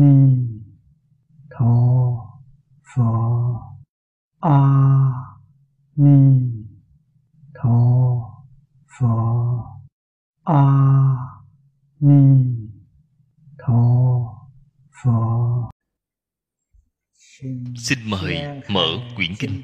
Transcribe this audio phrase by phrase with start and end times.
[0.00, 0.14] ni
[1.50, 1.74] tho
[2.90, 3.10] pho.
[4.40, 4.58] A
[5.96, 6.18] ni
[7.54, 7.78] tho
[8.94, 9.14] pho.
[10.44, 10.62] A
[12.00, 12.20] ni
[13.58, 13.82] tho
[15.02, 15.70] pho.
[17.76, 19.62] Xin mời mở quyển kinh.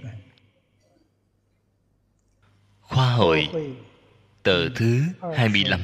[2.81, 3.49] Khoa hội,
[4.43, 5.03] tờ thứ
[5.37, 5.81] 25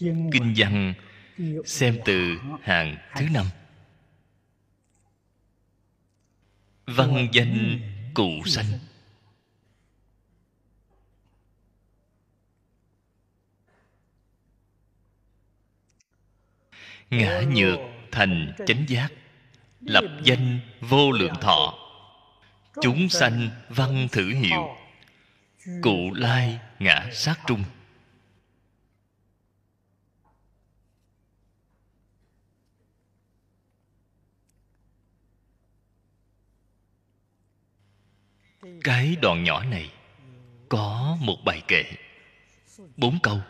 [0.00, 0.94] Kinh văn
[1.64, 3.46] xem từ hàng thứ năm.
[6.86, 7.80] Văn danh
[8.14, 8.66] cụ sanh.
[17.10, 17.78] Ngã nhược
[18.12, 19.12] thành chánh giác,
[19.80, 21.74] Lập danh vô lượng thọ.
[22.82, 24.76] Chúng sanh văn thử hiệu,
[25.82, 27.64] Cụ lai ngã sát trung.
[38.84, 39.92] Cái đoạn nhỏ này
[40.68, 41.84] có một bài kệ.
[42.96, 43.40] Bốn câu.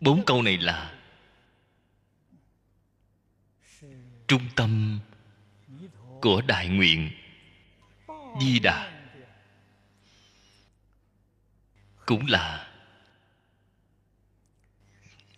[0.00, 0.92] Bốn câu này là
[4.28, 5.00] trung tâm
[6.20, 7.10] của đại nguyện
[8.40, 8.92] di đà.
[12.06, 12.72] Cũng là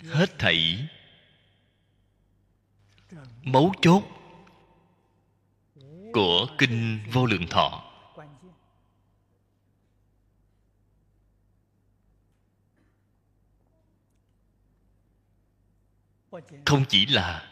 [0.03, 0.89] hết thảy
[3.43, 4.18] mấu chốt
[6.13, 7.85] của kinh vô lượng thọ.
[16.67, 17.51] Không chỉ là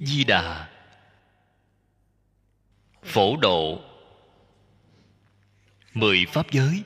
[0.00, 0.70] di đà,
[3.02, 3.80] phổ độ,
[5.94, 6.82] mười pháp giới,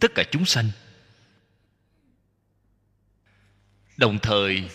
[0.00, 0.70] tất cả chúng sanh.
[3.96, 4.70] Đồng thời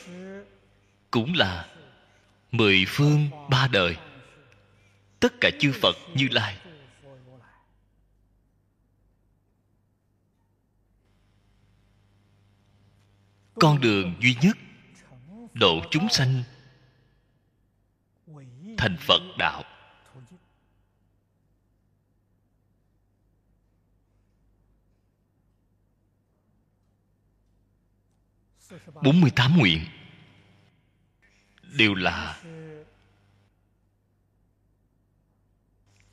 [1.11, 1.69] cũng là
[2.51, 3.97] mười phương ba đời
[5.19, 6.57] tất cả chư phật như lai.
[13.55, 14.57] Con đường duy nhất,
[15.53, 16.43] độ chúng sanh,
[18.77, 19.63] thành phật đạo.
[29.03, 29.85] Bốn mươi tám nguyện,
[31.63, 32.41] đều là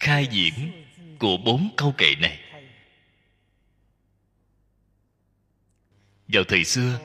[0.06, 0.84] khai diễn
[1.19, 2.41] của bốn câu kệ này.
[6.28, 7.00] Vào thời xưa,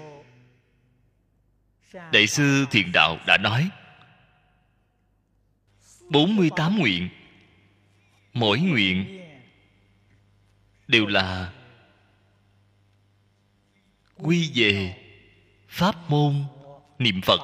[1.93, 3.69] đại sư thiền đạo đã nói
[6.09, 7.09] 48 nguyện,
[8.33, 9.21] mỗi nguyện
[10.87, 11.53] đều là
[14.17, 15.03] quy về
[15.67, 16.43] pháp môn
[16.99, 17.39] niệm phật.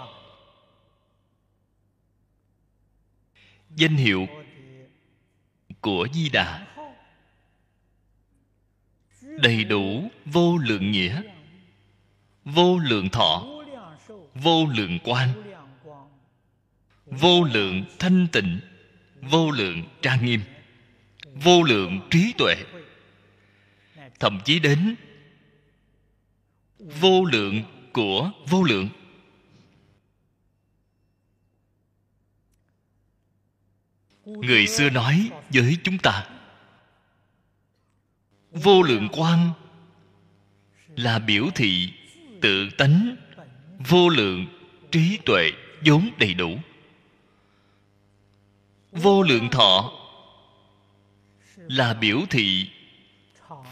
[3.76, 4.28] Danh hiệu
[5.88, 6.68] của di đà.
[9.22, 11.22] Đầy đủ vô lượng nghĩa,
[12.46, 13.46] vô lượng thọ,
[14.36, 15.30] vô lượng quan,
[17.06, 18.60] vô lượng thanh tịnh,
[19.22, 20.42] vô lượng trang nghiêm,
[21.34, 22.56] vô lượng trí tuệ.
[24.20, 24.96] Thậm chí đến
[26.80, 28.90] vô lượng của vô lượng.
[34.28, 36.28] Người xưa nói với chúng ta,
[38.52, 39.52] vô lượng quan
[40.96, 41.94] là biểu thị
[42.42, 43.16] tự tánh,
[43.80, 44.46] vô lượng
[44.92, 45.52] trí tuệ
[45.86, 46.58] vốn đầy đủ.
[48.92, 49.92] Vô lượng thọ
[51.56, 52.70] là biểu thị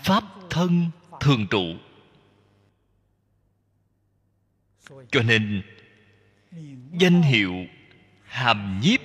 [0.03, 0.89] pháp thân
[1.19, 1.75] thường trụ.
[5.11, 5.61] Cho nên,
[6.91, 7.65] danh hiệu
[8.23, 8.99] hàm nhiếp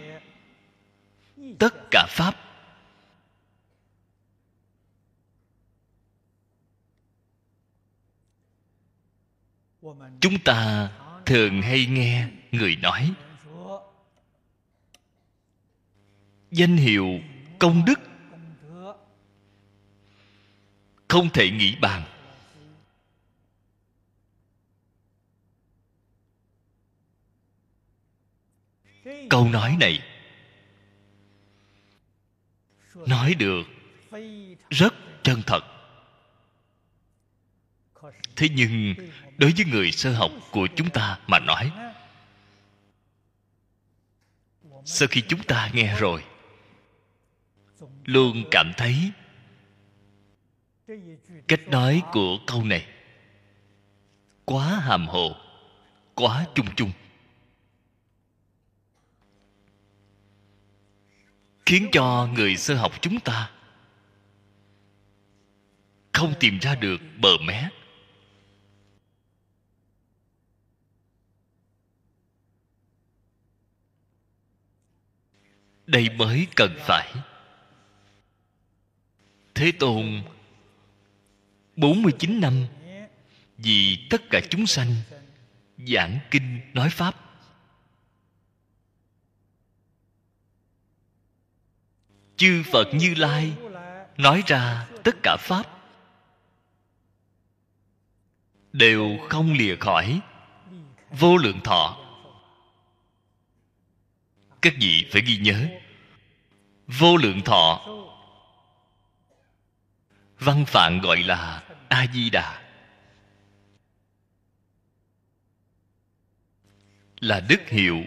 [1.60, 2.34] tất cả pháp.
[10.20, 10.90] Chúng ta
[11.26, 13.14] thường hay nghe người nói,
[16.50, 17.20] danh hiệu
[17.58, 18.00] công đức
[21.08, 22.02] không thể nghĩ bàn.
[29.30, 30.09] Câu nói này
[33.06, 33.62] nói được.
[34.70, 35.64] Rất chân thật.
[38.36, 38.94] Thế nhưng,
[39.38, 41.72] đối với người sơ học của chúng ta mà nói,
[44.84, 46.24] sau khi chúng ta nghe rồi,
[48.04, 49.12] luôn cảm thấy
[51.48, 52.86] cách nói của câu này
[54.44, 55.36] quá hàm hồ,
[56.14, 56.92] quá chung chung.
[61.70, 63.50] Khiến cho người sơ học chúng ta
[66.12, 67.68] không tìm ra được bờ mé.
[75.86, 77.14] Đây mới cần phải.
[79.54, 80.22] Thế tôn
[81.76, 82.66] 49 năm,
[83.56, 84.94] vì tất cả chúng sanh
[85.78, 87.29] giảng kinh nói pháp.
[92.40, 93.52] Chư phật như lai
[94.16, 95.66] nói ra tất cả pháp
[98.72, 100.20] đều không lìa khỏi
[101.10, 101.96] vô lượng thọ.
[104.62, 105.66] Các vị phải ghi nhớ,
[106.86, 107.86] vô lượng thọ
[110.38, 112.62] văn phạm gọi là a di đà,
[117.20, 118.04] là đức hiệu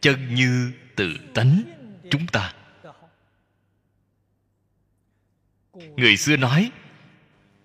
[0.00, 1.62] chân như tự tánh
[2.10, 2.54] chúng ta.
[5.96, 6.72] Người xưa nói,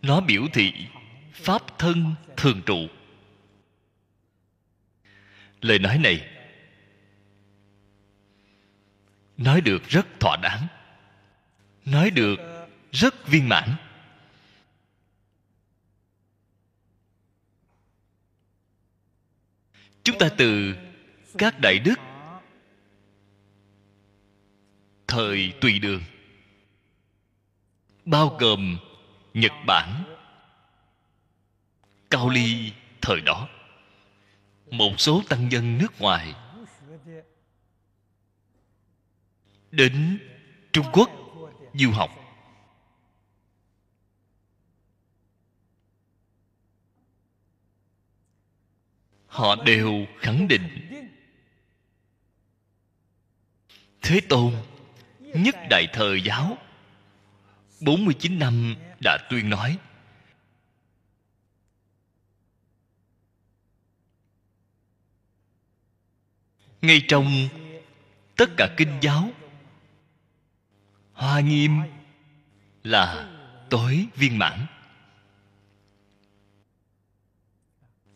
[0.01, 0.73] nó biểu thị
[1.33, 2.87] pháp thân thường trụ.
[5.61, 6.29] Lời nói này
[9.37, 10.67] nói được rất thỏa đáng,
[11.85, 12.39] nói được
[12.91, 13.75] rất viên mãn.
[20.03, 20.75] Chúng ta từ
[21.37, 21.99] các đại đức,
[25.07, 26.01] thời tùy đường
[28.05, 28.77] bao gồm
[29.33, 30.03] nhật bản,
[32.09, 33.49] cao ly thời đó,
[34.71, 36.35] một số tăng nhân nước ngoài,
[39.71, 40.19] đến
[40.73, 41.09] trung quốc
[41.73, 42.09] du học.
[49.27, 50.83] Họ đều khẳng định
[54.01, 54.53] thế tôn
[55.19, 56.57] nhất đại thời giáo
[57.83, 59.77] 49 năm đã tuyên nói.
[66.81, 67.49] Ngay trong
[68.35, 69.31] tất cả kinh giáo,
[71.13, 71.81] hoa nghiêm
[72.83, 73.29] là
[73.69, 74.65] tối viên mãn.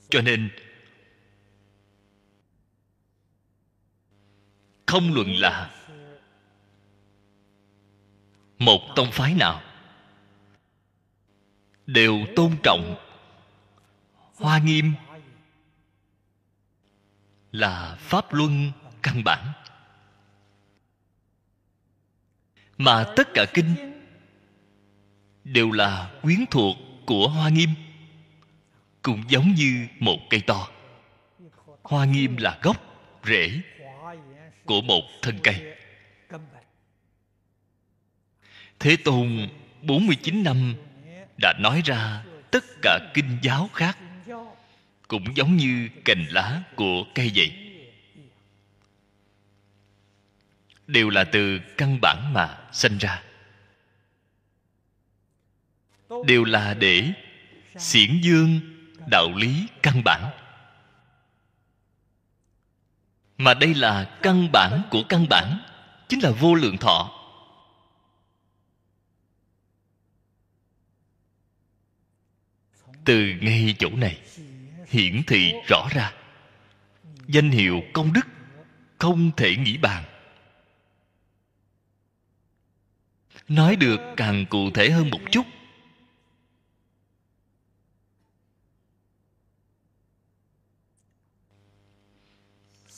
[0.10, 0.50] Cho nên,
[4.86, 5.87] không luận là
[8.60, 9.62] một tông phái nào.
[11.86, 12.96] Đều tôn trọng.
[14.36, 14.94] Hoa nghiêm
[17.52, 18.72] là pháp luân
[19.02, 19.52] căn bản.
[22.78, 23.76] Mà tất cả kinh
[25.44, 27.70] đều là quyến thuộc của hoa nghiêm,
[29.02, 30.68] cũng giống như một cây to.
[31.84, 32.78] Hoa nghiêm là gốc,
[33.26, 33.62] rễ
[34.66, 35.77] của một thân cây
[38.80, 39.48] thế tôn
[39.82, 40.76] 49 năm,
[41.42, 43.98] đã nói ra tất cả kinh giáo khác,
[45.08, 47.52] cũng giống như cành lá của cây vậy.
[50.88, 53.24] Đều là từ căn bản mà sanh ra.
[56.26, 57.12] Đều là để
[57.78, 58.60] xiển dương
[59.12, 60.32] đạo lý căn bản.
[63.38, 65.60] Mà đây là căn bản của căn bản,
[66.10, 67.17] chính là vô lượng thọ.
[73.08, 74.22] Từ ngay chỗ này.
[74.88, 76.14] Hiển thị rõ ra.
[77.28, 78.28] Danh hiệu công đức
[78.98, 80.04] không thể nghĩ bàn.
[83.48, 85.46] Nói được càng cụ thể hơn một chút.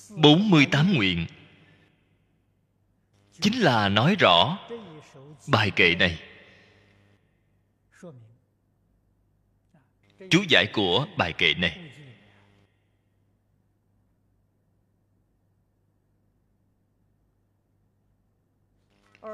[0.10, 1.26] Bốn mươi tám nguyện.
[3.42, 4.58] Chính là nói rõ
[5.48, 6.29] bài kệ này.
[10.30, 11.80] Chú giải của bài kệ này.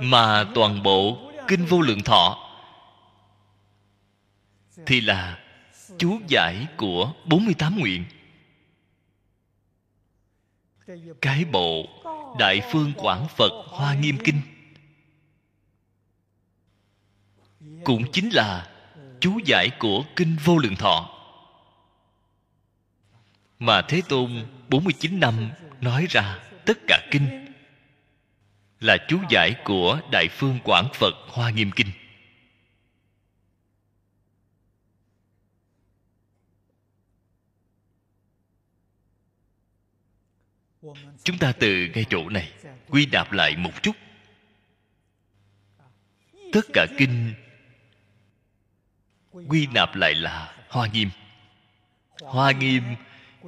[0.01, 2.42] Mà toàn bộ kinh vô lượng thọ
[4.86, 5.44] thì là
[5.98, 8.06] chú giải của 48 nguyện.
[11.22, 11.86] Cái bộ
[12.39, 14.42] đại phương quảng phật hoa nghiêm kinh
[17.84, 18.75] cũng chính là
[19.25, 21.10] chú giải của kinh vô lượng thọ.
[23.60, 25.51] Mà thế tôn 49 năm
[25.82, 27.53] nói ra tất cả kinh
[28.79, 31.88] là chú giải của đại phương quảng phật hoa nghiêm kinh.
[41.24, 42.51] Chúng ta từ ngay chỗ này
[42.89, 43.96] quy nạp lại một chút.
[46.53, 47.34] Tất cả kinh
[49.48, 51.10] quy nạp lại là hoa nghiêm.
[52.22, 52.84] Hoa nghiêm,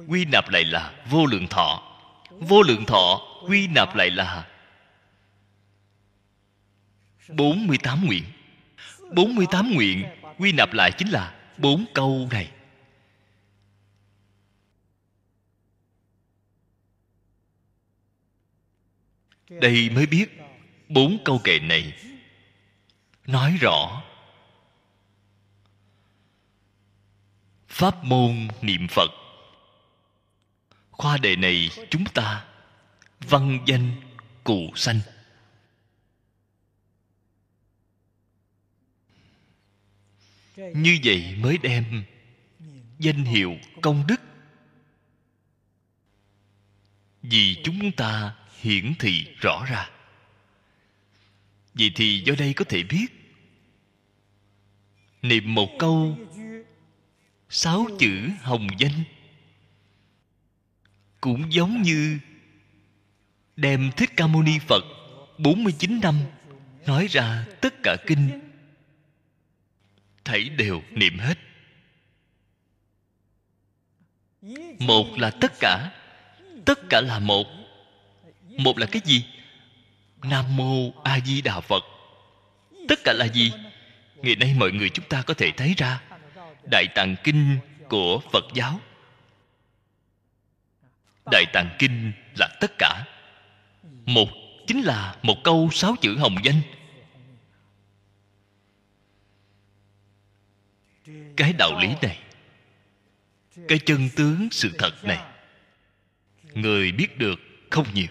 [0.06, 1.82] quy nạp lại là vô lượng thọ.
[2.30, 4.48] Vô lượng thọ, quy nạp lại là
[7.28, 8.24] 48 nguyện.
[9.14, 10.04] 48 nguyện
[10.38, 12.50] quy nạp lại chính là bốn câu này.
[19.50, 20.26] Đây mới biết
[20.88, 21.92] bốn câu kệ này
[23.26, 24.02] nói rõ
[27.78, 29.10] pháp môn niệm phật.
[30.90, 32.44] Khoa đề này chúng ta
[33.20, 33.92] văn danh
[34.44, 35.00] cụ sanh.
[40.56, 42.04] Như vậy mới đem
[42.98, 44.20] danh hiệu công đức.
[47.22, 49.90] Vì chúng ta hiển thị rõ ra.
[51.74, 53.06] Vậy thì do đây có thể biết,
[55.22, 56.18] niệm một câu
[57.48, 59.04] sáu chữ hồng danh.
[61.20, 62.18] Cũng giống như
[63.56, 64.84] đem thích ca mâu ni phật
[65.38, 66.14] 49 năm
[66.86, 68.40] nói ra tất cả kinh.
[70.24, 71.38] Thảy đều niệm hết.
[74.78, 75.92] Một là tất cả.
[76.64, 77.46] Tất cả là một.
[78.58, 79.24] Một là cái gì?
[80.22, 81.82] Nam mô a di đà phật.
[82.88, 83.52] Tất cả là gì?
[84.16, 86.07] Ngày nay mọi người chúng ta có thể thấy ra
[86.70, 87.58] đại tạng kinh
[87.88, 88.80] của phật giáo.
[91.32, 93.04] Đại tạng kinh là tất cả.
[94.06, 94.28] Một,
[94.66, 96.60] chính là một câu sáu chữ hồng danh.
[101.36, 102.18] Cái đạo lý này,
[103.68, 105.24] cái chân tướng sự thật này,
[106.54, 108.06] người biết được không nhiều.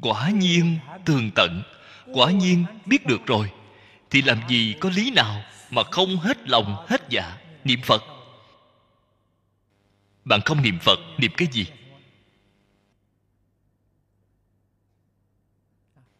[0.00, 1.62] Quả nhiên tường tận,
[2.14, 3.50] quả nhiên biết được rồi
[4.10, 8.02] thì làm gì có lý nào mà không hết lòng, hết dạ niệm phật?
[10.24, 11.66] Bạn không niệm phật, niệm cái gì?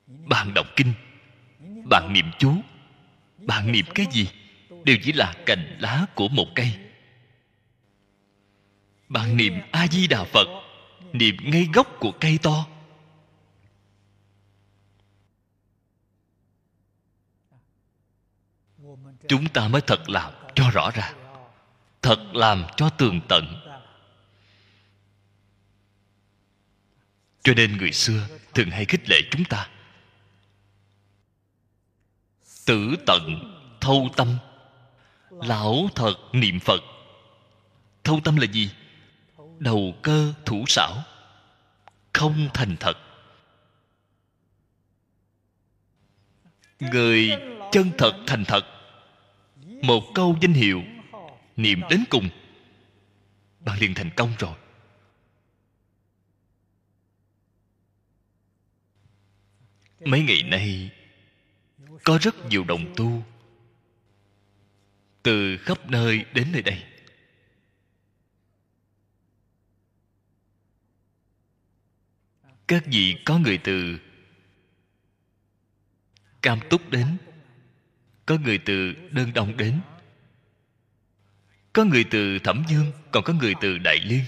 [0.06, 0.92] Bạn đọc kinh,
[1.90, 2.54] bạn niệm chú,
[3.38, 4.28] bạn niệm cái gì?
[4.84, 6.72] Đều chỉ là cành lá của một cây.
[9.08, 10.46] Bạn niệm a di đà phật,
[11.12, 12.66] niệm ngay gốc của cây to.
[19.28, 21.24] Chúng ta mới thật làm cho rõ ràng
[22.04, 23.44] thật làm cho tường tận.
[27.42, 29.68] Cho nên người xưa thường hay khích lệ chúng ta.
[32.66, 34.38] Tử tận, thâu tâm.
[35.30, 36.80] Lão thật niệm phật.
[38.04, 38.70] Thâu tâm là gì?
[39.58, 41.02] Đầu cơ thủ xảo.
[42.12, 42.98] Không thành thật.
[46.80, 47.30] Người
[47.72, 48.73] chân thật thành thật
[49.86, 50.82] một câu danh hiệu,
[51.56, 52.28] niệm đến cùng.
[53.60, 54.56] Bạn liền thành công rồi.
[60.00, 60.90] Mấy ngày nay,
[62.04, 63.24] có rất nhiều đồng tu
[65.22, 66.82] từ khắp nơi đến nơi đây.
[72.66, 73.98] Các vị có người từ
[76.42, 77.06] cam túc đến
[78.26, 79.80] có người từ đơn đông đến.
[81.72, 84.24] Có người từ thẩm dương, còn có người từ đại liên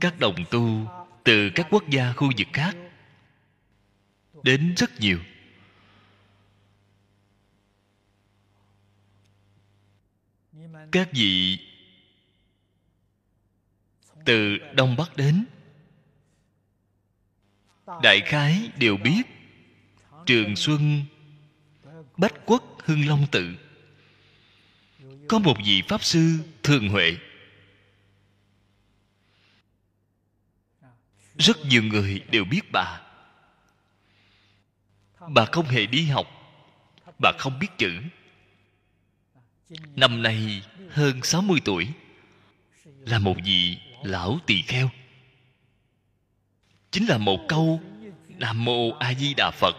[0.00, 0.88] các đồng tu
[1.24, 2.76] từ các quốc gia khu vực khác
[4.42, 5.18] đến rất nhiều.
[10.92, 11.58] Các vị
[14.24, 15.44] từ đông bắc đến
[18.02, 19.22] đại khái đều biết,
[20.26, 21.04] trường xuân,
[22.16, 23.54] bách quốc hưng long tự.
[25.28, 27.16] Có một vị pháp sư thường huệ.
[31.38, 33.00] Rất nhiều người đều biết bà.
[35.28, 36.26] Bà không hề đi học,
[37.18, 37.92] bà không biết chữ.
[39.96, 41.88] Năm nay hơn 60 tuổi,
[42.84, 44.90] là một vị lão tỳ kheo
[46.94, 47.80] chính là một câu
[48.28, 49.76] nam mô a di đà phật.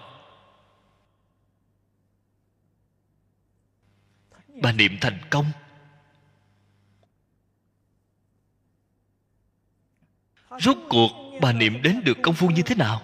[4.62, 5.45] Bà niệm thành công.
[10.60, 13.01] Rốt cuộc bà niệm đến được công phu như thế nào?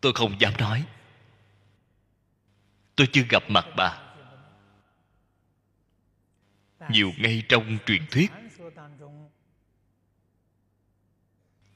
[0.00, 0.86] Tôi không dám nói.
[2.96, 4.02] Tôi chưa gặp mặt bà.
[6.88, 8.30] Nhiều ngay trong truyền thuyết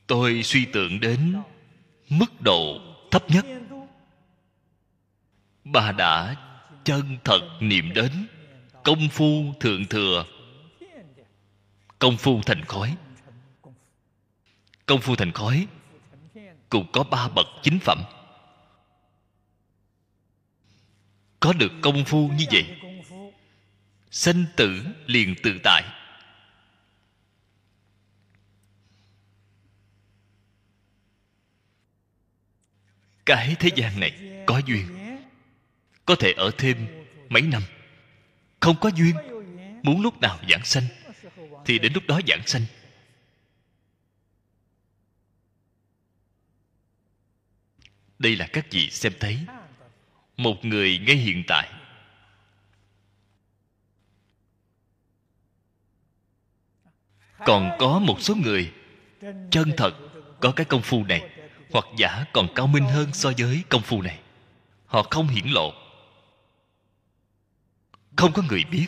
[0.08, 1.36] tôi suy tưởng đến
[2.08, 3.46] mức độ thấp nhất.
[5.64, 6.36] Bà đã
[6.84, 8.26] chân thật niệm đến
[8.84, 10.24] công phu thượng thừa,
[11.98, 12.96] công phu thành khói.
[14.86, 15.66] Công phu thành khói
[16.68, 18.02] cũng có ba bậc chính phẩm.
[21.40, 22.66] Có được công phu như vậy,
[24.10, 25.97] sanh tử liền tự tại.
[33.28, 34.86] Cái thế gian này có duyên.
[36.06, 36.86] Có thể ở thêm
[37.28, 37.62] mấy năm.
[38.60, 39.14] Không có duyên,
[39.82, 40.84] muốn lúc nào giảng sanh,
[41.64, 42.62] thì đến lúc đó giảng sanh.
[48.18, 49.38] Đây là các vị xem thấy?
[50.36, 51.68] Một người ngay hiện tại.
[57.38, 58.72] Còn có một số người
[59.50, 59.92] chân thật
[60.40, 61.37] có cái công phu này
[61.72, 64.18] hoặc giả còn cao minh hơn so với công phu này.
[64.86, 65.72] Họ không hiển lộ.
[68.16, 68.86] Không có người biết.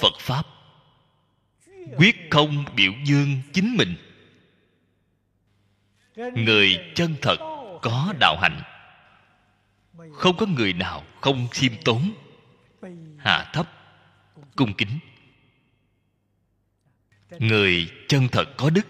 [0.00, 0.46] Phật pháp.
[1.96, 3.96] Quyết không biểu dương chính mình.
[6.16, 7.36] Người chân thật
[7.82, 8.62] có đạo hạnh.
[10.12, 12.12] Không có người nào không khiêm tốn.
[13.18, 13.68] Hạ thấp,
[14.56, 14.98] cung kính
[17.38, 18.86] người chân thật có đức.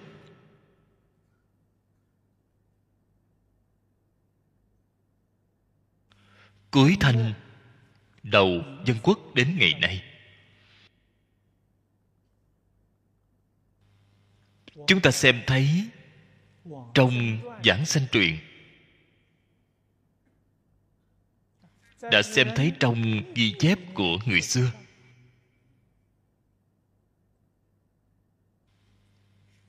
[6.70, 7.32] Cuối thanh,
[8.22, 8.48] đầu
[8.86, 10.02] dân quốc đến ngày nay.
[14.86, 15.88] Chúng ta xem thấy
[16.94, 18.38] trong giảng sanh truyện
[22.02, 24.70] đã xem thấy trong ghi chép của người xưa.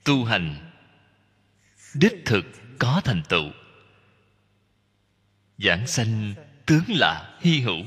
[0.04, 0.70] Tu hành.
[1.94, 2.44] Đích thực
[2.78, 3.50] có thành tựu.
[5.58, 6.34] Giảng sanh
[6.66, 7.84] tướng là hy hữu.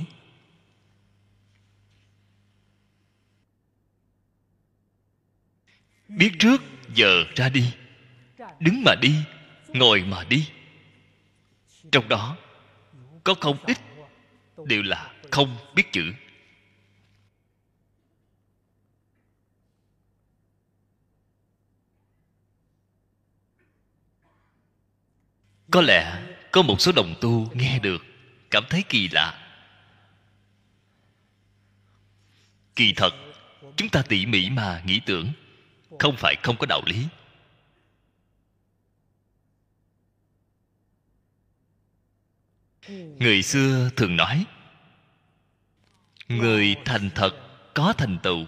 [6.07, 6.61] Biết trước,
[6.93, 7.73] giờ ra đi.
[8.59, 9.15] Đứng mà đi,
[9.67, 10.49] ngồi mà đi.
[11.91, 12.37] Trong đó,
[13.23, 13.77] có không ít,
[14.65, 16.13] đều là không biết chữ.
[25.75, 28.05] Có lẽ có một số đồng tu nghe được,
[28.51, 29.41] cảm thấy kỳ lạ.
[32.75, 33.13] Kỳ thật,
[33.75, 35.31] chúng ta tỉ mỉ mà nghĩ tưởng,
[35.99, 37.07] không phải không có đạo lý.
[43.19, 44.45] Người xưa thường nói,
[46.27, 47.31] người thành thật
[47.73, 48.45] có thành tựu.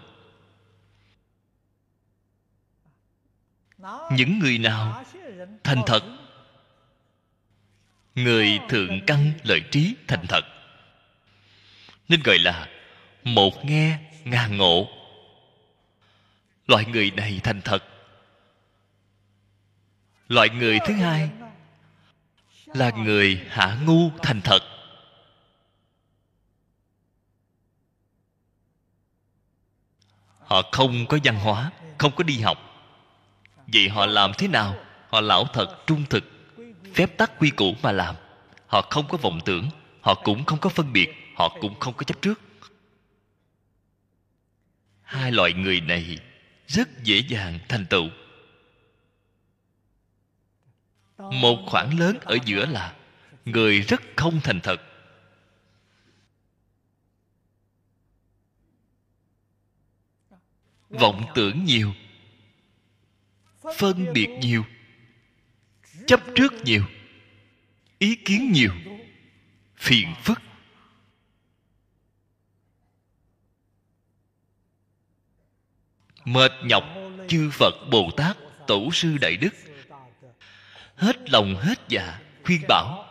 [4.12, 5.04] Những người nào
[5.64, 6.17] thành thật
[8.18, 10.42] người thượng căn lợi trí thành thật.
[12.10, 12.68] Nên gọi là
[13.24, 14.88] một nghe ngàn ngộ.
[16.68, 17.84] Loại người này thành thật.
[20.28, 21.30] Loại người thứ hai
[22.66, 24.60] là người hạ ngu thành thật.
[30.40, 32.58] Họ không có văn hóa, không có đi học.
[33.68, 34.76] Vậy họ làm thế nào?
[35.10, 36.37] Họ lão thật, trung thực
[36.98, 38.16] phép tắc quy củ mà làm.
[38.68, 39.70] Họ không có vọng tưởng,
[40.02, 42.42] họ cũng không có phân biệt, họ cũng không có chấp trước.
[45.02, 46.20] Hai loại người này
[46.68, 48.10] rất dễ dàng thành tựu.
[51.18, 52.96] Một khoảng lớn ở giữa là
[53.46, 54.82] người rất không thành thật.
[60.90, 61.94] Vọng tưởng nhiều,
[63.78, 64.64] phân biệt nhiều
[66.08, 66.84] chấp trước nhiều,
[68.00, 68.72] ý kiến nhiều,
[69.76, 70.42] phiền phức.
[76.26, 76.84] Mệt nhọc
[77.28, 79.54] chư phật bồ tát, tổ sư đại đức,
[80.96, 83.04] hết lòng hết dạ khuyên bảo.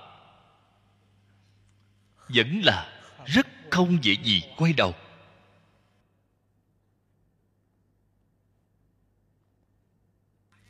[2.29, 4.95] Vẫn là rất không dễ gì quay đầu.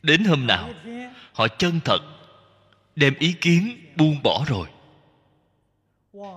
[0.02, 0.70] Đến hôm nào,
[1.32, 2.15] họ chân thật
[2.96, 4.68] đem ý kiến buông bỏ rồi.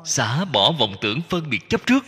[0.05, 2.03] Xả bỏ vọng tưởng phân biệt chấp trước.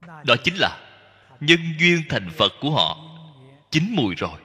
[0.00, 0.88] Đó chính là
[1.40, 3.04] nhân duyên thành phật của họ.
[3.70, 4.40] Chín mùi rồi.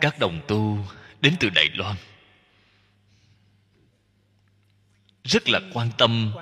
[0.00, 0.78] Các đồng tu
[1.20, 1.96] đến từ đài loan.
[5.24, 6.32] Rất là quan tâm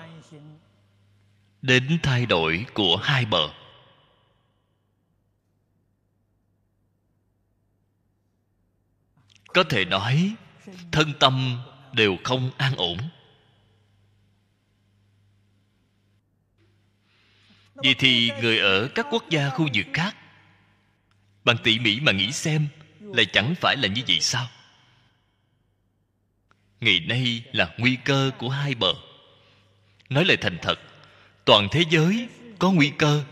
[1.62, 3.49] đến thay đổi của hai bờ.
[9.55, 10.35] Có thể nói,
[10.93, 11.59] thân tâm
[11.93, 12.99] đều không an ổn.
[17.75, 20.17] Vậy thì người ở các quốc gia khu vực khác
[21.45, 22.69] bằng tỉ mỉ mà nghĩ xem
[23.01, 24.49] là chẳng phải là như vậy sao?
[26.81, 28.95] Ngày nay là nguy cơ của hai bờ.
[30.09, 30.79] Nói lời thành thật,
[31.45, 33.25] toàn thế giới có nguy cơ.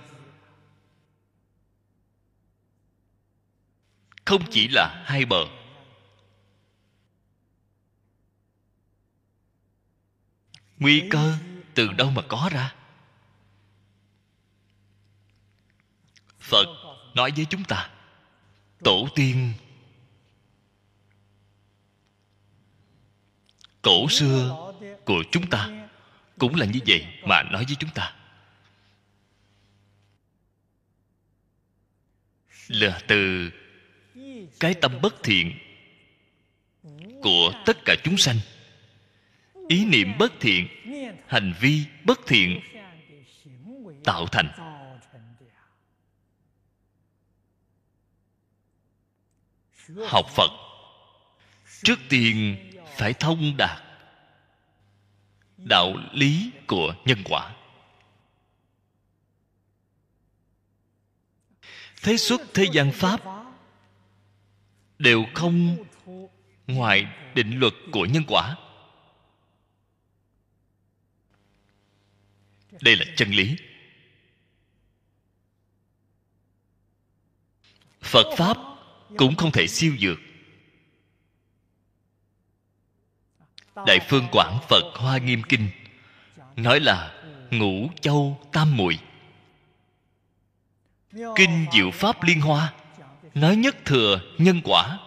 [4.25, 5.45] Không chỉ là hai bờ.
[10.79, 11.35] Nguy cơ
[11.75, 12.75] từ đâu mà có ra?
[16.41, 16.67] Phật
[17.15, 17.91] nói với chúng ta,
[18.85, 19.53] tổ tiên
[23.87, 24.73] cổ xưa
[25.05, 25.89] của chúng ta.
[26.39, 28.15] Cũng là như vậy mà nói với chúng ta.
[32.69, 33.51] Là từ
[34.61, 35.59] cái tâm bất thiện
[37.23, 38.37] của tất cả chúng sanh.
[39.69, 40.69] Ý niệm bất thiện,
[41.27, 42.61] hành vi bất thiện
[44.05, 44.49] tạo thành.
[50.07, 50.51] Học phật,
[51.83, 52.66] trước tiên
[52.97, 53.83] phải thông đạt
[55.57, 57.55] đạo lý của nhân quả.
[62.03, 63.21] Thế xuất thế gian pháp
[64.99, 65.85] đều không
[66.67, 68.57] ngoài định luật của nhân quả.
[72.81, 73.57] Đây là chân lý.
[78.01, 78.57] Phật pháp
[79.17, 80.19] cũng không thể siêu dược.
[83.87, 85.69] Đại phương quảng phật hoa nghiêm kinh,
[86.57, 87.13] nói là
[87.51, 88.99] ngũ châu tam muội.
[91.37, 92.73] Kinh diệu pháp liên hoa,
[93.35, 94.99] nói nhất thừa nhân quả.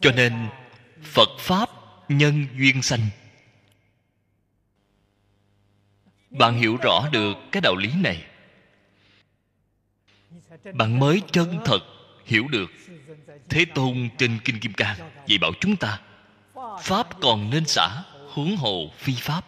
[0.00, 0.48] Cho nên,
[1.02, 1.70] phật pháp
[2.08, 3.06] nhân duyên sanh.
[6.30, 8.24] Bạn hiểu rõ được cái đạo lý này
[10.72, 11.80] bạn mới chân thật
[12.24, 12.70] hiểu được
[13.48, 16.00] thế tôn trên kinh kim cang dạy bảo chúng ta
[16.82, 18.02] pháp còn nên xả
[18.38, 19.46] huống hồ phi pháp.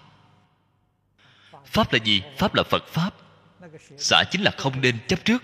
[1.66, 2.22] Pháp là gì?
[2.38, 3.14] Pháp là phật pháp.
[3.98, 5.42] Xả chính là không nên chấp trước.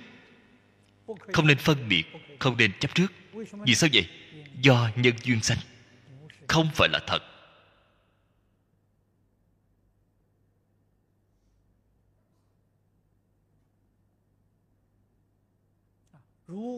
[1.32, 2.04] Không nên phân biệt
[2.38, 3.12] không nên chấp trước.
[3.52, 4.06] Vì sao vậy?
[4.60, 5.58] Do nhân duyên sanh.
[6.48, 7.22] Không phải là thật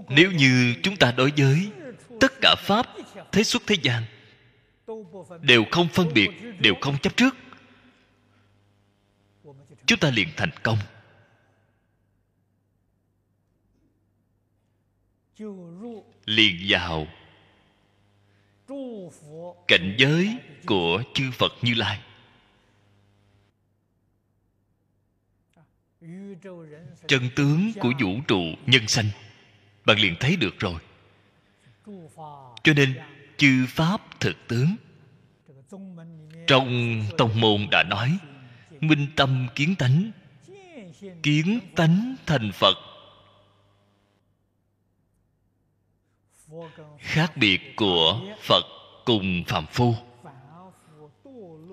[0.09, 1.71] nếu như chúng ta đối với
[2.21, 2.87] tất cả pháp,
[3.33, 4.03] thế xuất, thế gian,
[5.41, 7.37] đều không phân biệt, đều không chấp trước,
[9.87, 10.79] chúng ta liền thành công.
[16.27, 17.07] Liền vào
[19.69, 22.01] cảnh giới của chư phật như lai.
[27.07, 29.11] Chân tướng của vũ trụ nhân sanh
[29.89, 30.75] bạn liền thấy được rồi.
[32.65, 32.99] Cho nên,
[33.37, 34.77] chư pháp thực tướng,
[36.47, 38.19] trong tông môn đã nói,
[38.81, 40.11] minh tâm kiến tánh
[41.23, 42.77] kiến tánh thành phật.
[46.99, 48.65] Khác biệt của phật
[49.05, 49.95] cùng phàm phu.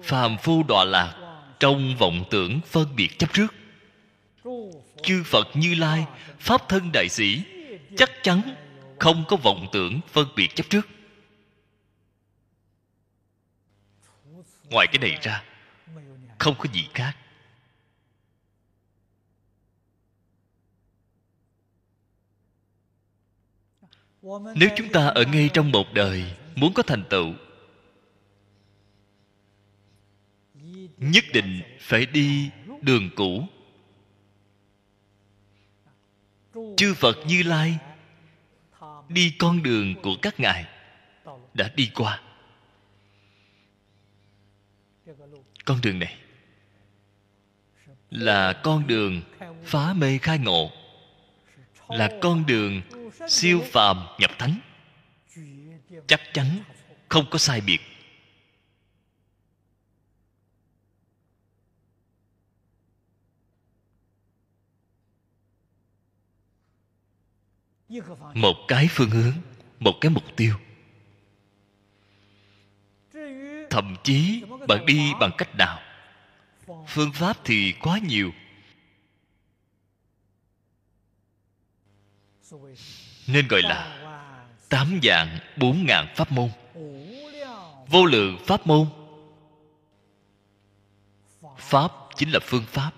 [0.04, 3.54] Phàm phu đọa lạc trong vọng tưởng phân biệt chấp trước.
[5.04, 6.06] Chư phật như lai,
[6.40, 7.44] pháp thân đại sĩ
[7.98, 8.42] chắc chắn
[9.00, 10.88] không có vọng tưởng phân biệt chấp trước.
[14.70, 15.44] Ngoài cái này ra,
[16.40, 17.18] không có gì khác.
[24.56, 27.34] Nếu chúng ta ở ngay trong một đời muốn có thành tựu,
[30.98, 32.50] nhất định phải đi
[32.82, 33.48] đường cũ
[36.78, 37.78] chư phật như lai
[39.10, 40.66] đi con đường của các ngài
[41.54, 42.22] đã đi qua.
[45.66, 46.18] Con đường này
[48.10, 49.22] là con đường
[49.64, 50.72] phá mê khai ngộ,
[51.90, 52.82] là con đường
[53.28, 54.60] siêu phàm nhập thánh.
[56.08, 56.46] Chắc chắn
[57.10, 57.80] không có sai biệt.
[68.34, 69.34] Một cái phương hướng,
[69.80, 70.56] một cái mục tiêu.
[73.70, 75.80] Thậm chí, bạn đi bằng cách nào?
[76.88, 78.32] Phương pháp thì quá nhiều.
[83.28, 84.02] Nên gọi là
[84.70, 86.50] tám dạng, bốn ngàn pháp môn.
[87.88, 88.88] Vô lượng pháp môn.
[91.58, 92.92] Pháp chính là phương pháp.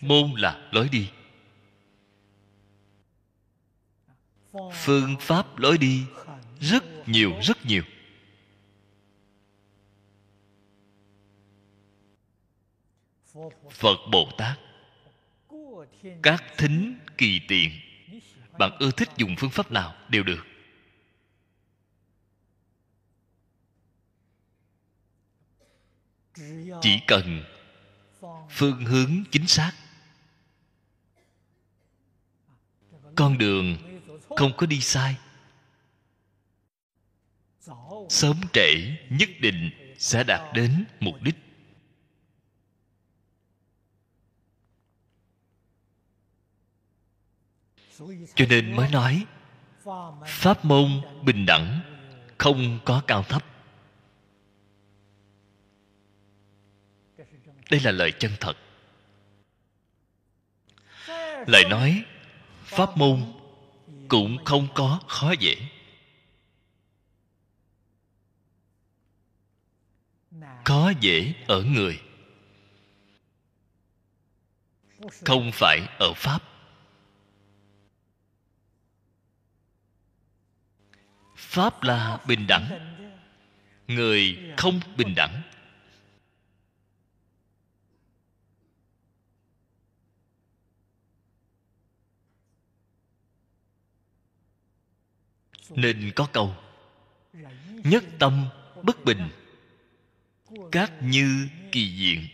[0.00, 1.10] Môn là lối đi.
[4.72, 6.04] Phương pháp lối đi
[6.60, 7.82] rất nhiều rất nhiều.
[13.70, 14.58] Phật bồ tát,
[16.22, 17.70] các thính kỳ tiện
[18.58, 20.46] bạn ưa thích dùng phương pháp nào đều được.
[26.80, 27.44] Chỉ cần
[28.50, 29.72] phương hướng chính xác.
[33.16, 33.76] Con đường
[34.36, 35.16] không có đi sai.
[38.08, 41.36] Sớm trễ nhất định sẽ đạt đến mục đích.
[48.34, 49.26] Cho nên mới nói,
[50.26, 51.80] pháp môn bình đẳng
[52.38, 53.51] không có cao thấp.
[57.72, 58.56] Đây là lời chân thật.
[61.46, 62.04] Lời nói,
[62.64, 63.32] pháp môn
[64.08, 65.56] cũng không có khó dễ.
[70.64, 72.00] Khó dễ ở người,
[75.24, 76.42] không phải ở pháp.
[81.36, 82.96] Pháp là bình đẳng.
[83.88, 85.42] Người không bình đẳng.
[95.76, 96.54] Nên có câu,
[97.84, 98.46] nhất tâm
[98.82, 99.28] bất bình,
[100.72, 102.26] các như kỳ diện.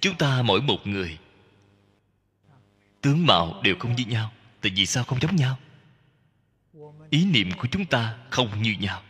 [0.00, 1.18] Chúng ta mỗi một người,
[3.00, 5.58] tướng mạo đều không như nhau, tại vì sao không giống nhau?
[7.10, 9.02] Ý niệm của chúng ta không như nhau.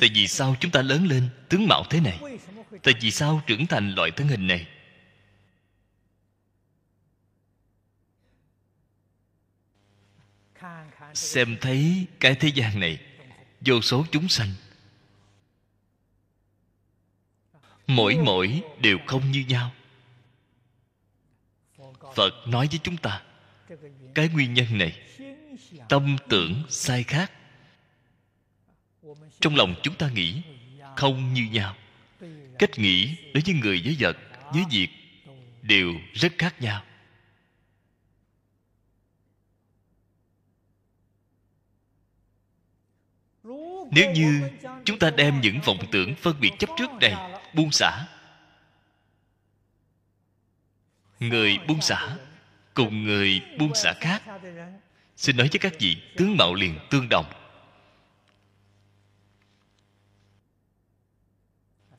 [0.00, 2.20] Tại vì sao chúng ta lớn lên tướng mạo thế này?
[2.82, 4.66] Tại vì sao trưởng thành loại thân hình này
[11.14, 12.98] xem thấy cái thế gian này,
[13.60, 14.48] vô số chúng sanh.
[17.86, 19.72] Mỗi mỗi đều không như nhau.
[22.14, 23.22] Phật nói với chúng ta,
[24.14, 25.00] cái nguyên nhân này,
[25.88, 27.32] tâm tưởng sai khác.
[29.40, 30.42] Trong lòng chúng ta nghĩ
[30.96, 31.76] không như nhau.
[32.58, 34.16] Cách nghĩ đối với người với vật,
[34.52, 34.88] với việc
[35.62, 36.82] đều rất khác nhau.
[43.94, 44.50] Nếu như
[44.84, 48.06] chúng ta đem những vọng tưởng phân biệt chấp trước này buông xả,
[51.20, 52.16] người buông xả
[52.74, 54.22] cùng người buông xả khác,
[55.16, 57.32] xin nói với các vị tướng mạo liền tương đồng.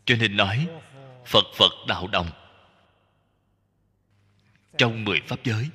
[0.06, 0.68] Cho nên nói,
[1.26, 2.30] phật phật đạo đồng.
[4.78, 5.70] Trong mười pháp giới,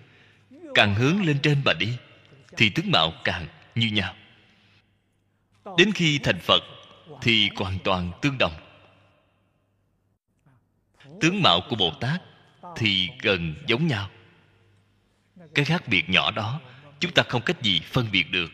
[0.74, 1.98] càng hướng lên trên mà đi,
[2.56, 4.14] thì tướng mạo càng như nhau
[5.76, 6.62] đến khi thành phật
[7.22, 8.52] thì hoàn toàn tương đồng.
[11.20, 12.22] Tướng mạo của bồ tát
[12.76, 14.10] thì gần giống nhau.
[15.54, 16.60] Cái khác biệt nhỏ đó,
[17.00, 18.50] chúng ta không cách gì phân biệt được.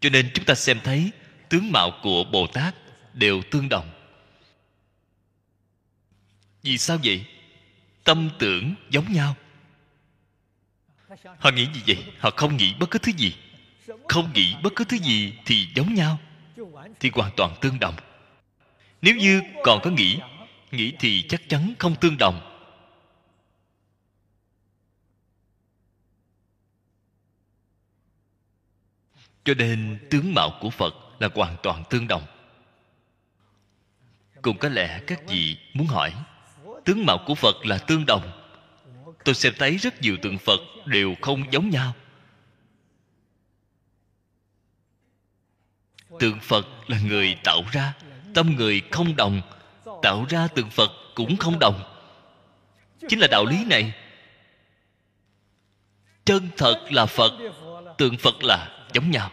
[0.00, 1.10] Cho nên chúng ta xem thấy
[1.48, 2.74] tướng mạo của bồ tát
[3.14, 3.90] đều tương đồng.
[6.62, 7.26] Vì sao vậy?
[8.04, 9.36] Tâm tưởng giống nhau.
[11.38, 12.04] Họ nghĩ gì vậy?
[12.18, 13.34] Họ không nghĩ bất cứ thứ gì
[14.08, 16.18] không nghĩ bất cứ thứ gì thì giống nhau,
[17.00, 17.94] thì hoàn toàn tương đồng.
[19.02, 20.18] Nếu như còn có nghĩ
[20.70, 22.48] nghĩ thì chắc chắn không tương đồng.
[29.44, 32.22] Cho nên tướng mạo của phật là hoàn toàn tương đồng.
[34.42, 36.12] Cũng có lẽ các vị muốn hỏi,
[36.84, 38.22] tướng mạo của phật là tương đồng.
[39.24, 41.94] Tôi xem thấy rất nhiều tượng phật đều không giống nhau.
[46.18, 47.94] Tượng phật là người tạo ra,
[48.34, 49.42] tâm người không đồng,
[50.02, 51.82] tạo ra tượng phật cũng không đồng.
[53.08, 53.92] Chính là đạo lý này.
[56.24, 57.32] Chân thật là phật,
[57.98, 59.32] tượng phật là giống nhau.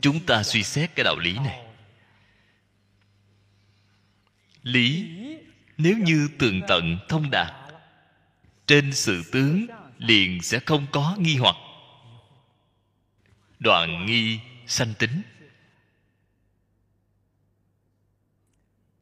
[0.00, 1.66] Chúng ta suy xét cái đạo lý này.
[4.62, 5.08] Lý,
[5.76, 7.52] nếu như tường tận thông đạt
[8.66, 9.66] trên sự tướng
[10.06, 11.56] liền sẽ không có nghi hoặc.
[13.58, 15.22] Đoạn nghi sanh tính.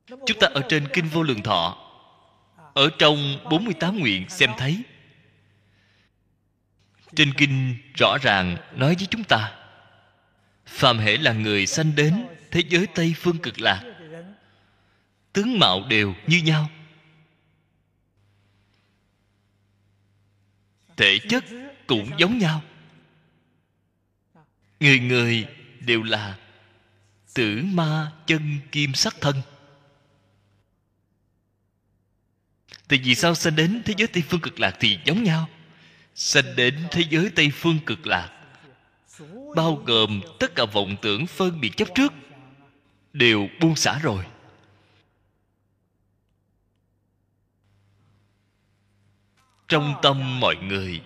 [0.09, 1.77] Chúng ta ở trên kinh vô lượng thọ,
[2.75, 4.83] ở trong 48 nguyện xem thấy.
[7.17, 9.53] Trên kinh rõ ràng nói với chúng ta,
[10.67, 13.85] phàm hệ là người sanh đến thế giới tây phương cực lạc.
[15.33, 16.71] Tướng mạo đều như nhau.
[20.97, 21.45] Thể chất
[21.87, 22.63] cũng giống nhau.
[24.81, 25.47] Người người
[25.81, 26.39] đều là
[27.35, 29.43] tử ma chân kim sắc thân.
[32.89, 35.49] Thì vì sao sanh đến thế giới tây phương cực lạc thì giống nhau?
[36.15, 38.31] Sanh đến thế giới tây phương cực lạc,
[39.57, 42.13] bao gồm tất cả vọng tưởng phân biệt chấp trước,
[43.13, 44.25] đều buông xả rồi.
[49.73, 51.03] Trong tâm mọi người.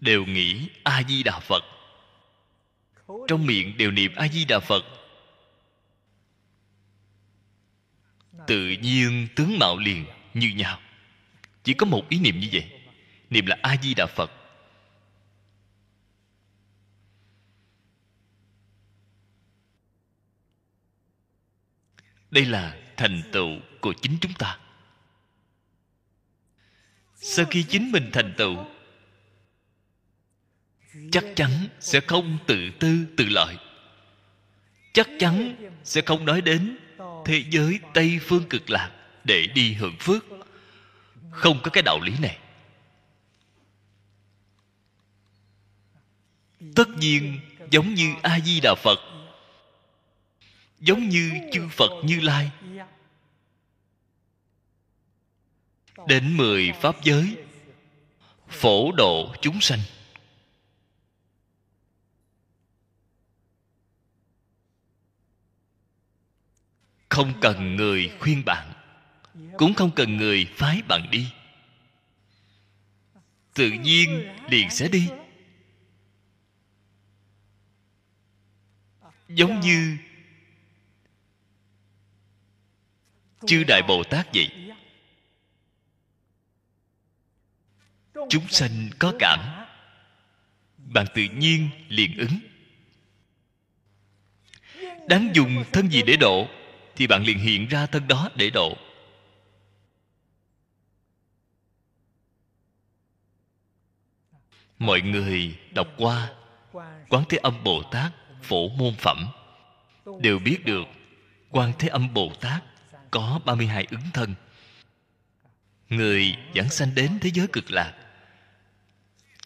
[0.00, 1.64] Đều nghĩ a di đà phật.
[3.28, 4.84] Trong miệng đều niệm a di đà phật.
[8.46, 10.80] Tự nhiên tướng mạo liền như nhau.
[11.64, 12.70] Chỉ có một ý niệm như vậy,
[13.30, 14.30] niệm là a di đà phật.
[22.30, 24.58] Đây là thành tựu của chính chúng ta
[27.26, 28.56] sau khi chính mình thành tựu,
[31.12, 33.56] chắc chắn sẽ không tự tư tự lợi.
[34.92, 36.76] Chắc chắn sẽ không nói đến
[37.24, 38.90] thế giới tây phương cực lạc
[39.24, 40.24] để đi hưởng phước.
[41.30, 42.38] Không có cái đạo lý này.
[46.74, 48.98] Tất nhiên giống như a di đà phật,
[50.80, 52.50] giống như chư phật như lai
[56.06, 57.36] đến mười pháp giới,
[58.48, 59.80] phổ độ chúng sanh.
[67.08, 68.72] Không cần người khuyên bạn,
[69.58, 71.26] cũng không cần người phái bạn đi.
[73.54, 75.08] Tự nhiên liền sẽ đi.
[79.28, 79.96] Giống như
[83.46, 84.74] chư đại bồ tát vậy
[88.28, 89.40] chúng sanh có cảm.
[90.76, 92.38] Bạn tự nhiên liền ứng.
[95.08, 96.48] Đáng dùng thân gì để độ,
[96.96, 98.76] thì bạn liền hiện ra thân đó để độ.
[104.78, 106.32] Mọi người đọc qua
[107.08, 109.26] quán thế âm bồ tát, phổ môn phẩm,
[110.20, 110.84] đều biết được
[111.50, 112.62] quan thế âm bồ tát
[113.10, 114.34] có 32 ứng thân.
[115.88, 118.03] Người dẫn sanh đến thế giới cực lạc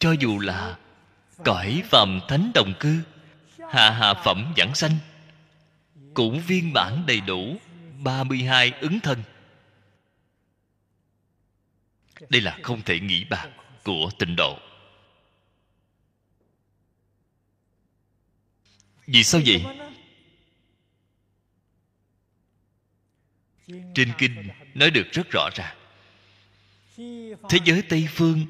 [0.00, 0.78] cho dù là
[1.44, 3.02] cõi phàm thánh đồng cư,
[3.70, 4.96] hạ hạ phẩm giảng sanh,
[6.14, 7.56] cũng viên bản đầy đủ
[7.98, 9.22] 32 ứng thân.
[12.28, 13.48] Đây là không thể nghĩ bạc
[13.84, 14.58] của tịnh độ.
[19.06, 19.64] Vì sao vậy?
[23.94, 25.76] Trên kinh nói được rất rõ ràng.
[27.48, 28.46] Thế giới tây phương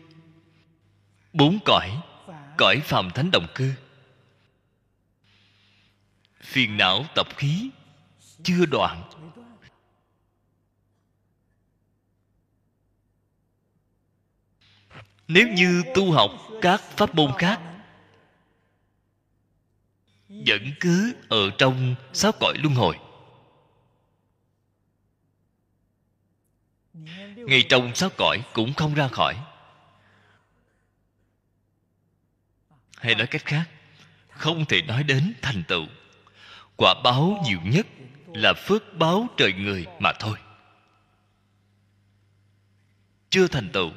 [1.32, 2.02] bốn cõi
[2.56, 3.74] cõi phàm thánh đồng cư
[6.48, 7.70] phiền não tập khí,
[8.42, 9.10] chưa đoạn.
[15.28, 16.30] Nếu như tu học
[16.62, 17.60] các pháp môn khác,
[20.28, 22.98] vẫn cứ ở trong sáu cõi luân hồi.
[27.36, 29.36] Ngay trong sáu cõi cũng không ra khỏi.
[33.00, 33.68] Hay nói cách khác,
[34.28, 35.86] không thể nói đến thành tựu.
[36.76, 37.86] Quả báo nhiều nhất
[38.34, 40.38] là phước báo trời người mà thôi.
[43.30, 43.90] Chưa thành tựu.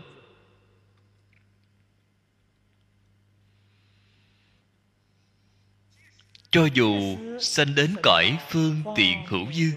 [6.51, 9.71] Cho dù sanh đến cõi phương tiện hữu dư,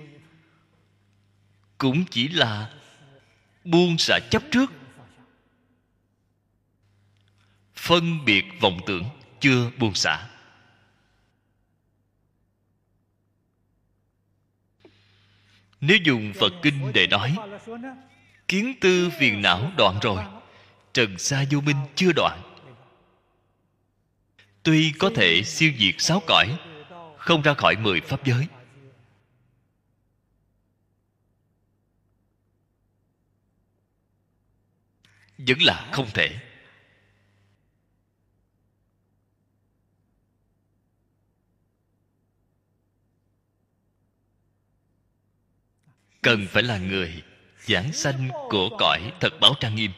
[1.79, 2.71] cũng chỉ là
[3.65, 4.73] buông xả chấp trước
[7.85, 9.05] phân biệt vọng tưởng,
[9.41, 10.29] chưa buông xả.
[15.81, 17.37] Nếu dùng phật kinh để nói,
[18.49, 20.25] kiến tư phiền não đoạn rồi,
[20.93, 22.43] trần sa vô minh chưa đoạn.
[24.63, 26.59] Tuy có thể siêu diệt sáu cõi,
[27.19, 28.47] không ra khỏi mười pháp giới.
[35.39, 36.54] Vẫn là không thể.
[46.25, 47.23] Cần phải là người
[47.59, 49.91] giảng sanh của cõi thật báo trang nghiêm.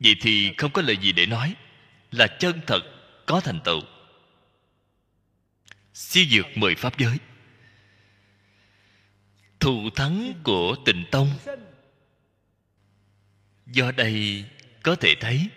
[0.00, 1.54] Vậy thì không có lời gì để nói,
[2.10, 2.80] là chân thật
[3.26, 3.80] có thành tựu.
[5.94, 7.18] Siêu dược mười pháp giới.
[9.60, 11.30] Thù thắng của tịnh tông.
[13.66, 14.44] Do đây
[14.82, 15.48] có thể thấy,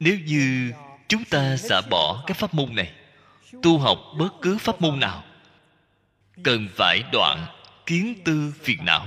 [0.00, 0.72] nếu như
[1.08, 2.99] chúng ta xả bỏ cái pháp môn này
[3.62, 5.24] tu học bất cứ pháp môn nào.
[6.44, 7.46] Cần phải đoạn
[7.86, 9.06] kiến tư phiền não,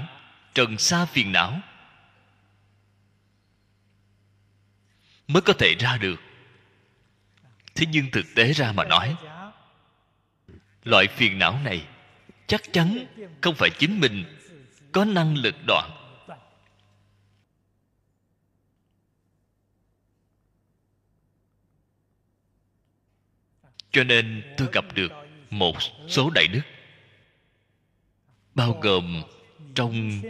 [0.53, 1.61] trần xa phiền não
[5.27, 6.21] mới có thể ra được.
[7.75, 9.15] Thế nhưng thực tế ra mà nói,
[10.83, 11.87] loại phiền não này
[12.47, 13.05] chắc chắn
[13.41, 14.25] không phải chính mình
[14.91, 16.02] có năng lực đoạn.
[23.93, 25.11] Cho nên tôi gặp được
[25.49, 25.75] một
[26.07, 26.61] số đại đức,
[28.55, 29.23] bao gồm
[29.75, 30.21] trong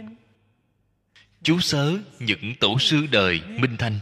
[1.42, 4.00] chú sớ, những tổ sư đời minh thanh.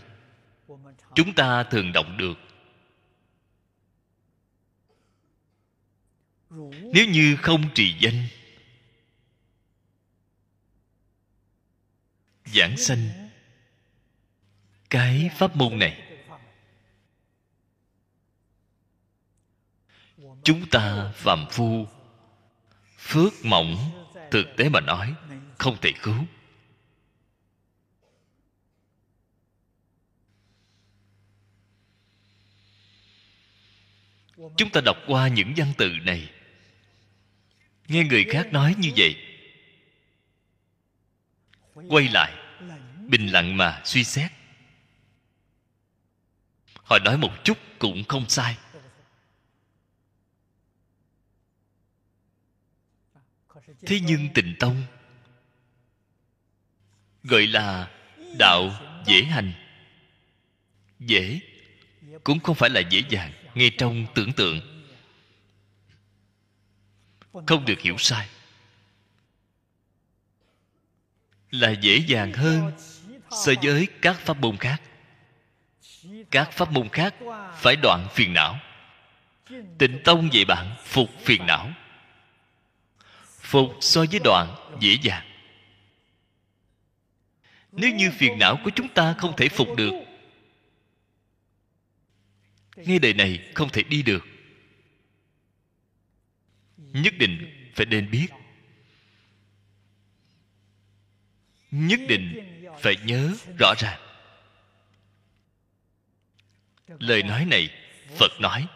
[1.14, 2.38] Chúng ta thường đọc được.
[6.92, 8.26] Nếu như không trì danh,
[12.44, 13.28] giảng sanh
[14.90, 16.11] cái pháp môn này
[20.42, 21.86] chúng ta phạm phu.
[22.98, 23.76] Phước mỏng,
[24.30, 25.14] thực tế mà nói,
[25.58, 26.24] không thể cứu.
[34.56, 36.30] Chúng ta đọc qua những văn từ này.
[37.88, 39.16] Nghe người khác nói như vậy.
[41.88, 42.32] Quay lại,
[43.08, 44.30] bình lặng mà suy xét.
[46.74, 48.56] Họ nói một chút cũng không sai.
[53.86, 54.82] Thế nhưng tịnh tông
[57.24, 57.90] gọi là
[58.38, 58.70] đạo
[59.06, 59.52] dễ hành.
[60.98, 61.40] Dễ
[62.24, 64.84] cũng không phải là dễ dàng ngay trong tưởng tượng.
[67.46, 68.28] Không được hiểu sai.
[71.50, 72.72] Là dễ dàng hơn
[73.30, 74.82] so với các pháp môn khác.
[76.30, 77.14] Các pháp môn khác
[77.56, 78.58] phải đoạn phiền não.
[79.78, 81.70] Tịnh tông vậy bạn phục phiền não
[83.52, 85.26] phục so với đoạn dễ dàng.
[87.72, 89.92] Nếu như phiền não của chúng ta không thể phục được
[92.76, 94.24] ngay đời này không thể đi được.
[96.76, 98.26] Nhất định phải nên biết.
[101.70, 102.44] Nhất định
[102.80, 104.00] phải nhớ rõ ràng.
[106.86, 107.68] Lời nói này
[108.18, 108.66] phật nói,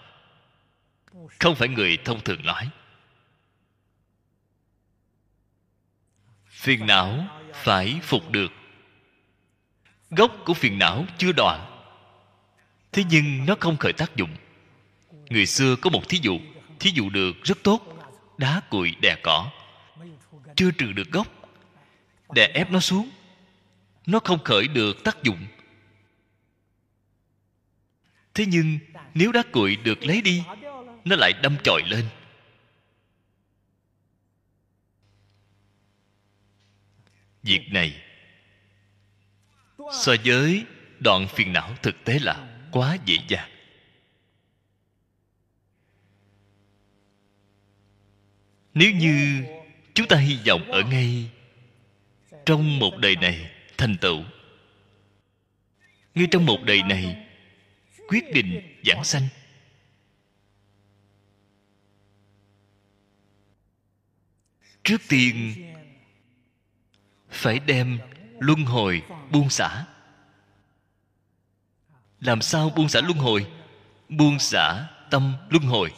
[1.38, 2.70] không phải người thông thường nói.
[6.66, 8.52] Phiền não phải phục được.
[10.10, 11.60] Gốc của phiền não chưa đoạn.
[12.92, 14.36] Thế nhưng nó không khởi tác dụng.
[15.30, 16.38] Người xưa có một thí dụ
[16.80, 17.80] thí dụ được rất tốt,
[18.38, 19.50] đá cuội đè cỏ.
[20.56, 21.26] Chưa trừ được gốc,
[22.34, 23.10] đè ép nó xuống,
[24.06, 25.46] nó không khởi được tác dụng.
[28.34, 28.78] Thế nhưng
[29.14, 30.42] nếu đá cuội được lấy đi,
[31.04, 32.04] nó lại đâm chồi lên.
[37.46, 38.02] Việc này.
[39.78, 40.64] So với
[41.00, 43.50] đoạn phiền não thực tế là quá dễ dàng.
[48.74, 49.44] Nếu như
[49.94, 51.30] chúng ta hy vọng ở ngay
[52.46, 54.24] trong một đời này thành tựu,
[56.14, 57.26] ngay trong một đời này
[58.08, 59.28] quyết định giảng sanh,
[64.84, 65.54] trước tiên
[67.36, 67.98] phải đem
[68.38, 69.84] luân hồi buông xả.
[72.20, 73.46] Làm sao buông xả luân hồi?
[74.08, 75.92] Buông xả tâm luân hồi.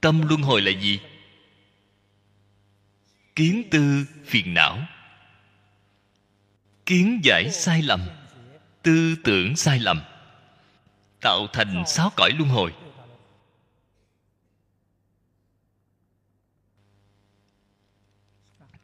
[0.00, 1.00] Tâm luân hồi là gì?
[3.36, 4.78] Kiến tư phiền não.
[6.86, 8.00] Kiến giải sai lầm,
[8.82, 10.00] tư tưởng sai lầm,
[11.20, 12.72] tạo thành sáu cõi luân hồi.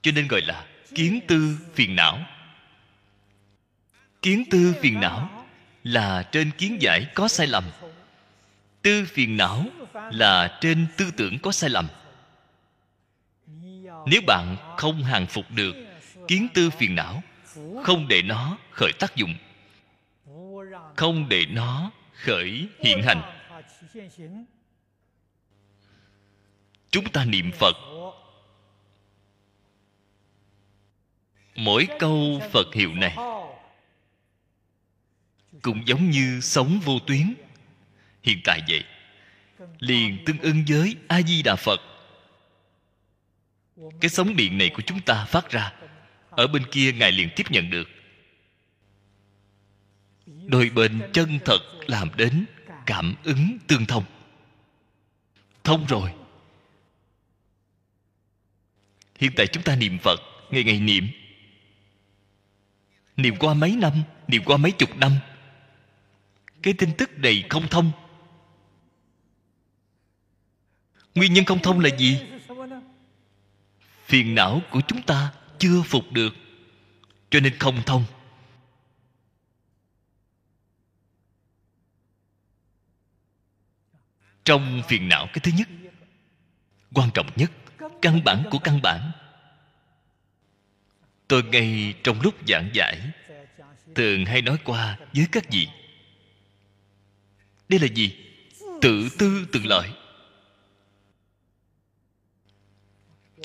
[0.03, 2.18] Cho nên gọi là kiến tư phiền não.
[4.22, 5.46] Kiến tư phiền não
[5.84, 7.64] là trên kiến giải có sai lầm.
[8.82, 9.64] Tư phiền não
[10.12, 11.88] là trên tư tưởng có sai lầm.
[14.07, 15.76] Nếu bạn không hàng phục được
[16.28, 17.22] kiến tư phiền não,
[17.84, 19.34] không để nó khởi tác dụng,
[20.96, 23.22] không để nó khởi hiện hành.
[26.90, 27.76] Chúng ta niệm phật
[31.55, 33.16] mỗi câu phật hiệu này
[35.62, 37.34] cũng giống như sống vô tuyến.
[38.22, 38.84] Hiện tại vậy,
[39.78, 41.80] liền tương ưng với a di đà phật.
[44.01, 45.72] Cái sóng điện này của chúng ta phát ra,
[46.30, 47.88] ở bên kia ngài liền tiếp nhận được.
[50.26, 52.44] Đôi bên chân thật làm đến
[52.86, 54.05] cảm ứng tương thông.
[55.64, 56.12] Thông rồi.
[59.18, 60.20] Hiện tại chúng ta niệm phật,
[60.51, 61.09] ngày ngày niệm
[63.23, 63.93] niệm qua mấy năm,
[64.29, 65.12] niệm qua mấy chục năm,
[66.62, 67.93] cái tin tức này không thông.
[71.14, 72.21] Nguyên nhân không thông là gì?
[74.05, 76.35] Phiền não của chúng ta chưa phục được,
[77.31, 78.05] cho nên không thông.
[84.45, 85.68] Trong phiền não cái thứ nhất,
[86.95, 87.51] quan trọng nhất,
[88.03, 89.12] căn bản của căn bản
[91.31, 93.01] tôi ngay trong lúc giảng giải,
[93.95, 95.68] thường hay nói qua với các vị.
[97.68, 98.16] Đây là gì?
[98.81, 99.91] Tự tư tự lợi.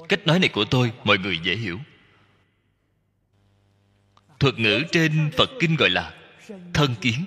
[0.09, 1.79] Cách nói này của tôi, mọi người dễ hiểu.
[4.39, 6.17] Thuật ngữ trên phật kinh gọi là
[6.73, 7.25] thân kiến.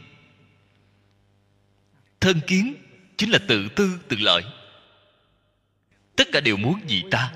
[2.20, 2.74] Thân kiến
[3.16, 4.42] chính là tự tư tự lợi.
[6.16, 7.34] Tất cả đều muốn gì ta?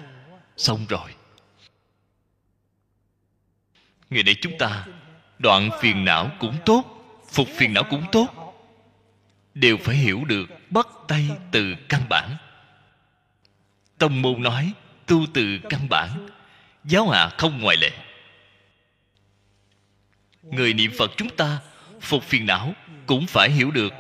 [0.56, 1.14] Xong rồi
[4.12, 4.86] ngày nay chúng ta,
[5.38, 6.84] đoạn phiền não cũng tốt,
[7.28, 8.28] phục phiền não cũng tốt.
[9.54, 12.36] Đều phải hiểu được bắt tay từ căn bản.
[13.98, 14.72] Tông môn nói,
[15.06, 16.28] tu từ căn bản,
[16.84, 17.90] giáo hạ không ngoại lệ.
[20.42, 21.60] Người niệm phật chúng ta,
[22.00, 22.74] phục phiền não
[23.06, 23.92] cũng phải hiểu được.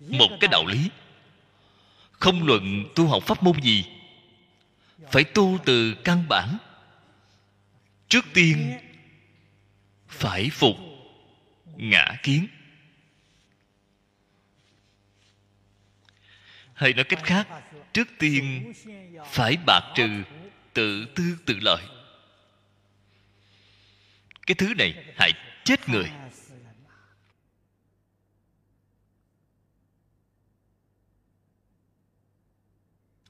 [0.00, 0.90] Một cái đạo lý,
[2.10, 3.84] không luận tu học pháp môn gì,
[5.10, 6.58] phải tu từ căn bản
[8.10, 8.78] trước tiên,
[10.08, 10.76] phải phục
[11.76, 12.46] ngã kiến.
[16.74, 17.48] Hay nói cách khác,
[17.92, 18.72] trước tiên
[19.26, 20.22] phải bạc trừ
[20.72, 21.82] tự tư tự lợi.
[24.46, 25.32] Cái thứ này hại
[25.64, 26.10] chết người.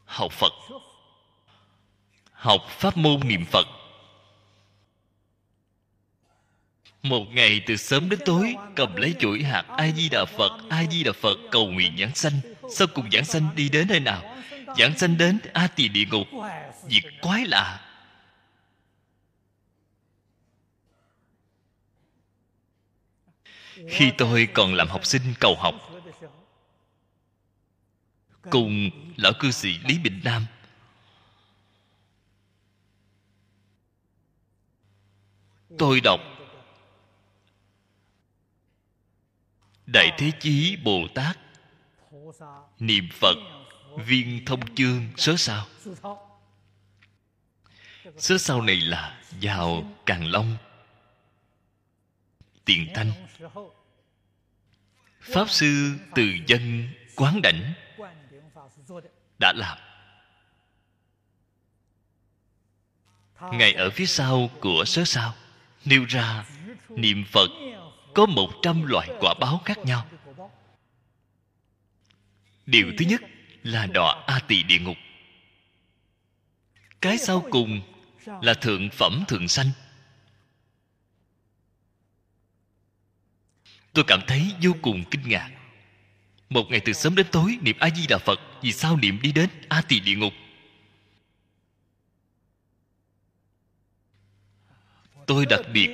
[0.05, 0.53] Học phật.
[2.33, 3.80] Học pháp môn niệm phật.
[7.03, 10.85] Một ngày từ sớm đến tối, cầm lấy chuỗi hạt a di đà phật a
[10.91, 12.41] di đà phật cầu nguyện giảng sanh.
[12.71, 14.37] Sau cùng giảng sanh đi đến nơi nào?
[14.79, 16.27] Giảng sanh đến a tỳ địa ngục.
[16.85, 17.87] Việc quái lạ.
[23.89, 25.75] Khi tôi còn làm học sinh cầu học,
[28.51, 30.47] cùng lão cư sĩ lý bình nam,
[35.79, 36.21] tôi đọc
[39.93, 41.39] đại thế chí bồ tát
[42.79, 43.37] niệm phật,
[43.97, 45.67] viên thông chương, sớ sao.
[48.17, 50.57] Sớ sau này là vào càng long.
[52.65, 53.13] Tiền thanh.
[55.21, 57.73] Pháp sư từ dân quán đảnh.
[59.39, 59.79] Đã làm.
[63.53, 65.35] Ngài ở phía sau của sớ sao,
[65.85, 66.45] nêu ra
[66.89, 67.51] niệm phật
[68.15, 70.07] có một trăm loại quả báo khác nhau.
[72.67, 73.21] Điều thứ nhất
[73.63, 74.97] là đọa a tỳ địa ngục.
[77.01, 77.81] Cái sau cùng
[78.43, 79.71] là thượng phẩm thượng sanh.
[83.93, 85.51] Tôi cảm thấy vô cùng kinh ngạc.
[86.49, 89.33] Một ngày từ sớm đến tối, niệm a di đà phật, vì sao niệm đi
[89.33, 90.33] đến a tỳ địa ngục?
[95.27, 95.91] Tôi đặc biệt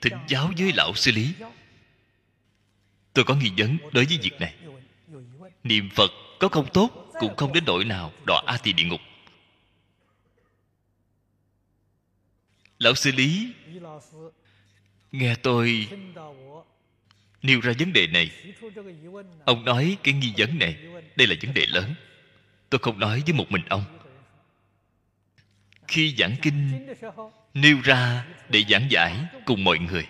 [0.00, 1.32] thỉnh giáo với lão sư lý
[3.16, 4.54] tôi có nghi vấn đối với việc này.
[5.64, 6.10] Niệm phật
[6.40, 9.00] có không tốt, cũng không đến nỗi nào đọa a tỳ địa ngục.
[12.78, 13.52] Lão sư lý,
[15.12, 15.88] nghe tôi
[17.42, 18.30] nêu ra vấn đề này,
[19.44, 20.76] ông nói cái nghi vấn này,
[21.16, 21.94] đây là vấn đề lớn.
[22.70, 23.84] Tôi không nói với một mình ông.
[25.88, 26.86] Khi giảng kinh,
[27.54, 30.06] nêu ra để giảng giải cùng mọi người.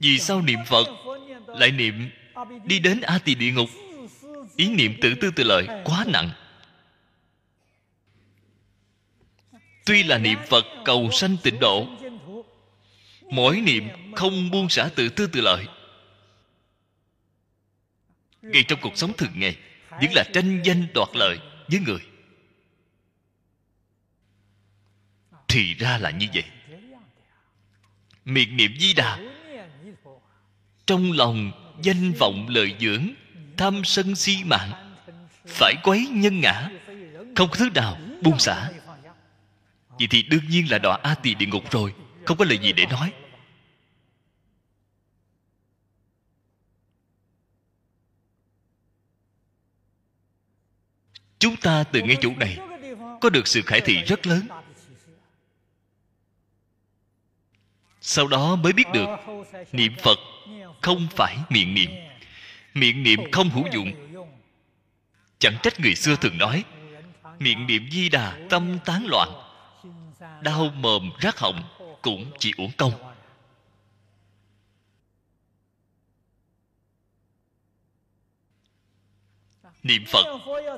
[0.00, 0.86] vì sao niệm phật
[1.46, 2.10] lại niệm
[2.64, 3.68] đi đến a tỳ địa ngục?
[4.56, 6.30] Ý niệm tự tư tự lợi quá nặng.
[9.84, 11.86] Tuy là niệm phật cầu sanh tịnh độ,
[13.30, 15.66] mỗi niệm không buông xả tự tư tự lợi.
[18.42, 19.56] Ngay trong cuộc sống thường ngày
[19.90, 21.38] vẫn là tranh danh đoạt lợi
[21.68, 22.00] với người.
[25.48, 26.44] Thì ra là như vậy.
[28.24, 29.18] Miệng niệm di đà
[30.90, 33.08] trong lòng danh vọng lợi dưỡng,
[33.56, 34.94] tham sân si mạng,
[35.46, 36.70] phải quấy nhân ngã,
[37.36, 38.70] không có thứ nào buông xả.
[39.88, 42.72] Vậy thì đương nhiên là đọa a tỳ địa ngục rồi, không có lời gì
[42.72, 43.12] để nói.
[51.38, 52.58] Chúng ta từ ngay chỗ này,
[53.20, 54.48] có được sự khải thị rất lớn.
[58.00, 59.08] Sau đó mới biết được,
[59.72, 60.18] niệm phật
[60.82, 61.90] không phải miệng niệm.
[62.74, 63.92] Miệng niệm không hữu dụng.
[65.38, 66.64] Chẳng trách người xưa thường nói,
[67.38, 69.28] miệng niệm di đà tâm tán loạn.
[70.42, 71.62] Đau mồm rát họng
[72.02, 72.92] cũng chỉ uổng công.
[79.82, 80.24] Niệm phật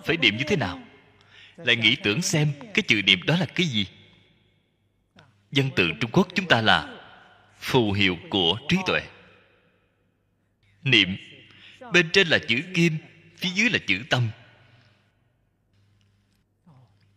[0.05, 0.81] phải niệm như thế nào?
[1.57, 3.87] Lại nghĩ tưởng xem cái chữ niệm đó là cái gì?
[5.51, 6.99] Dân từ trung quốc chúng ta là
[7.61, 9.01] phù hiệu của trí tuệ
[10.85, 11.17] niệm.
[11.93, 12.97] Bên trên là chữ kim,
[13.37, 14.29] phía dưới là chữ tâm.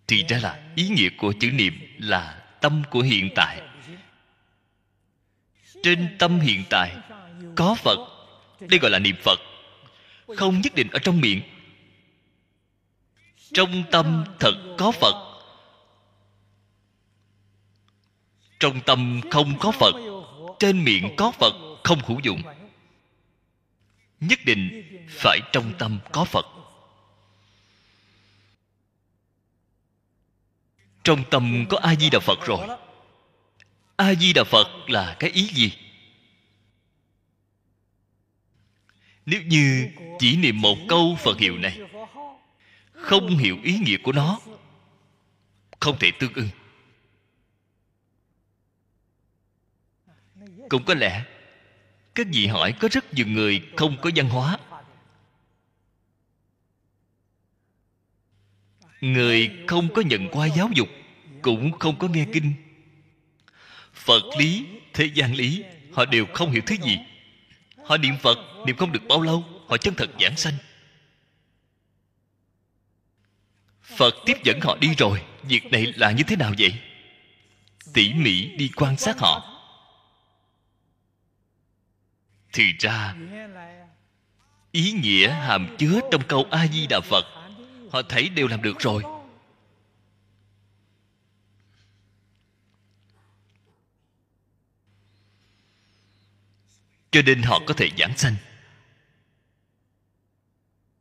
[0.08, 3.62] Thì ra là ý nghĩa của chữ niệm là tâm của hiện tại.
[5.84, 6.96] Trên tâm hiện tại,
[7.56, 7.98] có phật.
[8.60, 9.40] Đây gọi là niệm phật.
[10.38, 11.42] Không nhất định ở trong miệng.
[13.54, 15.36] Trong tâm thật có phật.
[18.60, 19.94] Trong tâm không có phật,
[20.60, 21.54] trên miệng có phật,
[21.84, 22.42] không hữu dụng
[24.20, 26.46] nhất định phải trong tâm có phật.
[31.04, 32.78] Trong tâm có a di đà phật rồi.
[33.96, 35.72] A di đà phật là cái ý gì?
[39.26, 39.90] Nếu như
[40.20, 41.80] chỉ niệm một câu phật hiệu này,
[42.92, 44.40] không hiểu ý nghĩa của nó,
[45.80, 46.50] không thể tương ưng.
[50.70, 51.26] Cũng có lẽ
[52.16, 54.58] các vị hỏi có rất nhiều người không có văn hóa.
[59.02, 60.90] Người không có nhận qua giáo dục
[61.42, 62.54] cũng không có nghe kinh.
[63.94, 65.64] Phật lý, thế gian lý,
[65.94, 67.00] họ đều không hiểu thứ gì.
[67.86, 70.54] Họ niệm phật niệm không được bao lâu, họ chân thật giảng sanh.
[73.82, 76.74] Phật tiếp dẫn họ đi rồi, việc này là như thế nào vậy?
[77.94, 79.55] Tỉ mỉ đi quan sát họ
[82.56, 83.16] thì ra,
[84.72, 87.26] ý nghĩa hàm chứa trong câu a di đà phật,
[87.92, 89.04] họ thấy đều làm được rồi.
[97.12, 98.36] Cho nên họ có thể giảng sanh.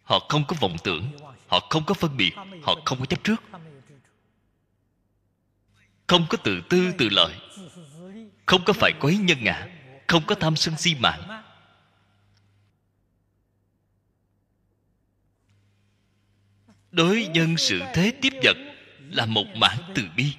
[0.02, 1.12] Họ không có vọng tưởng,
[1.46, 2.32] họ không có phân biệt,
[2.62, 3.42] họ không có chấp trước.
[6.06, 7.34] Không có tự tư, tự lợi.
[8.46, 9.68] Không có phải quấy nhân ngã,
[10.06, 11.33] không có tham sân si mạng.
[16.94, 18.56] Đối nhân sự thế tiếp vật
[18.98, 20.34] là một mãn từ bi.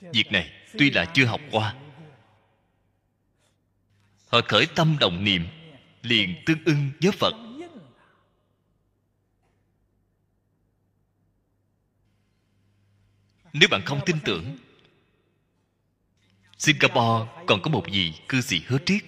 [0.00, 1.76] Việc này tuy là chưa học qua.
[4.26, 5.46] Họ khởi tâm đồng niệm,
[6.02, 7.34] liền tương ưng với phật.
[13.52, 14.56] Nếu bạn không tin tưởng
[16.58, 19.04] singapore còn có một vị cư sĩ hứa triết?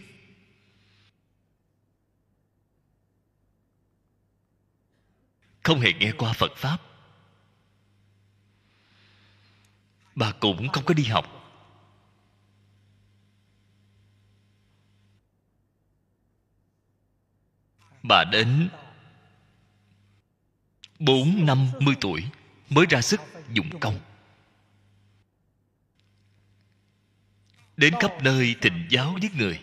[5.62, 6.78] Không hề nghe qua phật pháp.
[10.14, 11.36] Bà cũng không có đi học.
[18.02, 18.68] Bà đến
[20.98, 22.24] bốn năm mươi tuổi
[22.68, 23.20] mới ra sức
[23.52, 24.09] dụng công.
[27.80, 29.60] Đến khắp nơi thịnh giáo giết người.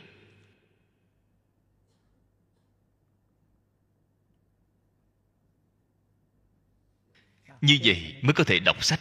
[7.62, 9.00] Như vậy mới có thể đọc sách.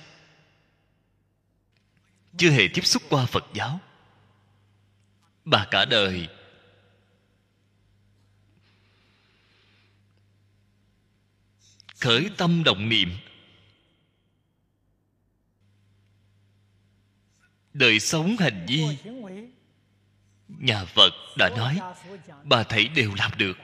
[2.38, 3.80] Chưa hề tiếp xúc qua phật giáo.
[5.44, 6.28] Bà cả đời,
[12.00, 13.10] khởi tâm động niệm.
[17.78, 18.84] Đời sống hành vi.
[20.48, 21.80] Nhà phật đã nói,
[22.44, 23.58] bà thấy đều làm được.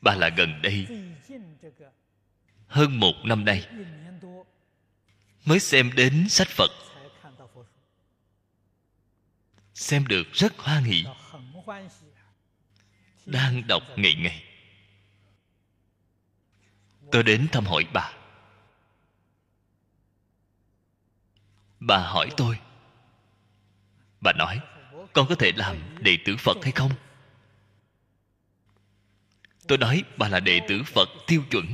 [0.00, 0.86] Bà là gần đây.
[2.66, 3.66] Hơn một năm nay,
[5.44, 6.70] mới xem đến sách phật.
[9.74, 11.04] Xem được rất hoan hỷ
[13.26, 14.53] đang đọc ngày ngày
[17.14, 18.12] tôi đến thăm hỏi bà.
[21.80, 22.58] Bà hỏi tôi.
[24.20, 24.60] Bà nói,
[25.12, 26.90] con có thể làm đệ tử phật hay không?
[29.68, 31.66] Tôi nói, bà là đệ tử phật tiêu chuẩn.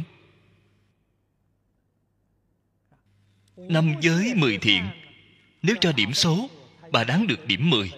[3.57, 4.91] Năm giới mười thiện.
[5.62, 6.51] Nếu cho điểm số,
[6.93, 7.93] bà đáng được điểm mười.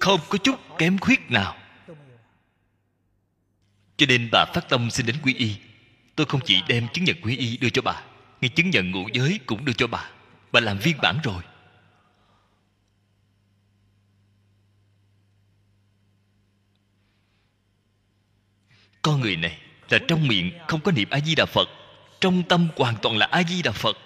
[0.00, 1.67] Không có chút kém khuyết nào
[3.98, 5.56] cho nên bà phát tâm xin đến quy y.
[6.16, 8.02] Tôi không chỉ đem chứng nhận quy y đưa cho bà
[8.40, 10.10] ngay chứng nhận ngũ giới cũng đưa cho bà.
[10.52, 11.42] Bà làm viên bản rồi.
[19.02, 21.68] Con người này là trong miệng không có niệm a di đà phật,
[22.20, 23.96] trong tâm hoàn toàn là a di đà phật.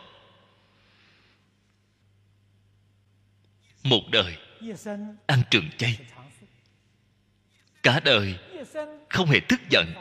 [3.83, 4.37] Một đời,
[5.27, 5.99] ăn trường chay
[7.83, 8.39] cả đời
[9.09, 9.93] không hề tức giận.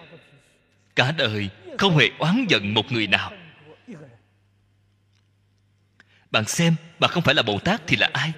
[0.96, 3.32] Cả đời không hề oán giận một người nào.
[6.32, 8.34] Bạn xem, bà không phải là bồ tát thì là ai?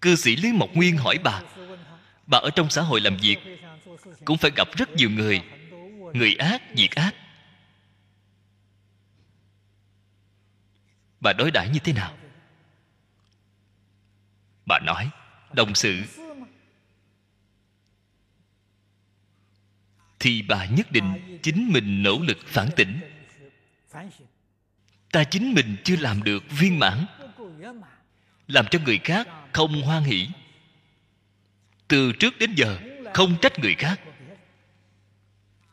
[0.00, 1.42] Cư sĩ lý mộc nguyên hỏi bà
[2.26, 3.38] bà ở trong xã hội làm việc,
[4.24, 5.42] cũng phải gặp rất nhiều người
[6.14, 7.14] người ác, việc ác.
[11.20, 12.16] Bà đối đãi như thế nào?
[14.66, 15.10] Bà nói,
[15.52, 16.02] đồng sự
[20.24, 23.00] thì bà nhất định chính mình nỗ lực phản tỉnh.
[25.12, 27.06] Ta chính mình chưa làm được viên mãn,
[28.46, 30.28] làm cho người khác không hoan hỷ.
[31.88, 32.78] Từ trước đến giờ,
[33.14, 34.00] không trách người khác.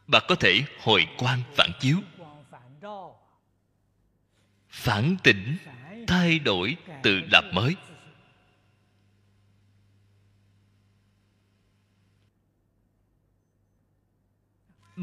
[0.08, 1.98] Bà có thể hồi quan phản chiếu.
[4.70, 5.58] Phản tỉnh,
[6.08, 7.76] thay đổi tự lập mới.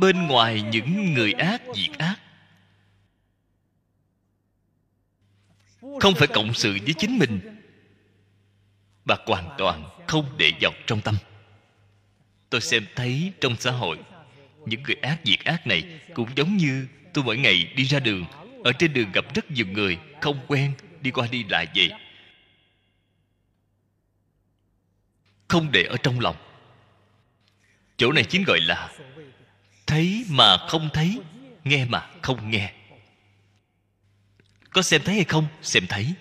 [0.00, 2.16] Bên ngoài những người ác, diệt ác.
[6.00, 7.40] Không phải cộng sự với chính mình
[9.04, 11.16] bà hoàn toàn không để dọc trong tâm.
[12.50, 13.98] Tôi xem thấy trong xã hội,
[14.66, 18.24] những người ác, diệt ác này cũng giống như tôi mỗi ngày đi ra đường.
[18.64, 21.90] Ở trên đường gặp rất nhiều người không quen, đi qua đi lại vậy.
[25.48, 26.36] Không để ở trong lòng.
[27.96, 28.92] Chỗ này chính gọi là
[29.88, 31.20] thấy mà không thấy,
[31.64, 32.72] nghe mà không nghe.
[34.70, 35.46] Có xem thấy hay không?
[35.62, 36.14] Xem thấy.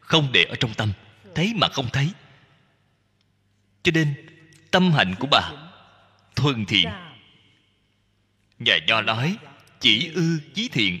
[0.00, 0.92] Không để ở trong tâm.
[1.34, 2.10] Thấy mà không thấy.
[3.82, 4.14] Cho nên,
[4.70, 5.50] tâm hạnh của bà,
[6.36, 6.88] thuần thiện.
[8.58, 9.36] Nhà nho nói,
[9.80, 11.00] chỉ ư chí thiện.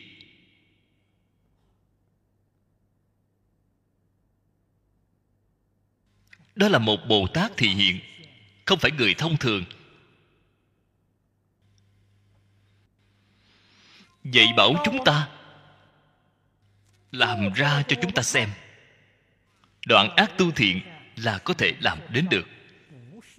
[6.54, 8.00] Đó là một bồ tát thị hiện,
[8.64, 9.64] không phải người thông thường.
[14.24, 15.28] Dạy bảo chúng ta.
[17.12, 18.48] Làm ra cho chúng ta xem.
[19.86, 20.80] Đoạn ác tu thiện
[21.16, 22.46] là có thể làm đến được.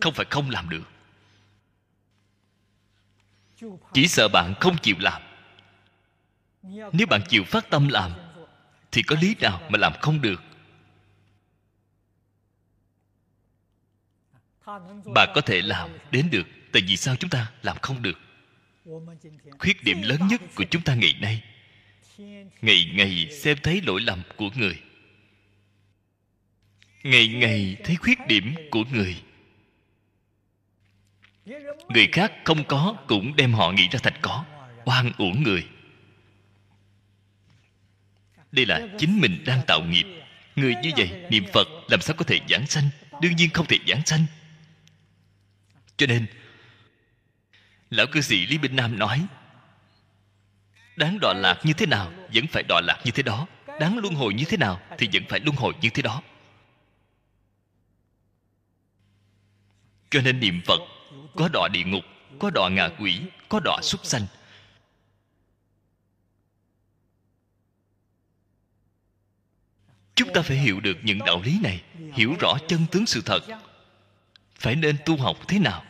[0.01, 0.83] Không phải không làm được.
[3.93, 5.21] Chỉ sợ bạn không chịu làm.
[6.91, 8.11] Nếu bạn chịu phát tâm làm,
[8.91, 10.43] thì có lý nào mà làm không được?
[15.15, 18.19] Bà có thể làm đến được, tại vì sao chúng ta làm không được?
[19.59, 21.43] Khuyết điểm lớn nhất của chúng ta ngày nay.
[22.61, 24.81] Ngày ngày xem thấy lỗi lầm của người.
[27.03, 29.21] Ngày ngày thấy khuyết điểm của người.
[31.89, 34.45] Người khác không có cũng đem họ nghĩ ra thành có.
[34.85, 35.67] Oan uổng người.
[38.51, 40.05] Đây là chính mình đang tạo nghiệp.
[40.55, 42.89] Người như vậy niệm phật làm sao có thể giảng sanh?
[43.21, 44.25] Đương nhiên không thể giảng sanh.
[45.97, 46.25] Cho nên
[47.91, 49.27] lão cư sĩ lý bình nam nói,
[50.95, 53.47] đáng đọa lạc như thế nào vẫn phải đọa lạc như thế đó.
[53.79, 56.21] Đáng luân hồi như thế nào thì vẫn phải luân hồi như thế đó.
[60.09, 60.79] Cho nên niệm phật
[61.35, 62.03] có đọa địa ngục,
[62.39, 64.25] có đọa ngạ quỷ, có đọa súc sanh.
[70.15, 71.83] Chúng ta phải hiểu được những đạo lý này,
[72.13, 73.39] hiểu rõ chân tướng sự thật.
[74.55, 75.85] Phải nên tu học thế nào?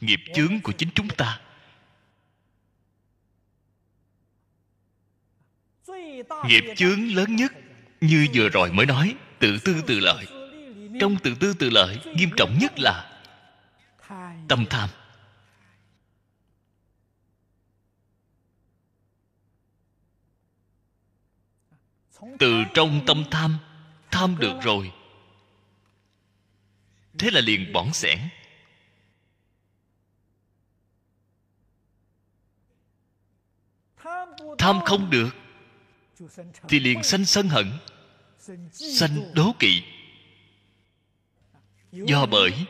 [0.00, 1.40] Nghiệp chướng của chính chúng ta.
[6.46, 7.52] Nghiệp chướng lớn nhất,
[8.00, 10.26] như vừa rồi mới nói, tự tư tự lợi.
[11.00, 13.22] Trong tự tư tự lợi, nghiêm trọng nhất là
[14.48, 14.88] tâm tham.
[22.38, 23.58] Từ trong tâm tham
[24.10, 24.92] tham được rồi.
[27.18, 28.18] Thế là liền bỏng sẻn.
[34.58, 35.30] Tham không được,
[36.68, 37.72] thì liền sanh sân hận,
[38.72, 39.82] sanh đố kỵ.
[41.92, 42.66] Do bởi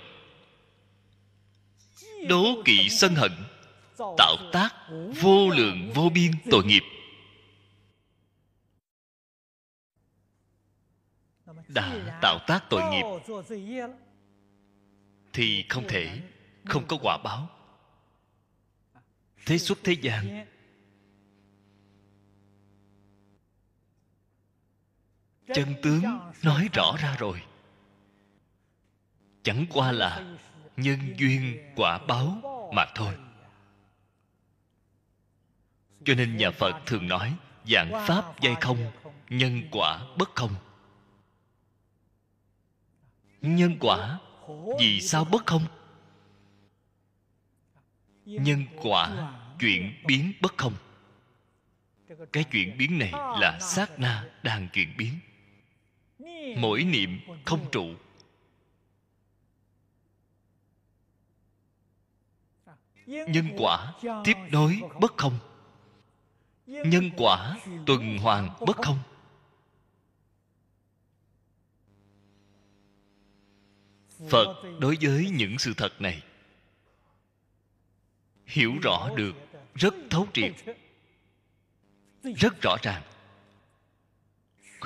[2.29, 3.33] đố kỵ sân hận,
[3.99, 4.75] tạo tác
[5.21, 6.83] vô lượng vô biên tội nghiệp.
[11.69, 13.05] Đã tạo tác tội nghiệp,
[15.33, 16.21] thì không thể,
[16.65, 17.51] không có quả báo.
[19.47, 20.47] Thế xuất thế gian
[25.55, 26.03] chân tướng
[26.43, 27.43] nói rõ ra rồi.
[29.43, 30.37] Chẳng qua là
[30.77, 32.41] nhân duyên quả báo
[32.75, 33.15] mà thôi.
[36.05, 38.93] Cho nên nhà phật thường nói dạng pháp giai không,
[39.29, 40.55] nhân quả bất không.
[43.41, 44.19] Nhân quả
[44.81, 45.67] vì sao bất không?
[48.25, 50.75] Nhân quả chuyển biến bất không.
[52.33, 55.19] Cái chuyển biến này là sát na đang chuyển biến
[56.57, 57.87] mỗi niệm không trụ.
[63.07, 65.39] Nhân quả tiếp nối bất không.
[66.67, 68.99] Nhân quả tuần hoàn bất không.
[74.31, 76.23] Phật đối với những sự thật này,
[78.47, 79.33] hiểu rõ được,
[79.75, 80.53] rất thấu triệt,
[82.23, 83.03] rất rõ ràng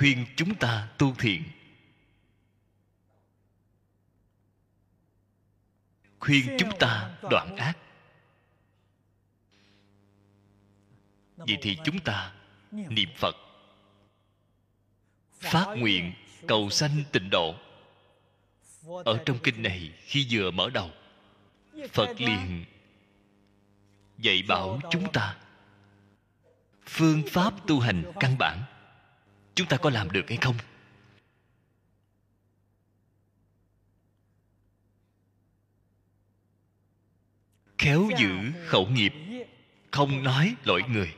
[0.00, 1.42] khuyên chúng ta tu thiện
[6.20, 7.78] khuyên chúng ta đoạn ác.
[11.36, 12.32] Vậy thì chúng ta
[12.70, 13.36] niệm phật.
[15.40, 16.12] Phát nguyện
[16.48, 17.54] cầu sanh tịnh độ.
[19.04, 20.90] Ở trong kinh này khi vừa mở đầu,
[21.92, 22.64] phật liền
[24.18, 25.36] dạy bảo chúng ta
[26.86, 28.64] phương pháp tu hành căn bản
[29.60, 30.56] chúng ta có làm được hay không?
[37.78, 38.28] Khéo giữ
[38.66, 39.12] khẩu nghiệp,
[39.90, 41.14] không nói lỗi người.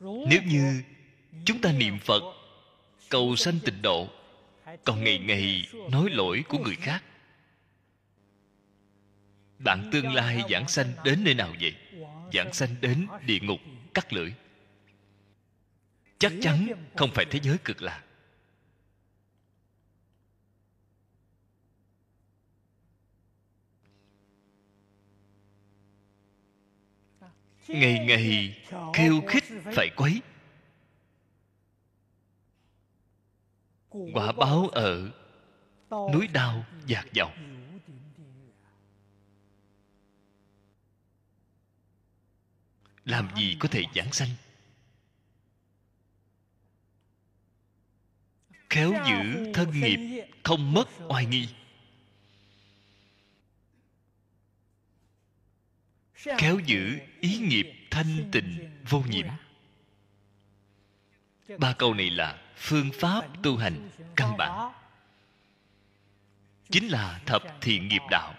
[0.00, 0.82] Nếu như
[1.44, 2.22] chúng ta niệm phật,
[3.10, 4.08] cầu sanh tịnh độ,
[4.84, 7.04] còn ngày ngày nói lỗi của người khác,
[9.58, 11.74] bạn tương lai giảng sanh đến nơi nào vậy?
[12.32, 13.60] Giảng sanh đến địa ngục
[13.94, 14.32] cắt lưỡi
[16.18, 18.04] chắc chắn không phải thế giới cực lạc.
[27.68, 28.62] Ngày ngày
[28.94, 29.44] khiêu khích
[29.74, 30.22] phải quấy.
[33.88, 35.10] Quả báo ở
[35.90, 37.32] núi đau dạt dọc.
[43.04, 44.28] Làm gì có thể giảng sanh?
[48.74, 51.48] Khéo giữ thân nghiệp không mất oai nghi.
[56.14, 59.26] Khéo giữ ý nghiệp thanh tịnh vô nhiễm
[61.58, 64.72] ba câu này là phương pháp tu hành căn bản.
[66.70, 68.34] chính là thập thiện nghiệp đạo.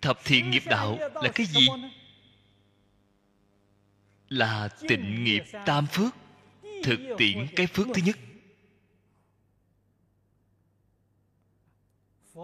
[0.00, 1.66] Thập thiện nghiệp đạo là cái gì?
[4.28, 6.23] Là tịnh nghiệp tam phước
[6.84, 8.18] thực tiễn cái phước thứ nhất.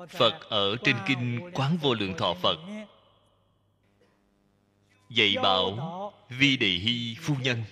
[0.09, 2.57] Phật ở trên kinh quán vô lượng thọ phật.
[5.09, 7.65] Dạy bảo vi đề hy phu nhân.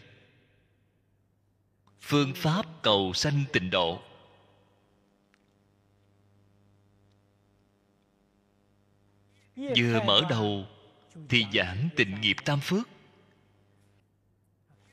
[2.01, 4.03] Phương pháp cầu sanh tịnh độ.
[9.57, 10.67] Vừa mở đầu
[11.29, 12.89] thì giảng tịnh nghiệp tam phước.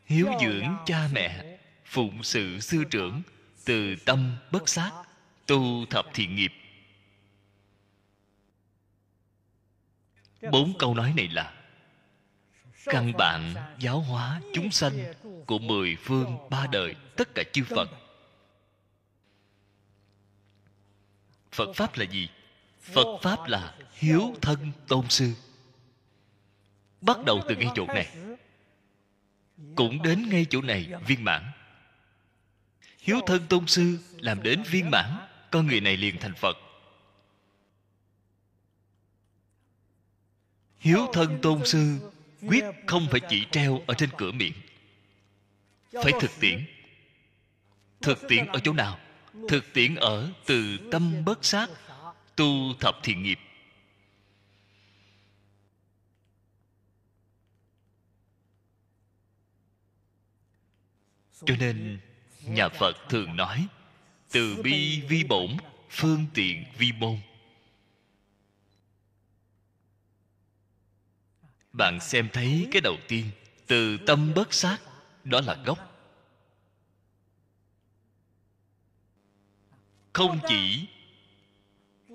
[0.05, 1.54] Hiếu dưỡng cha mẹ
[1.85, 3.21] phụng sự sư trưởng,
[3.65, 4.91] từ tâm bất sát,
[5.45, 6.53] tu thập thiện nghiệp.
[10.51, 11.53] Bốn câu nói này là,
[12.85, 15.13] căn bản giáo hóa chúng sanh
[15.45, 17.89] của mười phương ba đời, tất cả chư phật.
[21.51, 22.29] Phật pháp là gì?
[22.81, 25.33] Phật pháp là hiếu thân tôn sư.
[27.01, 28.07] Bắt đầu từ ngay chỗ này.
[29.75, 31.43] Cũng đến ngay chỗ này viên mãn
[33.05, 36.57] hiếu thân tôn sư làm đến viên mãn, con người này liền thành phật.
[40.77, 42.11] Hiếu thân tôn sư
[42.47, 44.53] quyết không phải chỉ treo ở trên cửa miệng.
[45.91, 46.65] Phải thực tiễn.
[48.01, 48.99] Thực tiễn ở chỗ nào?
[49.49, 51.69] Thực tiễn ở từ tâm bất sát,
[52.35, 53.39] tu thập thiện nghiệp.
[61.45, 61.99] Cho nên
[62.47, 63.67] nhà phật thường nói,
[64.31, 65.57] từ bi vi bổn,
[65.89, 67.17] phương tiện vi môn.
[71.73, 73.31] Bạn xem thấy cái đầu tiên,
[73.67, 74.77] từ tâm bất sát,
[75.23, 75.91] đó là gốc.
[80.13, 80.87] Không chỉ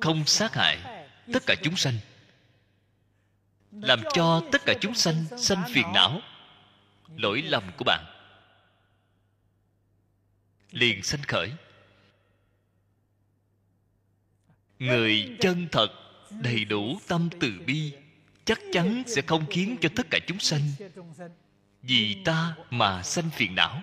[0.01, 1.95] không sát hại tất cả chúng sanh,
[3.71, 6.21] làm cho tất cả chúng sanh sanh phiền não,
[7.17, 8.20] lỗi lầm của bạn
[10.71, 11.53] liền sanh khởi.
[14.79, 15.89] Người chân thật
[16.31, 17.93] đầy đủ tâm từ bi
[18.45, 20.63] chắc chắn sẽ không khiến cho tất cả chúng sanh
[21.83, 23.83] vì ta mà sanh phiền não.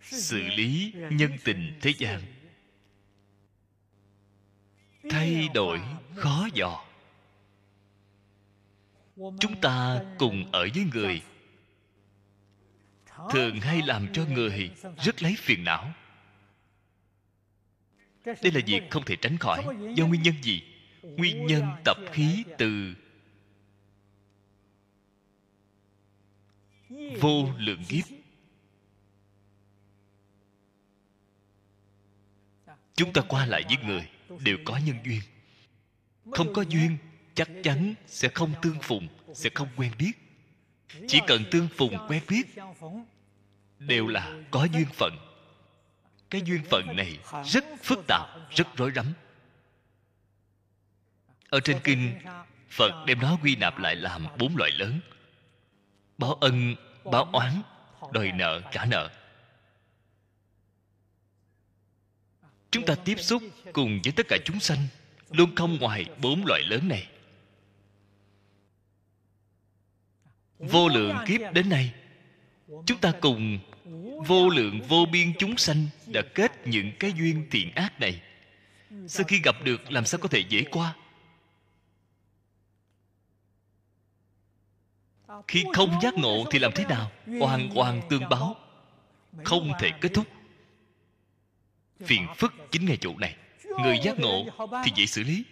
[0.00, 2.20] Xử lý nhân tình thế gian.
[5.10, 5.80] Thay đổi
[6.16, 6.84] khó dò
[9.16, 11.22] chúng ta cùng ở với người.
[13.30, 15.92] Thường hay làm cho người rất lấy phiền não.
[18.24, 19.64] Đây là việc không thể tránh khỏi.
[19.96, 20.62] Do nguyên nhân gì?
[21.02, 22.94] Nguyên nhân tập khí từ
[27.20, 28.04] vô lượng kiếp.
[32.94, 34.08] Chúng ta qua lại với người,
[34.44, 35.20] đều có nhân duyên.
[36.30, 36.96] Không có duyên
[37.34, 40.12] chắc chắn sẽ không tương phùng, sẽ không quen biết.
[41.08, 42.46] Chỉ cần tương phùng quen biết,
[43.78, 45.16] đều là có duyên phận.
[46.30, 49.12] Cái duyên phận này rất phức tạp, rất rối rắm.
[51.48, 52.20] Ở trên kinh,
[52.70, 55.00] phật đem nó quy nạp lại làm bốn loại lớn.
[56.18, 56.74] Báo ân,
[57.04, 57.62] báo oán,
[58.12, 59.10] đòi nợ, trả nợ.
[62.70, 64.78] Chúng ta tiếp xúc cùng với tất cả chúng sanh,
[65.30, 67.11] luôn không ngoài bốn loại lớn này.
[70.62, 71.92] Vô lượng kiếp đến nay,
[72.86, 73.58] chúng ta cùng
[74.26, 78.22] vô lượng vô biên chúng sanh đã kết những cái duyên thiện ác này.
[79.08, 80.94] Sau khi gặp được, làm sao có thể dễ qua?
[85.48, 87.10] Khi không giác ngộ thì làm thế nào?
[87.40, 88.56] Hoàn hoàn tương báo,
[89.44, 90.26] không thể kết thúc.
[92.04, 93.36] Phiền phức chính ngay chỗ này.
[93.82, 94.46] Người giác ngộ
[94.84, 95.44] thì dễ xử lý.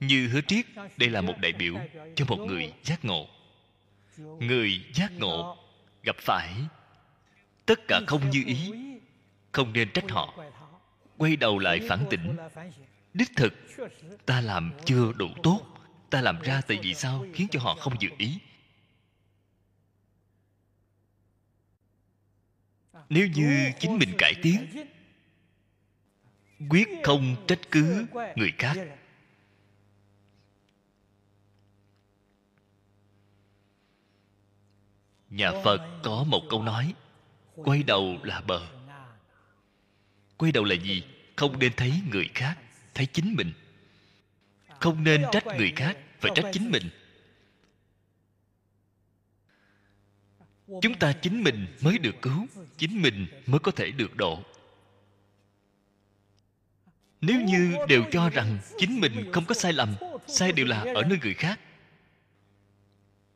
[0.00, 0.66] Như hứa triết,
[0.96, 1.74] đây là một đại biểu
[2.14, 3.28] cho một người giác ngộ
[4.18, 5.56] người giác ngộ
[6.02, 6.54] gặp phải.
[7.66, 8.72] Tất cả không như ý,
[9.52, 10.44] không nên trách họ.
[11.16, 12.36] Quay đầu lại phản tỉnh.
[13.14, 13.54] Đích thực,
[14.26, 15.60] ta làm chưa đủ tốt.
[16.10, 18.38] Ta làm ra tại vì sao khiến cho họ không dự ý.
[23.08, 24.66] Nếu như chính mình cải tiến,
[26.68, 28.06] quyết không trách cứ
[28.36, 28.76] người khác
[35.34, 36.94] nhà phật có một câu nói,
[37.54, 38.66] quay đầu là bờ.
[40.36, 41.02] Quay đầu là gì?
[41.36, 42.58] Không nên thấy người khác,
[42.94, 43.52] thấy chính mình.
[44.80, 46.90] Không nên trách người khác, phải trách chính mình.
[50.82, 54.42] Chúng ta chính mình mới được cứu, chính mình mới có thể được độ.
[57.20, 59.94] Nếu như đều cho rằng chính mình không có sai lầm,
[60.26, 61.60] sai đều là ở nơi người khác.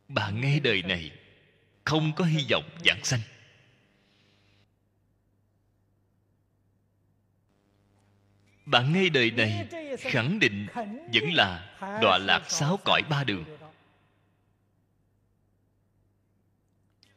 [0.08, 1.17] Bạn nghe đời này
[1.88, 3.20] không có hy vọng giảng sanh.
[8.66, 9.68] Bạn ngay đời này
[9.98, 10.66] khẳng định
[11.14, 13.44] vẫn là đọa lạc sáu cõi ba đường.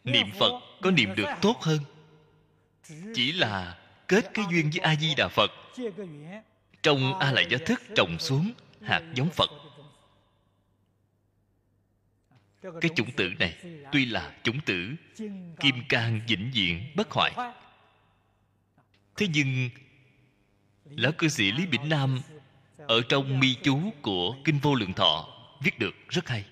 [0.03, 1.79] Niệm phật có niệm được tốt hơn.
[3.15, 5.51] Chỉ là kết cái duyên với a di đà phật.
[6.83, 8.51] Trong a lại gia thức trồng xuống
[8.81, 9.60] hạt giống phật
[12.61, 13.57] cái chủng tử này
[13.91, 14.95] tuy là chủng tử
[15.59, 17.31] kim cang vĩnh viễn bất hoại.
[19.15, 19.69] Thế nhưng
[20.85, 22.21] lão cư sĩ lý bỉnh nam
[22.77, 25.27] ở trong mi chú của kinh vô lượng thọ
[25.63, 26.45] viết được rất hay.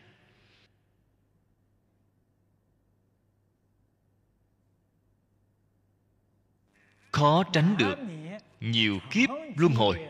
[7.12, 7.96] Khó tránh được
[8.60, 10.08] nhiều kiếp luân hồi.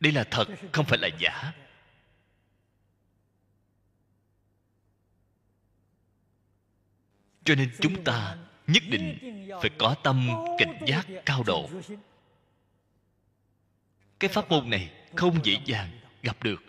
[0.00, 1.52] Đây là thật không phải là giả
[7.44, 8.36] cho nên chúng ta
[8.66, 9.18] nhất định
[9.60, 10.28] phải có tâm
[10.58, 11.70] cảnh giác cao độ.
[14.18, 16.62] Cái pháp môn này không dễ dàng gặp được.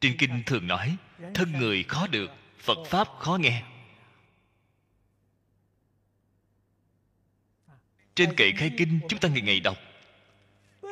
[0.00, 0.96] Trên kinh thường nói,
[1.34, 3.62] thân người khó được, phật pháp khó nghe.
[8.14, 9.78] Trên kệ khai kinh, chúng ta ngày ngày đọc,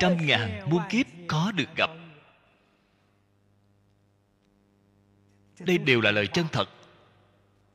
[0.01, 1.91] trăm ngàn muôn kiếp khó được gặp.
[5.59, 6.78] Đây đều là lời chân thật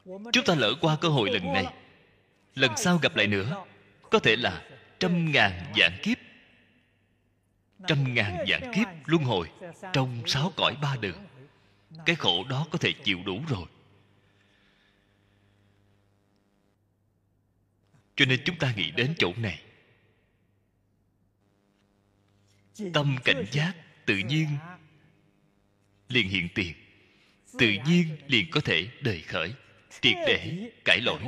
[0.05, 1.65] chúng ta lỡ qua cơ hội lần này.
[2.55, 3.65] Lần sau gặp lại nữa,
[4.09, 4.67] có thể là
[4.99, 6.17] trăm ngàn vạn kiếp.
[7.87, 9.49] Trăm ngàn vạn kiếp luân hồi
[9.93, 11.25] trong sáu cõi ba đường.
[12.05, 13.65] Cái khổ đó có thể chịu đủ rồi.
[18.15, 19.61] Cho nên chúng ta nghĩ đến chỗ này.
[22.93, 23.73] Tâm cảnh giác
[24.05, 24.47] tự nhiên
[26.09, 26.73] liền hiện tiền.
[27.59, 29.53] Tự nhiên liền có thể đời khởi
[30.01, 31.21] triệt để cải lỗi.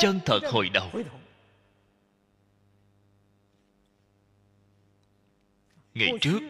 [0.00, 0.90] Chân thật hồi đầu.
[5.94, 6.40] Ngày trước,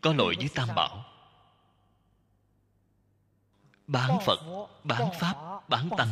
[0.00, 1.04] có lỗi với tam bảo.
[3.86, 6.08] Bán phật, bán pháp, bán tăng.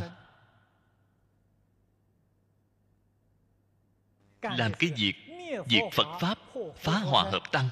[4.43, 5.14] Làm cái việc
[5.69, 6.39] diệt phật pháp,
[6.77, 7.69] phá hòa hợp tăng.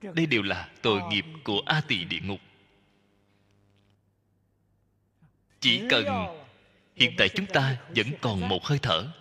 [0.00, 2.40] Đây đều là tội nghiệp của a tỳ địa ngục.
[5.62, 6.06] Chỉ cần
[6.96, 9.12] hiện tại chúng ta vẫn còn một hơi thở.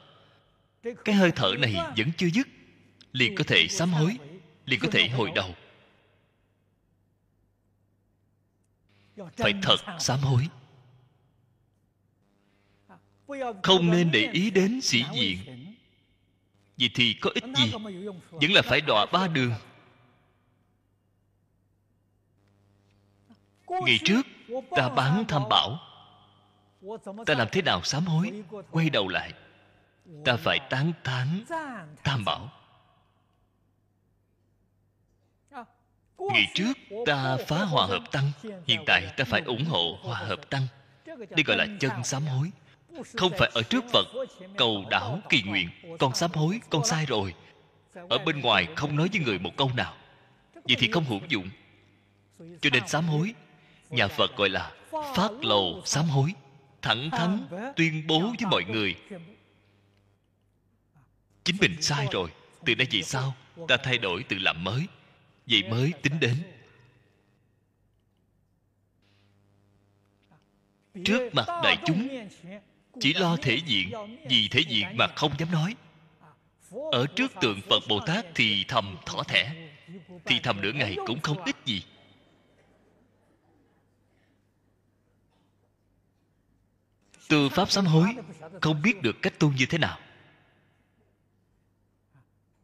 [1.05, 2.47] Cái hơi thở này vẫn chưa dứt.
[3.11, 4.17] Liền có thể sám hối
[4.65, 5.55] liền có thể hồi đầu.
[9.37, 10.47] Phải thật sám hối.
[13.63, 15.37] Không nên để ý đến sĩ diện.
[16.77, 17.71] Vì thì có ích gì?
[18.31, 19.53] Vẫn là phải đọa ba đường.
[23.67, 24.21] Ngày trước
[24.71, 25.90] ta bán tham bảo
[27.25, 28.43] ta làm thế nào sám hối?
[28.71, 29.33] Quay đầu lại.
[30.25, 31.43] Ta phải tán thán
[32.03, 32.49] tam bảo.
[36.17, 36.73] Ngày trước
[37.05, 38.31] ta phá hòa hợp tăng.
[38.67, 40.67] Hiện tại ta phải ủng hộ hòa hợp tăng.
[41.05, 42.51] Đây gọi là chân sám hối.
[43.17, 44.05] Không phải ở trước phật.
[44.57, 45.69] Cầu đảo kỳ nguyện.
[45.99, 47.33] Con sám hối, con sai rồi.
[48.09, 49.93] Ở bên ngoài không nói với người một câu nào.
[50.53, 51.49] Vậy thì không hữu dụng.
[52.61, 53.33] Cho nên sám hối,
[53.89, 56.33] nhà phật gọi là phát lầu sám hối
[56.81, 58.95] thẳng thắn tuyên bố với mọi người.
[61.43, 62.29] chính mình sai rồi.
[62.65, 63.35] Từ đây về sau
[63.67, 64.85] ta thay đổi tự làm mới.
[65.47, 66.43] Vậy mới tính đến.
[71.05, 72.07] Trước mặt đại chúng
[72.99, 73.91] chỉ lo thể diện
[74.29, 75.75] vì thể diện mà không dám nói.
[76.91, 79.69] Ở trước tượng phật bồ tát thì thầm thỏ thẻ.
[80.25, 81.83] Thì thầm nửa ngày cũng không ích gì
[87.31, 88.15] tư pháp sám hối,
[88.61, 89.99] không biết được cách tu như thế nào.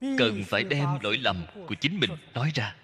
[0.02, 2.76] Cần phải đem lỗi lầm của chính mình nói ra.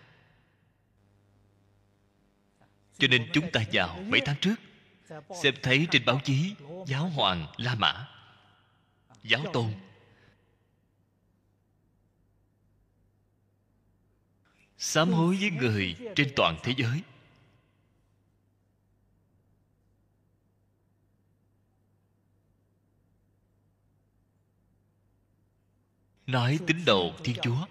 [2.98, 4.56] Cho nên chúng ta vào mấy tháng trước,
[5.44, 6.56] xem thấy trên báo chí
[6.88, 8.08] giáo hoàng la mã,
[9.24, 9.74] giáo tôn.
[14.78, 17.02] Sám hối với người trên toàn thế giới.
[26.28, 27.66] Nói tín đồ thiên chúa.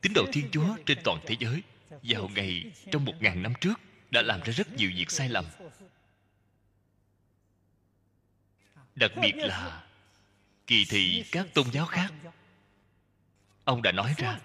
[0.00, 1.62] Tín đồ thiên chúa trên toàn thế giới.
[2.02, 3.80] Vào ngày trong một ngàn năm trước
[4.10, 5.44] đã làm ra rất nhiều việc sai lầm.
[8.94, 9.86] Đặc biệt là
[10.66, 12.12] kỳ thị các tôn giáo khác.
[13.64, 14.38] Ông đã nói ra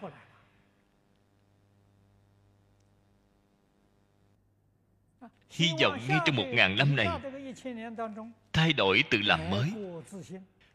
[5.57, 7.07] hy vọng ngay trong một ngàn năm này
[8.53, 9.71] thay đổi tự làm mới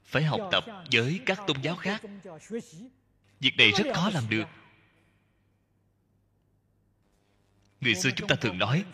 [0.05, 2.03] phải học tập với các tôn giáo khác.
[3.41, 4.45] Việc này rất khó làm được.
[7.81, 8.85] Người xưa chúng ta thường nói,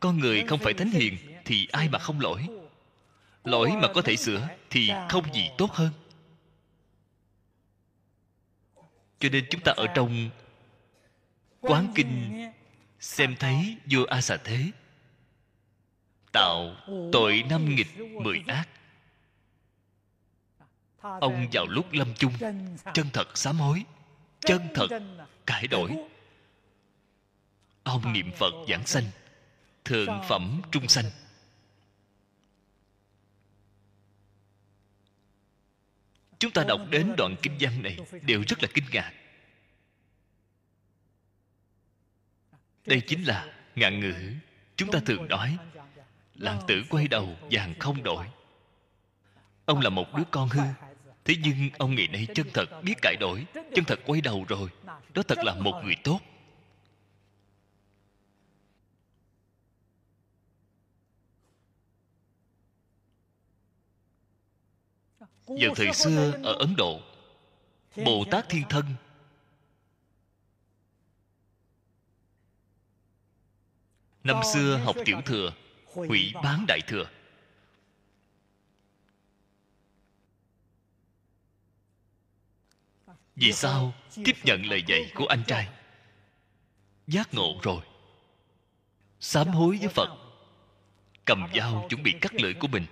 [0.00, 2.48] con người không phải thánh hiền thì ai mà không lỗi?
[3.44, 5.90] Lỗi mà có thể sửa thì không gì tốt hơn.
[9.18, 10.30] Cho nên chúng ta ở trong
[11.60, 12.42] quán kinh
[13.00, 14.70] xem thấy vua a xà thế
[16.32, 16.76] tạo
[17.12, 18.68] tội năm nghịch mười ác
[21.00, 22.32] ông vào lúc lâm chung,
[22.94, 23.84] chân thật sám hối,
[24.40, 24.88] chân thật
[25.46, 25.96] cải đổi.
[27.82, 29.04] Ông niệm phật giảng sanh
[29.84, 31.04] thượng phẩm trung sanh.
[36.38, 39.12] Chúng ta đọc đến đoạn kinh văn này đều rất là kinh ngạc.
[42.86, 44.14] Đây chính là ngạn ngữ
[44.76, 45.56] chúng ta thường nói,
[46.34, 48.26] làng tử quay đầu vàng không đổi.
[49.64, 50.89] Ông là một đứa con hư
[51.24, 54.68] thế nhưng ông ngày nay chân thật, biết cải đổi, chân thật quay đầu rồi.
[55.14, 56.20] Đó thật là một người tốt.
[65.46, 67.00] Vào thời xưa, ở ấn độ
[67.96, 68.84] bồ tát thiên thân,
[74.24, 75.52] năm xưa học tiểu thừa,
[75.84, 77.04] hủy bán đại thừa.
[83.40, 83.94] Vì sao?
[84.24, 85.68] Tiếp nhận lời dạy của anh trai.
[87.06, 87.82] Giác ngộ rồi.
[89.20, 90.08] Sám hối với phật.
[91.24, 92.86] Cầm dao chuẩn bị cắt lưỡi của mình.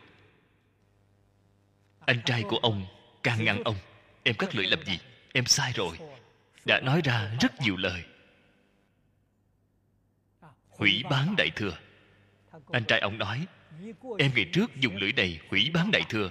[2.06, 2.86] Anh trai của ông
[3.22, 3.76] càng ngăn ông.
[4.22, 4.98] Em cắt lưỡi làm gì?
[5.32, 5.98] Em sai rồi.
[6.64, 8.04] Đã nói ra rất nhiều lời.
[10.68, 11.78] Hủy bán đại thừa.
[12.72, 13.46] Anh trai ông nói,
[14.18, 16.30] em ngày trước dùng lưỡi này hủy bán đại thừa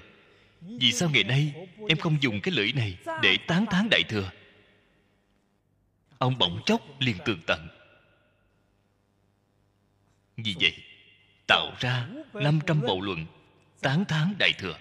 [0.62, 4.32] vì sao ngày nay em không dùng cái lưỡi này để tán thán đại thừa?
[6.18, 7.68] Ông bỗng chốc liền tường tận.
[10.38, 10.74] Vì vậy,
[11.48, 13.26] tạo ra 500 bộ luận
[13.82, 14.78] tán thán đại thừa.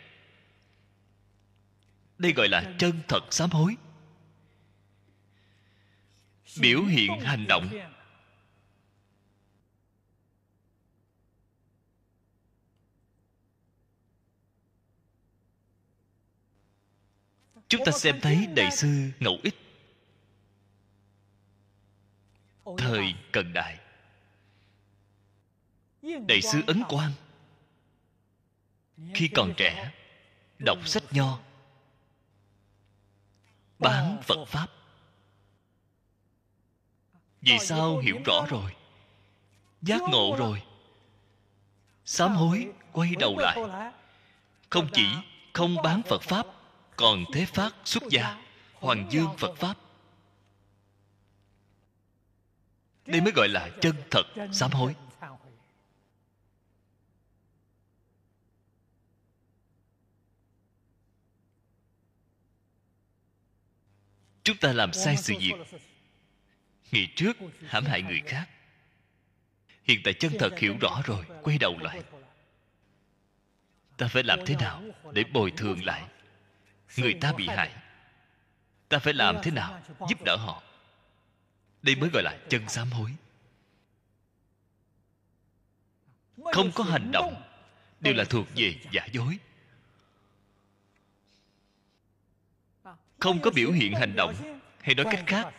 [2.19, 3.77] Đây gọi là chân thật sám hối.
[6.61, 7.69] Biểu hiện hành động
[17.69, 19.55] chúng ta xem thấy đại sư ngẫu ích.
[22.79, 23.79] Thời cận đại.
[26.03, 27.13] Đại sư ấn quang.
[29.15, 29.93] Khi còn trẻ,
[30.59, 31.39] đọc sách nho,
[33.79, 34.67] bán phật pháp.
[37.41, 38.75] Vì sao hiểu rõ rồi?
[39.83, 40.63] Giác ngộ rồi.
[42.05, 43.59] Sám hối quay đầu lại.
[44.71, 45.07] Không chỉ
[45.53, 46.47] không bán phật pháp
[46.97, 48.43] còn thế phát xuất gia,
[48.75, 49.79] hoàng dương phật pháp.
[53.07, 54.95] Đây mới gọi là chân thật sám hối.
[64.43, 65.55] Chúng ta làm sai sự việc.
[66.93, 67.37] Ngày trước,
[67.67, 68.49] hãm hại người khác.
[69.85, 72.03] Hiện tại chân thật hiểu rõ rồi, quay đầu lại.
[73.97, 74.83] Ta phải làm thế nào
[75.13, 76.09] để bồi thường lại?
[76.97, 77.73] Người ta bị hại.
[78.89, 80.63] ta phải làm thế nào giúp đỡ họ?
[81.83, 83.15] Đây mới gọi là chân sám hối.
[86.53, 87.43] Không có hành động.
[88.01, 89.39] Đều là thuộc về giả dối.
[93.19, 95.55] Không có biểu hiện hành động hay nói cách khác.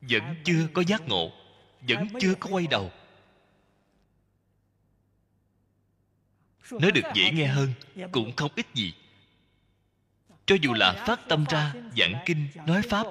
[0.00, 1.32] vẫn chưa có giác ngộ.
[1.80, 2.92] Vẫn chưa có quay đầu.
[6.70, 7.72] Nói được dễ nghe hơn
[8.12, 8.94] cũng không ít gì
[10.50, 13.06] cho dù là phát tâm ra, giảng kinh, nói pháp,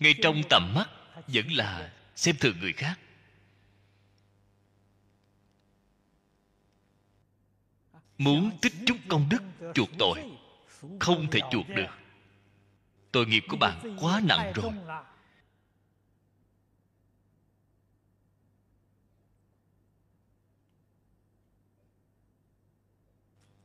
[0.00, 0.90] ngay trong tầm mắt
[1.26, 2.98] vẫn là xem thường người khác.
[8.18, 9.42] Muốn tích chút công đức
[9.74, 10.30] chuộc tội,
[11.00, 11.90] không thể chuộc được.
[13.12, 14.72] Tội nghiệp của bạn quá nặng rồi.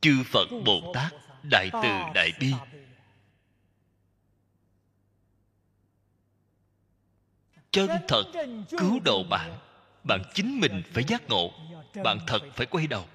[0.00, 2.52] Chư phật bồ tát đại từ đại bi.
[7.76, 8.24] chân thật
[8.78, 9.58] cứu độ bạn.
[10.04, 11.50] Bạn chính mình phải giác ngộ.
[12.04, 13.06] Bạn thật phải quay đầu.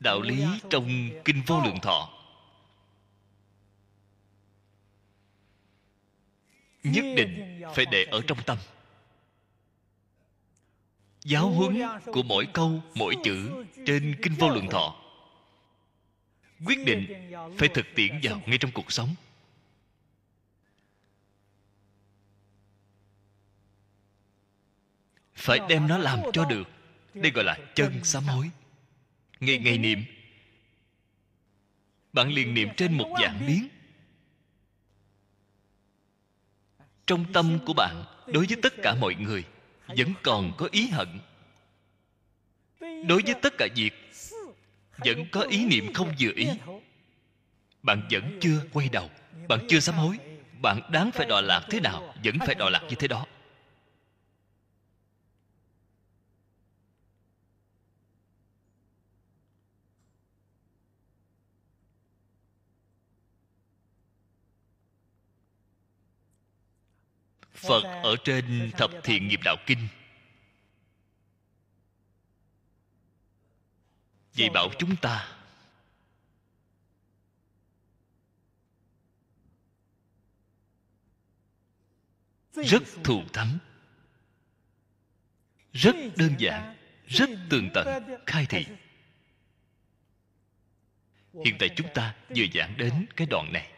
[0.00, 2.10] Đạo lý trong kinh vô lượng thọ.
[6.82, 8.58] Nhất định phải để ở trong tâm
[11.24, 11.82] giáo huấn
[12.12, 14.96] của mỗi câu, mỗi chữ trên kinh vô lượng thọ.
[16.66, 19.14] Quyết định phải thực tiễn vào ngay trong cuộc sống.
[25.34, 26.68] Phải đem nó làm cho được.
[27.14, 28.50] Đây gọi là chân sám hối.
[29.40, 30.04] Ngày ngày niệm.
[32.12, 33.68] Bạn liền niệm trên một dạng biến
[37.06, 39.44] trong tâm của bạn, đối với tất cả mọi người
[39.86, 41.08] vẫn còn có ý hận.
[42.80, 43.92] Đối với tất cả việc,
[44.98, 46.48] vẫn có ý niệm không vừa ý.
[47.82, 49.10] Bạn vẫn chưa quay đầu,
[49.48, 50.18] bạn chưa sám hối.
[50.62, 53.26] Bạn đáng phải đọa lạc thế nào, vẫn phải đọa lạc như thế đó.
[67.68, 69.88] Phật ở trên thập thiện nghiệp đạo kinh.
[74.32, 75.28] Dạy bảo chúng ta.
[82.52, 83.58] Rất thù thắng.
[85.72, 86.76] Rất đơn giản,
[87.06, 87.86] rất tường tận,
[88.26, 88.66] khai thị.
[91.44, 93.73] Hiện tại chúng ta vừa giảng đến cái đoạn này.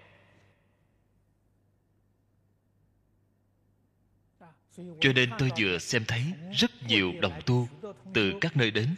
[4.77, 7.69] Cho nên tôi vừa xem thấy rất nhiều đồng tu
[8.15, 8.95] từ các nơi đến.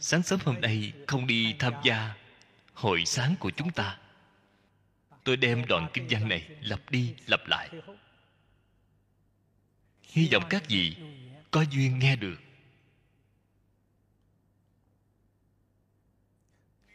[0.00, 2.14] Sáng sớm hôm nay không đi tham gia
[2.74, 3.98] hội sáng của chúng ta.
[5.24, 7.68] Tôi đem đoạn kinh văn này lặp đi lặp lại.
[10.02, 10.96] Hy vọng các vị
[11.50, 12.36] có duyên nghe được.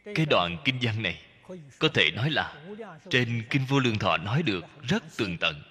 [0.04, 1.22] Cái đoạn kinh văn này
[1.78, 2.64] có thể nói là
[3.10, 5.62] trên kinh vô lượng thọ nói được rất tường tận.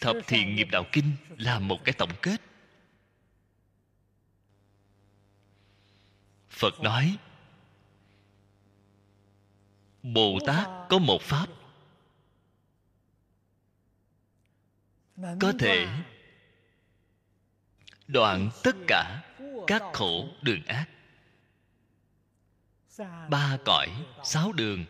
[0.00, 2.40] Thập thiện nghiệp đạo kinh là một cái tổng kết.
[6.48, 7.18] Phật nói
[10.02, 11.46] bồ tát có một pháp.
[15.16, 15.86] Có thể
[18.06, 19.22] đoạn tất cả
[19.66, 20.86] các khổ đường ác.
[23.30, 23.88] Ba cõi,
[24.24, 24.84] sáu đường.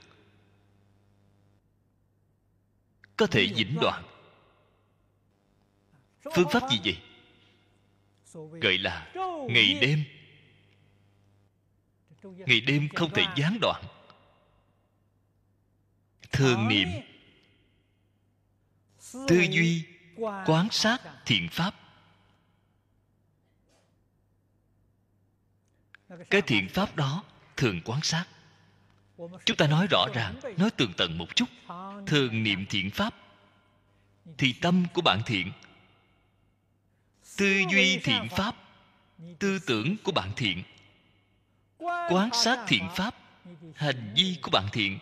[3.16, 4.13] Có thể dĩnh đoạn
[6.34, 6.98] phương pháp gì vậy?
[8.60, 9.12] Gọi là
[9.48, 10.04] ngày đêm.
[12.22, 13.84] Ngày đêm không thể gián đoạn.
[16.32, 16.88] Thường niệm.
[19.12, 19.84] Tư duy,
[20.46, 21.74] quán sát thiện pháp.
[26.30, 27.24] Cái thiện pháp đó
[27.56, 28.26] thường quan sát.
[29.44, 31.48] Chúng ta nói rõ ràng, nói tường tận một chút.
[32.06, 33.14] Thường niệm thiện pháp,
[34.38, 35.52] thì tâm của bạn thiện
[37.36, 38.56] tư duy thiện pháp,
[39.38, 40.62] tư tưởng của bạn thiện.
[42.10, 43.14] Quán sát thiện pháp,
[43.74, 44.98] hành vi của bạn thiện.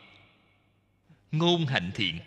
[1.32, 2.18] Ngôn hạnh thiện.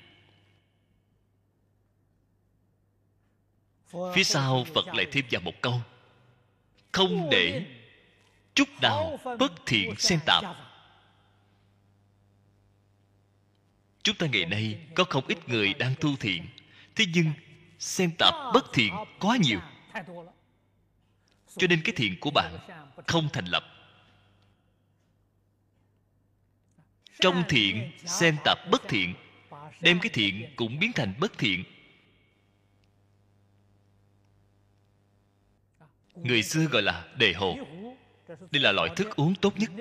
[4.15, 5.81] Phía sau phật lại thêm vào một câu.
[6.91, 7.65] Không để
[8.53, 10.43] chút nào bất thiện xen tạp.
[14.03, 16.47] Chúng ta ngày nay có không ít người đang tu thiện,
[16.95, 17.31] thế nhưng
[17.79, 19.59] xen tạp bất thiện quá nhiều
[21.57, 22.57] cho nên cái thiện của bạn
[23.07, 23.63] không thành lập.
[27.19, 29.15] trong thiện xen tạp bất thiện
[29.81, 31.63] đem cái thiện cũng biến thành bất thiện.
[36.15, 37.57] Người xưa gọi là đề hồ.
[38.27, 39.71] đây là loại thức uống tốt nhất.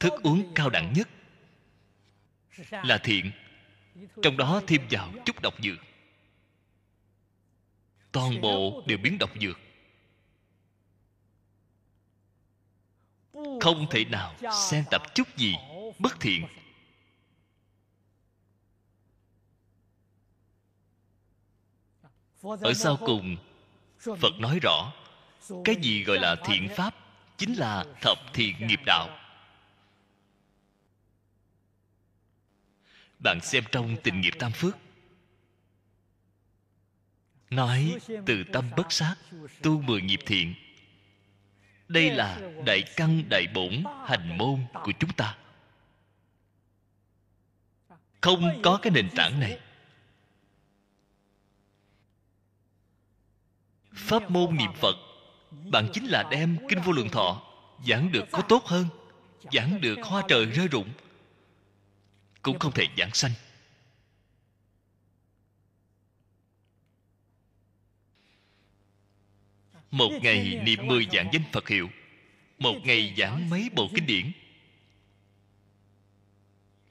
[0.00, 1.08] thức uống cao đẳng nhất.
[2.70, 3.30] là thiện.
[4.22, 5.87] trong đó thêm vào chút độc dược
[8.12, 9.58] toàn bộ đều biến độc dược.
[13.60, 14.34] Không thể nào
[14.70, 15.54] xen tập chút gì
[15.98, 16.46] bất thiện.
[22.42, 23.36] ở sau cùng
[24.02, 24.92] phật nói rõ
[25.64, 26.94] cái gì gọi là thiện pháp
[27.36, 29.08] chính là thập thiện nghiệp đạo.
[33.18, 34.76] bạn xem trong tình nghiệp tam phước
[37.50, 39.14] nói, từ tâm bất sát,
[39.62, 40.54] tu mười nghiệp thiện.
[41.88, 45.36] Đây là đại căn đại bổn hành môn của chúng ta.
[48.20, 49.60] Không có cái nền tảng này.
[53.94, 54.96] Pháp môn niệm phật,
[55.50, 57.42] bạn chính là đem kinh vô lượng thọ
[57.86, 58.86] giảng được có tốt hơn,
[59.52, 60.88] giảng được hoa trời rơi rụng,
[62.42, 63.32] cũng không thể giảng sanh.
[69.90, 71.88] Một ngày niệm mười dạng danh phật hiệu.
[72.58, 74.32] Một ngày giảng mấy bộ kinh điển.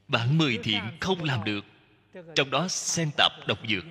[0.07, 1.65] Bạn mười thiện không làm được.
[2.35, 3.83] trong đó xen tạp độc dược.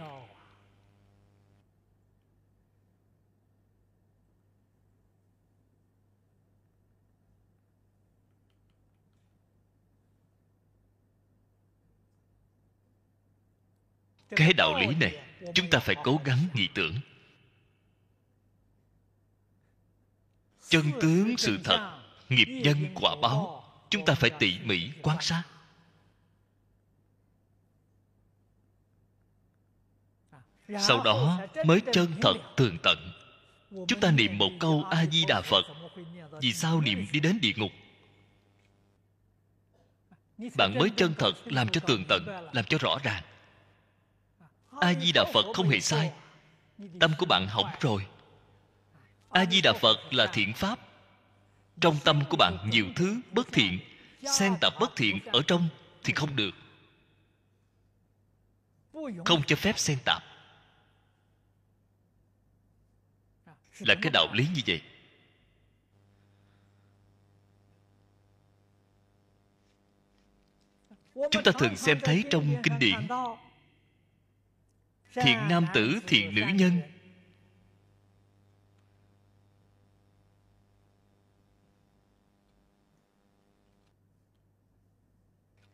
[14.37, 15.23] Cái đạo lý này
[15.55, 16.95] chúng ta phải cố gắng nghĩ tưởng
[20.69, 25.43] chân tướng sự thật nghiệp nhân quả báo chúng ta phải tỉ mỉ quan sát.
[30.69, 33.13] sau đó mới chân thật tường tận.
[33.89, 35.65] Chúng ta niệm một câu a di đà phật
[36.41, 37.71] vì sao niệm đi đến địa ngục?
[40.57, 43.23] Bạn mới chân thật làm cho tường tận làm cho rõ ràng.
[44.81, 46.13] A di đà phật không hề sai.
[47.01, 48.07] tâm của bạn hỏng rồi
[49.37, 50.79] a di đà phật là thiện pháp.
[51.81, 53.79] Trong tâm của bạn nhiều thứ bất thiện,
[54.33, 55.69] xen tạp bất thiện ở trong
[56.05, 56.55] thì không được.
[59.25, 60.23] Không cho phép xen tạp
[63.79, 64.83] là cái đạo lý như vậy.
[71.31, 73.09] Chúng ta thường xem thấy trong kinh điển,
[75.15, 76.81] thiện nam tử, thiện nữ nhân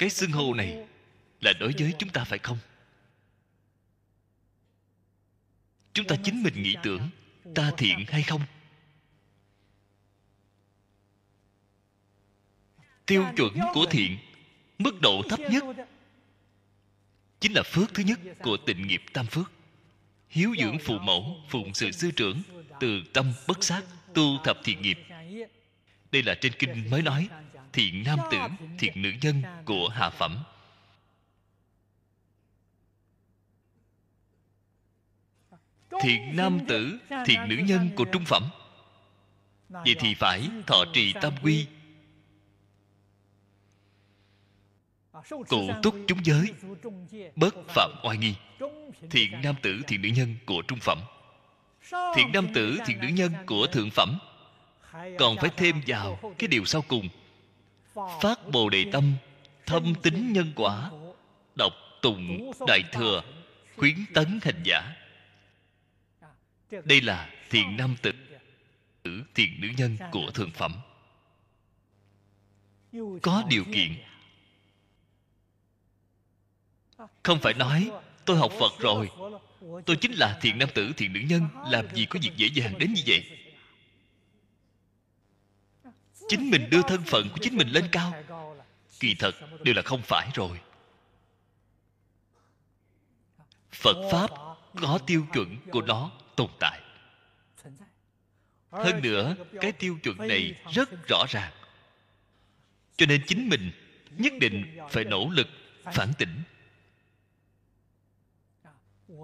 [0.02, 0.86] cái xưng hô này
[1.40, 2.58] là đối với chúng ta phải không?
[5.92, 7.10] Chúng ta chính mình nghĩ tưởng
[7.54, 8.42] ta thiện hay không?
[13.06, 14.18] Tiêu chuẩn của thiện,
[14.78, 15.64] mức độ thấp nhất
[17.40, 19.52] chính là phước thứ nhất của tịnh nghiệp tam phước.
[20.28, 22.42] Hiếu dưỡng phụ mẫu, phụng sự sư trưởng,
[22.80, 23.82] từ tâm bất sát,
[24.14, 24.98] tu thập thiện nghiệp.
[26.12, 27.28] Đây là trên kinh mới nói
[27.72, 28.38] thiện nam tử
[28.78, 30.44] thiện nữ nhân của hạ phẩm.
[36.00, 38.42] Thiện nam tử thiện nữ nhân của trung phẩm.
[39.68, 41.66] Vậy thì phải thọ trì tam quy.
[45.28, 46.46] Cụ túc chúng giới
[47.36, 48.34] bất phạm oai nghi.
[49.10, 50.98] thiện nam tử thiện nữ nhân của trung phẩm.
[51.90, 54.18] Thiện nam tử thiện nữ nhân của thượng phẩm.
[55.18, 57.08] còn phải thêm vào cái điều sau cùng
[57.94, 59.12] phát bồ đề tâm,
[59.66, 60.90] thâm tính nhân quả,
[61.54, 63.22] đọc tụng đại thừa,
[63.76, 64.92] khuyến tấn hành giả.
[66.70, 68.12] Đây là thiện nam tử
[69.34, 70.72] thiện nữ nhân của thượng phẩm.
[73.22, 73.94] Có điều kiện.
[77.22, 77.90] Không phải nói,
[78.24, 79.10] tôi học phật rồi,
[79.86, 82.78] tôi chính là thiện nam tử thiện nữ nhân, làm gì có việc dễ dàng
[82.78, 83.41] đến như vậy?
[86.32, 88.14] Chính mình đưa thân phận của chính mình lên cao.
[89.00, 90.60] Kỳ thật, đều là không phải rồi.
[93.72, 94.30] Phật pháp
[94.80, 96.80] có tiêu chuẩn của nó tồn tại.
[98.70, 101.52] Hơn nữa, cái tiêu chuẩn này rất rõ ràng.
[102.96, 103.72] Cho nên chính mình
[104.10, 105.48] nhất định phải nỗ lực,
[105.84, 106.42] phản tỉnh.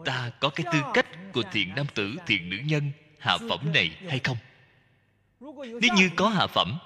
[0.05, 3.97] Ta có cái tư cách của thiện nam tử, thiện nữ nhân, hạ phẩm này
[4.09, 4.37] hay không?
[5.61, 6.79] Nếu như có hạ phẩm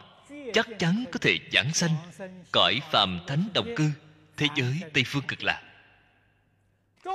[0.52, 1.94] chắc chắn có thể giảng sanh,
[2.52, 3.90] cõi phàm thánh đồng cư,
[4.36, 5.62] thế giới tây phương cực lạc.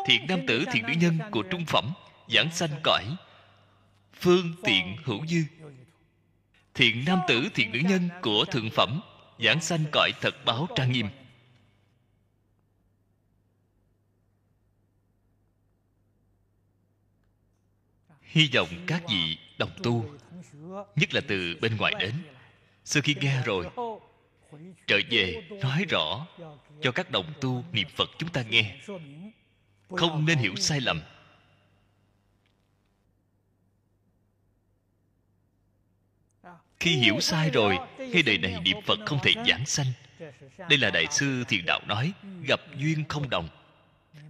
[0.05, 1.93] Thiện nam tử, thiện nữ nhân của trung phẩm,
[2.33, 3.03] giảng sanh cõi,
[4.13, 5.43] phương tiện hữu dư.
[6.73, 9.01] Thiện nam tử, thiện nữ nhân của thượng phẩm,
[9.39, 11.07] giảng sanh cõi thật báo trang nghiêm.
[18.21, 20.05] Hy vọng các vị đồng tu,
[20.95, 22.13] nhất là từ bên ngoài đến
[22.89, 23.65] sau khi nghe rồi,
[24.87, 26.27] trở về, nói rõ
[26.81, 28.75] cho các đồng tu niệm phật chúng ta nghe.
[29.89, 31.01] Không nên hiểu sai lầm.
[36.79, 39.87] Khi hiểu sai rồi ngay đời này niệm phật không thể giảng sanh.
[40.57, 43.49] Đây là đại sư thiền đạo nói, gặp duyên không đồng.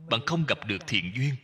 [0.10, 1.36] Bạn không gặp được thiện duyên.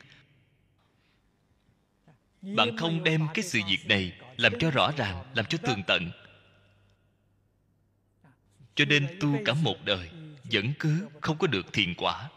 [2.42, 6.12] Bạn không đem cái sự việc này làm cho rõ ràng, làm cho tường tận
[8.76, 10.10] cho nên tu cả một đời,
[10.44, 12.30] vẫn cứ không có được thiền quả.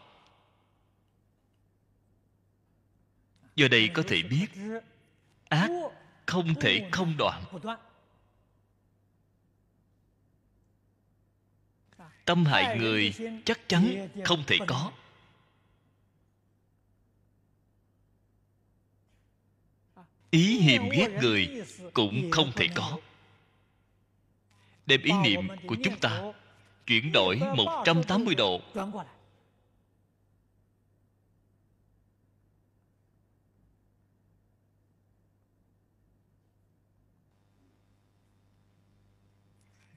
[3.55, 4.47] Do đây có thể biết,
[5.49, 5.69] ác
[6.25, 7.43] không thể không đoạn.
[12.25, 13.13] Tâm hại người
[13.45, 14.91] chắc chắn không thể có.
[20.29, 22.99] Ý hiềm ghét người cũng không thể có
[24.87, 26.21] đem ý niệm của chúng ta
[26.85, 28.61] chuyển đổi 180 độ.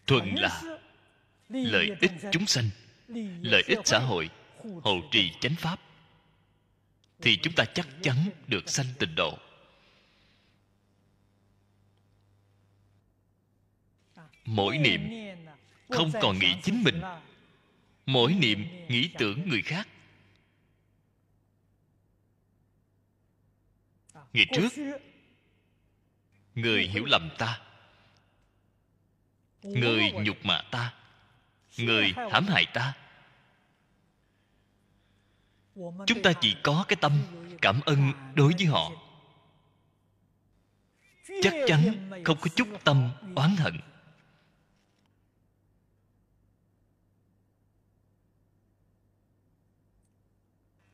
[0.06, 0.62] Thuận là
[1.48, 2.70] lợi ích chúng sanh
[3.42, 4.30] lợi ích xã hội
[4.82, 5.80] hộ trì chánh pháp.
[7.20, 9.38] Thì chúng ta chắc chắn được sanh tịnh độ
[14.50, 15.10] mỗi niệm,
[15.88, 17.02] không còn nghĩ chính mình.
[18.06, 19.88] Mỗi niệm nghĩ tưởng người khác.
[24.32, 24.68] Ngày trước,
[26.54, 27.60] người hiểu lầm ta.
[29.62, 30.94] Người nhục mạ ta.
[31.78, 32.96] Người hãm hại ta.
[36.06, 37.12] Chúng ta chỉ có cái tâm
[37.62, 38.90] cảm ơn đối với họ.
[41.42, 43.80] Chắc chắn không có chút tâm oán hận.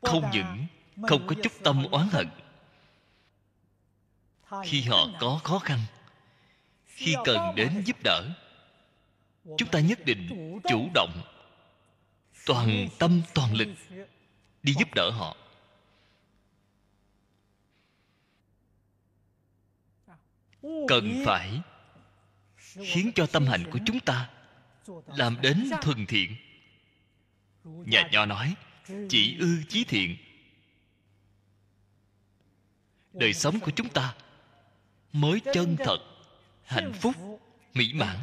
[0.07, 0.67] Không những
[1.03, 2.29] không có chút tâm oán hận,
[4.65, 5.81] khi họ có khó khăn,
[6.87, 8.31] khi cần đến giúp đỡ,
[9.59, 11.23] chúng ta nhất định chủ động,
[12.47, 13.69] toàn tâm toàn lực
[14.63, 15.37] đi giúp đỡ họ.
[20.89, 21.61] Cần phải
[22.65, 24.31] khiến cho tâm hạnh của chúng ta
[25.07, 26.37] làm đến thuần thiện.
[27.65, 28.55] Nhà nho nói
[29.09, 30.17] chỉ ư chí thiện.
[33.13, 34.15] Đời sống của chúng ta
[35.13, 35.99] mới chân thật,
[36.65, 37.15] hạnh phúc,
[37.75, 38.17] mỹ mãn.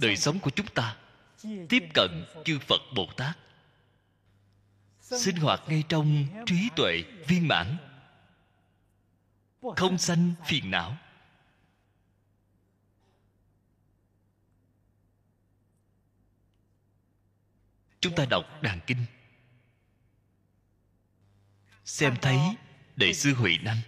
[0.00, 0.96] Đời sống của chúng ta
[1.68, 3.38] tiếp cận chư phật bồ tát.
[5.00, 7.76] Sinh hoạt ngay trong trí tuệ viên mãn.
[9.76, 10.96] Không sanh phiền não.
[18.00, 19.04] Chúng ta đọc đàn kinh.
[21.84, 22.38] Xem thấy
[22.96, 23.78] đệ sư huệ năng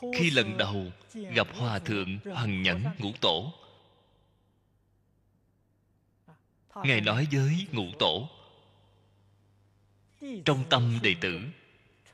[0.00, 3.52] khi lần đầu gặp hòa thượng hoàng nhẫn ngũ tổ
[6.74, 8.28] ngài nói với ngũ tổ
[10.44, 11.40] trong tâm đệ tử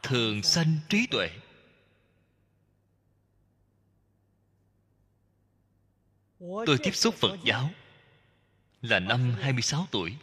[0.02, 1.28] thường sanh trí tuệ.
[6.38, 7.70] Tôi tiếp xúc phật giáo
[8.88, 10.16] là năm 26 tuổi.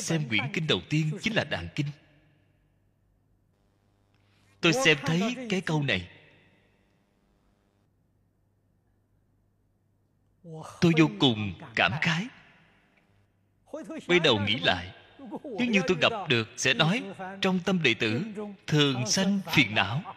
[0.00, 1.86] Xem quyển kinh đầu tiên chính là đàn kinh.
[4.60, 6.08] Tôi xem thấy cái câu này.
[10.80, 12.26] Tôi vô cùng cảm khái.
[14.06, 14.94] Quay đầu nghĩ lại
[15.58, 17.02] nếu như tôi gặp được sẽ nói,
[17.40, 18.22] trong tâm đệ tử,
[18.66, 20.14] thường sanh phiền não.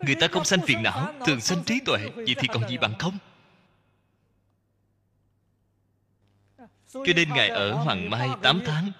[0.00, 2.94] Người ta không sanh phiền não, thường sanh trí tuệ, vậy thì còn gì bằng
[2.98, 3.18] không?
[6.92, 8.92] Cho nên ngài ở hoàng mai 8 tháng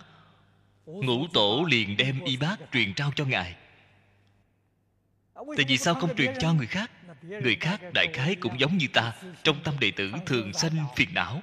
[0.84, 3.56] ngũ tổ liền đem y bát truyền trao cho ngài.
[5.34, 6.90] Tại vì sao không truyền cho người khác?
[7.22, 11.08] người khác đại khái cũng giống như ta trong tâm đệ tử thường sanh phiền
[11.14, 11.42] não.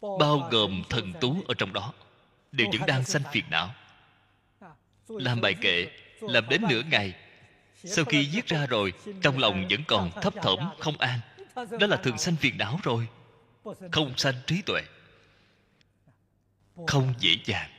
[0.00, 1.92] Bao gồm thần tú ở trong đó
[2.52, 3.74] đều vẫn đang sanh phiền não.
[5.08, 5.86] Làm bài kệ
[6.20, 7.14] làm đến nửa ngày
[7.84, 8.92] sau khi giết ra rồi,
[9.22, 11.20] trong lòng vẫn còn thấp thỏm, không an.
[11.54, 13.08] Đó là thường sanh phiền não rồi.
[13.92, 14.82] Không sanh trí tuệ.
[16.86, 17.70] Không dễ dàng.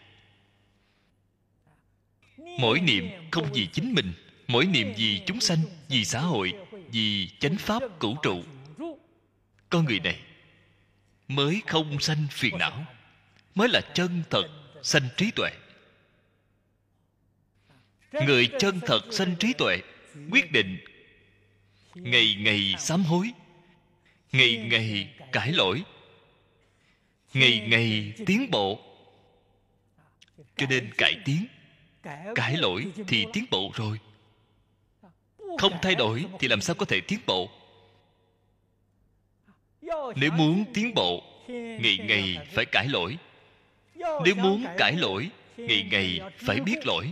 [2.60, 4.14] Mỗi niệm không vì chính mình,
[4.48, 6.54] mỗi niệm vì chúng sanh, vì xã hội,
[6.92, 8.44] vì chánh pháp cửu trụ.
[9.70, 10.20] Con người này
[11.28, 12.86] mới không sanh phiền não,
[13.56, 14.44] mới là chân thật
[14.84, 15.50] sanh trí tuệ
[18.12, 19.78] người chân thật sanh trí tuệ,
[20.32, 20.78] quyết định.
[21.96, 23.32] Ngày ngày sám hối,
[24.32, 25.84] ngày ngày cải lỗi,
[27.34, 28.80] ngày ngày tiến bộ.
[30.56, 31.48] Cho nên cải tiến
[32.36, 34.00] cải lỗi thì tiến bộ rồi.
[35.60, 37.50] Không thay đổi thì làm sao có thể tiến bộ?
[40.16, 43.18] Nếu muốn tiến bộ, ngày ngày phải cải lỗi.
[43.96, 47.12] Nếu muốn cải lỗi, ngày ngày phải biết lỗi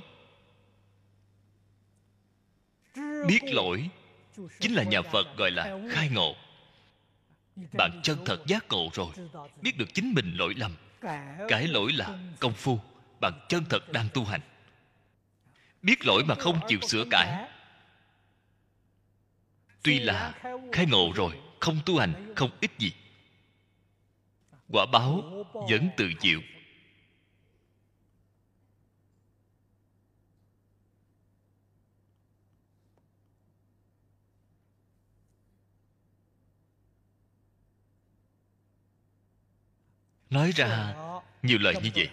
[3.27, 3.89] biết lỗi
[4.59, 6.35] chính là nhà phật gọi là khai ngộ.
[7.73, 9.11] Bạn chân thật giác ngộ rồi,
[9.61, 10.75] biết được chính mình lỗi lầm.
[11.47, 12.79] Cải lỗi là công phu,
[13.21, 14.41] bạn chân thật đang tu hành.
[15.81, 17.49] Biết lỗi mà không chịu sửa cải.
[19.83, 20.33] Tuy là
[20.71, 22.91] khai ngộ rồi, không tu hành, không ích gì.
[24.69, 25.23] Quả báo
[25.69, 26.41] vẫn tự chịu.
[40.29, 40.95] Nói ra
[41.43, 42.09] nhiều lời như vậy.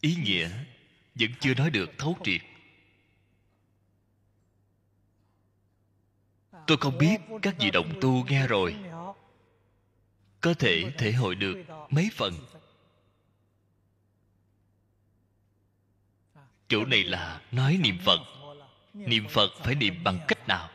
[0.00, 0.50] Ý nghĩa
[1.14, 2.40] vẫn chưa nói được thấu triệt.
[6.66, 8.76] Tôi không biết các vị đồng tu nghe rồi.
[10.40, 11.56] Có thể thể hội được
[11.90, 12.34] mấy phần?
[16.68, 18.20] Chỗ này là nói niệm phật.
[18.94, 20.70] Niệm phật phải niệm bằng cách nào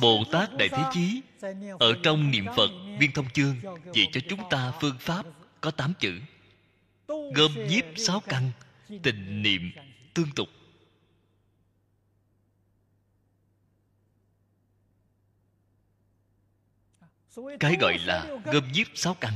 [0.00, 1.22] bồ tát đại thế chí,
[1.80, 3.56] ở trong niệm phật, viên thông chương,
[3.94, 5.26] dạy cho chúng ta phương pháp
[5.60, 6.20] có tám chữ.
[7.08, 8.50] Gom nhiếp sáu căn,
[9.02, 9.70] tình niệm
[10.14, 10.48] tương tục.
[17.60, 19.32] Cái gọi là gom nhiếp sáu căn.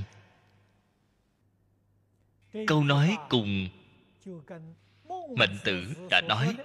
[2.67, 3.69] Câu nói cùng
[5.37, 6.57] mạnh tử đã nói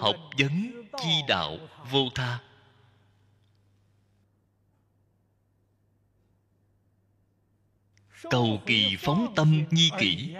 [0.00, 0.72] học vấn
[1.02, 1.58] chi đạo
[1.90, 2.42] vô tha.
[8.30, 10.36] Cầu kỳ phóng tâm nhi kỷ.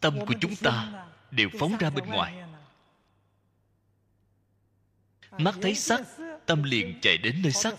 [0.00, 2.44] Tâm của chúng ta đều phóng ra bên ngoài.
[5.38, 6.00] Mắt thấy sắc
[6.46, 7.74] tâm liền chạy đến nơi sắc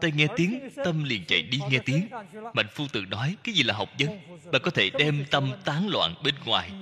[0.00, 2.08] tai nghe tiếng, tâm liền chạy đi nghe tiếng.
[2.54, 4.20] Mạnh phu tự nói, cái gì là học vấn?
[4.52, 6.72] Bạn có thể đem tâm tán loạn bên ngoài,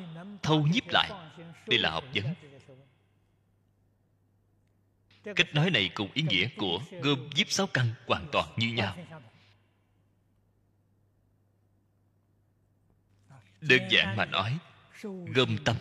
[0.43, 1.11] thâu nhiếp lại.
[1.67, 2.35] Đây là học vấn.
[5.37, 8.97] Cách nói này cùng ý nghĩa của gom giếp sáu căn hoàn toàn như nhau.
[13.61, 14.59] Đơn giản mà nói,
[15.35, 15.77] gom tâm.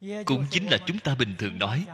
[0.00, 1.86] Cũng chính là chúng ta bình thường nói.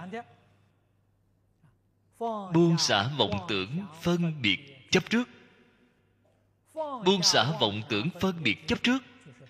[2.54, 4.90] Buông xả vọng tưởng phân biệt.
[4.90, 5.28] chấp trước.
[6.74, 8.98] Buông xả vọng tưởng phân biệt chấp trước.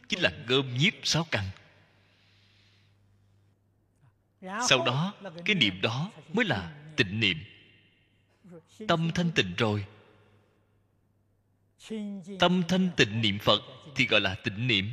[0.09, 1.45] Chính là gom nhiếp sáu căn.
[4.69, 5.15] Sau đó
[5.45, 7.37] cái niệm đó mới là tịnh niệm.
[8.89, 9.87] Tâm thanh tịnh rồi.
[12.39, 13.61] Tâm thanh tịnh niệm phật
[13.95, 14.93] thì gọi là tịnh niệm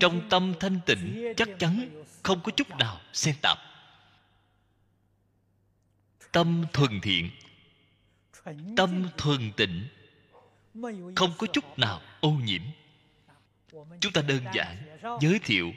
[0.00, 3.58] trong tâm thanh tịnh chắc chắn không có chút nào xen tạp.
[6.32, 7.30] Tâm thuần thiện
[8.76, 9.84] tâm thuần tịnh
[11.16, 12.62] không có chút nào ô nhiễm.
[14.00, 15.72] Chúng ta đơn giản giới thiệu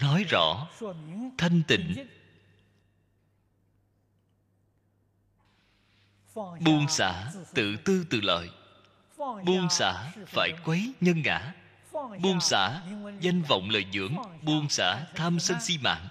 [0.00, 0.68] nói rõ
[1.38, 2.06] thanh tịnh.
[6.34, 8.50] buông xả tự tư tự lợi.
[9.18, 11.54] Buông xả phải quấy nhân ngã
[11.92, 12.82] buông xả,
[13.20, 16.08] danh vọng lời dưỡng, buông xả, tham sân si mạng.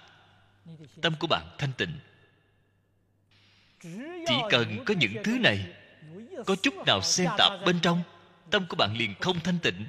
[1.02, 1.98] Tâm của bạn thanh tịnh.
[4.26, 5.66] Chỉ cần có những thứ này,
[6.46, 8.02] có chút nào xen tạp bên trong,
[8.50, 9.86] tâm của bạn liền không thanh tịnh.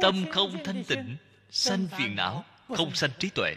[0.00, 1.16] Tâm không thanh tịnh,
[1.50, 3.54] sanh phiền não, không sanh trí tuệ.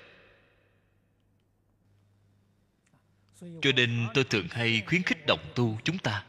[3.61, 6.26] Cho nên tôi thường hay khuyến khích đồng tu chúng ta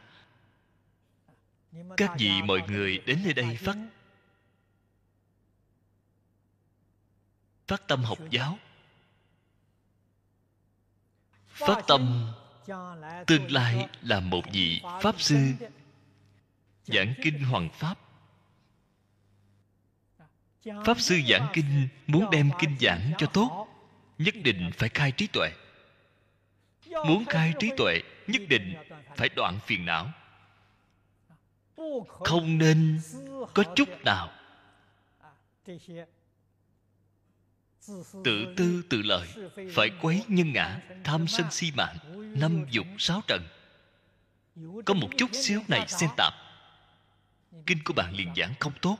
[1.97, 3.77] các vị mọi người đến nơi đây phát
[7.67, 8.57] phát tâm học giáo.
[11.47, 12.31] Phát tâm
[13.27, 15.53] tương lai là một vị pháp sư
[16.83, 17.99] giảng kinh hoàng pháp.
[20.85, 23.67] Pháp sư giảng kinh muốn đem kinh giảng cho tốt
[24.17, 25.49] nhất định phải khai trí tuệ.
[27.05, 28.73] Muốn khai trí tuệ nhất định
[29.15, 30.11] phải đoạn phiền não
[32.07, 33.01] không nên
[33.53, 34.31] có chút nào
[38.23, 39.27] tự tư tự lợi,
[39.73, 41.97] phải quấy nhân ngã, tham sân si mạng,
[42.39, 43.47] năm dục sáu trần.
[44.85, 46.33] Có một chút xíu này xen tạp
[47.65, 48.97] kinh của bạn liền giảng không tốt.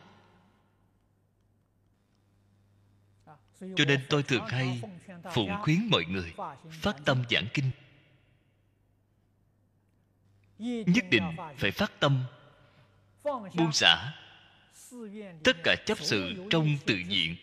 [3.59, 4.81] Cho nên tôi thường hay
[5.33, 6.33] phụng khuyến mọi người
[6.71, 7.71] phát tâm giảng kinh.
[10.85, 12.23] Nhất định phải phát tâm
[13.33, 14.13] buông xả.
[15.43, 17.35] tất cả chấp sự trong tự diện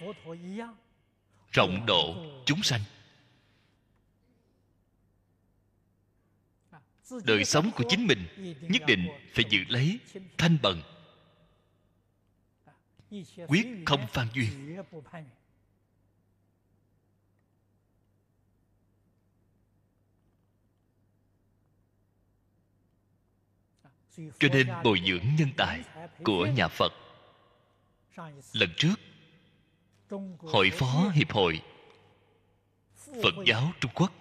[1.52, 2.82] Rộng độ chúng sanh.
[7.24, 8.28] Đời sống của chính mình
[8.62, 10.00] nhất định phải giữ lấy
[10.38, 10.82] thanh bần
[13.48, 14.78] quyết không phan duyên.
[24.40, 25.84] Cho nên bồi dưỡng nhân tài
[26.24, 26.94] của nhà phật.
[28.54, 28.96] Lần trước,
[30.40, 31.62] hội phó hiệp hội
[33.06, 34.12] phật giáo trung quốc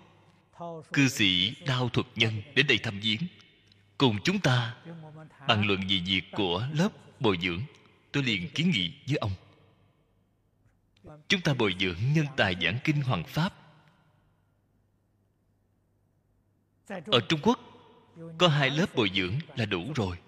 [0.93, 3.21] cư sĩ đao thuật nhân đến đây thăm viếng.
[3.99, 4.77] Cùng chúng ta
[5.49, 6.89] bàn luận về việc của lớp
[7.21, 7.61] bồi dưỡng.
[8.13, 9.33] Tôi liền kiến nghị với ông.
[11.29, 13.55] Chúng ta bồi dưỡng nhân tài giảng kinh hoàng pháp.
[16.89, 17.61] Ở trung quốc,
[18.39, 20.19] có hai lớp bồi dưỡng là đủ rồi.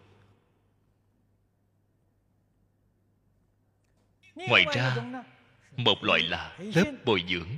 [4.34, 4.96] Ngoài ra,
[5.76, 7.48] một loại là lớp bồi dưỡng.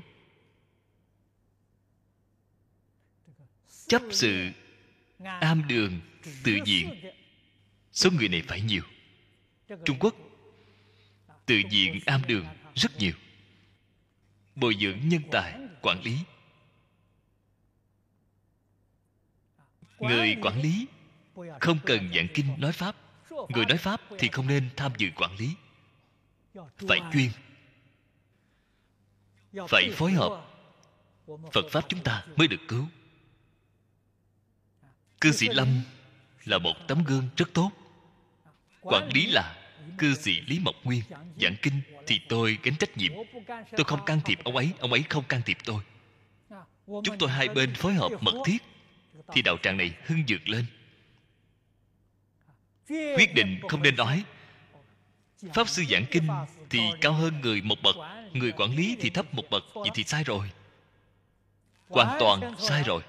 [3.91, 4.51] Chấp sự
[5.41, 6.01] am đường
[6.45, 7.13] tự diện.
[7.93, 8.83] Số người này phải nhiều.
[9.85, 10.15] Trung quốc
[11.47, 13.13] tự diện am đường rất nhiều.
[14.55, 16.19] Bồi dưỡng nhân tài, quản lý.
[19.99, 20.87] Người quản lý
[21.61, 22.97] không cần giảng kinh nói pháp.
[23.49, 25.55] Người nói pháp thì không nên tham dự quản lý.
[26.89, 27.31] Phải chuyên.
[29.69, 30.47] Phải phối hợp.
[31.27, 32.87] Phật pháp chúng ta mới được cứu
[35.21, 35.69] cư sĩ lâm
[36.45, 37.71] là một tấm gương rất tốt.
[38.81, 39.57] Quản lý là
[39.99, 41.03] cư sĩ lý mộc nguyên.
[41.41, 43.13] Giảng kinh thì tôi gánh trách nhiệm.
[43.49, 45.83] Tôi không can thiệp ông ấy ông ấy không can thiệp tôi.
[46.87, 48.63] Chúng tôi hai bên phối hợp mật thiết
[49.33, 50.67] thì đạo tràng này hưng dược lên.
[52.89, 54.25] Quyết định không nên nói.
[55.55, 56.29] Pháp sư giảng kinh
[56.71, 57.97] thì cao hơn người một bậc,
[58.33, 60.51] người quản lý thì thấp một bậc, vậy thì sai rồi.
[61.89, 63.03] Hoàn toàn sai rồi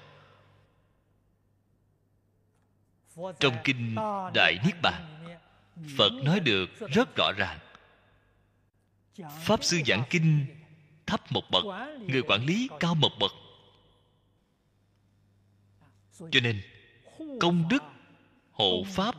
[3.40, 3.94] trong kinh
[4.34, 5.24] đại niết bàn,
[5.98, 7.58] phật nói được rất rõ ràng.
[9.40, 10.46] Pháp sư giảng kinh
[11.06, 11.64] thấp một bậc,
[12.08, 13.32] người quản lý cao một bậc.
[16.30, 16.62] Cho nên,
[17.40, 17.82] công đức,
[18.52, 19.14] hộ pháp,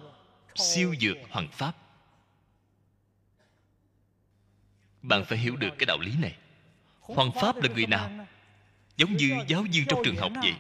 [0.56, 1.78] siêu dược hoàng pháp.
[5.02, 6.36] Bạn phải hiểu được cái đạo lý này.
[7.00, 8.10] Hoàng pháp là người nào?
[8.98, 10.54] Giống như giáo viên trong trường học vậy.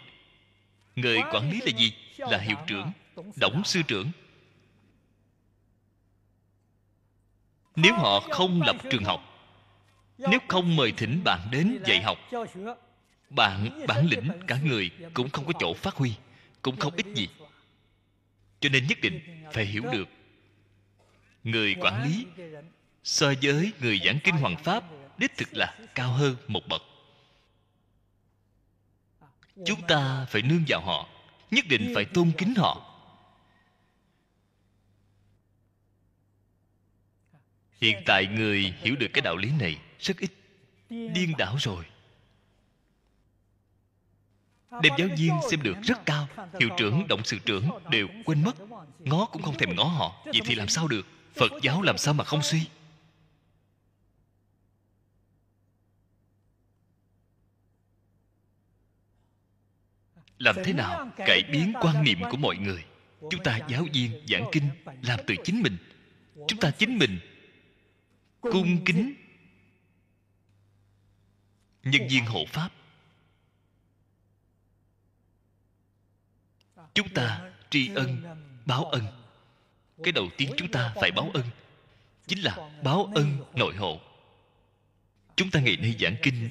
[0.95, 1.93] Người quản lý là gì?
[2.18, 2.91] Là hiệu trưởng
[3.35, 4.11] đổng sư trưởng.
[7.76, 9.22] Nếu họ không lập trường học,
[10.18, 12.18] nếu không mời thỉnh bạn đến dạy học,
[13.30, 16.14] bạn, bản lĩnh cả người cũng không có chỗ phát huy,
[16.61, 17.27] cũng không ích gì.
[18.60, 20.07] Cho nên nhất định phải hiểu được,
[21.44, 22.26] người quản lý
[23.03, 24.84] so với người giảng kinh hoàng pháp
[25.18, 26.81] đích thực là cao hơn một bậc.
[29.65, 31.10] Chúng ta phải nương vào họ,
[31.52, 32.93] nhất định phải tôn kính họ.
[37.84, 40.31] Hiện tại người hiểu được cái đạo lý này rất ít.
[40.89, 41.85] Điên đảo rồi.
[44.81, 46.27] Đem giáo viên xem được rất cao.
[46.60, 48.55] Hiệu trưởng, động sự trưởng đều quên mất.
[48.99, 50.22] Ngó cũng không thèm ngó họ.
[50.26, 51.07] Vậy thì làm sao được?
[51.35, 52.68] Phật giáo làm sao mà không suy?
[60.38, 62.84] Làm thế nào cải biến quan niệm của mọi người?
[63.19, 64.69] Chúng ta giáo viên giảng kinh
[65.01, 65.77] làm từ chính mình.
[66.47, 67.19] Chúng ta chính mình
[68.52, 69.14] cung kính.
[71.84, 72.70] nhân viên hộ pháp.
[76.94, 78.24] Chúng ta tri ân
[78.65, 79.03] báo ân.
[80.03, 81.44] Cái đầu tiên chúng ta phải báo ân.
[82.28, 83.99] chính là báo ân nội hộ.
[85.36, 86.49] Chúng ta ngày nay giảng kinh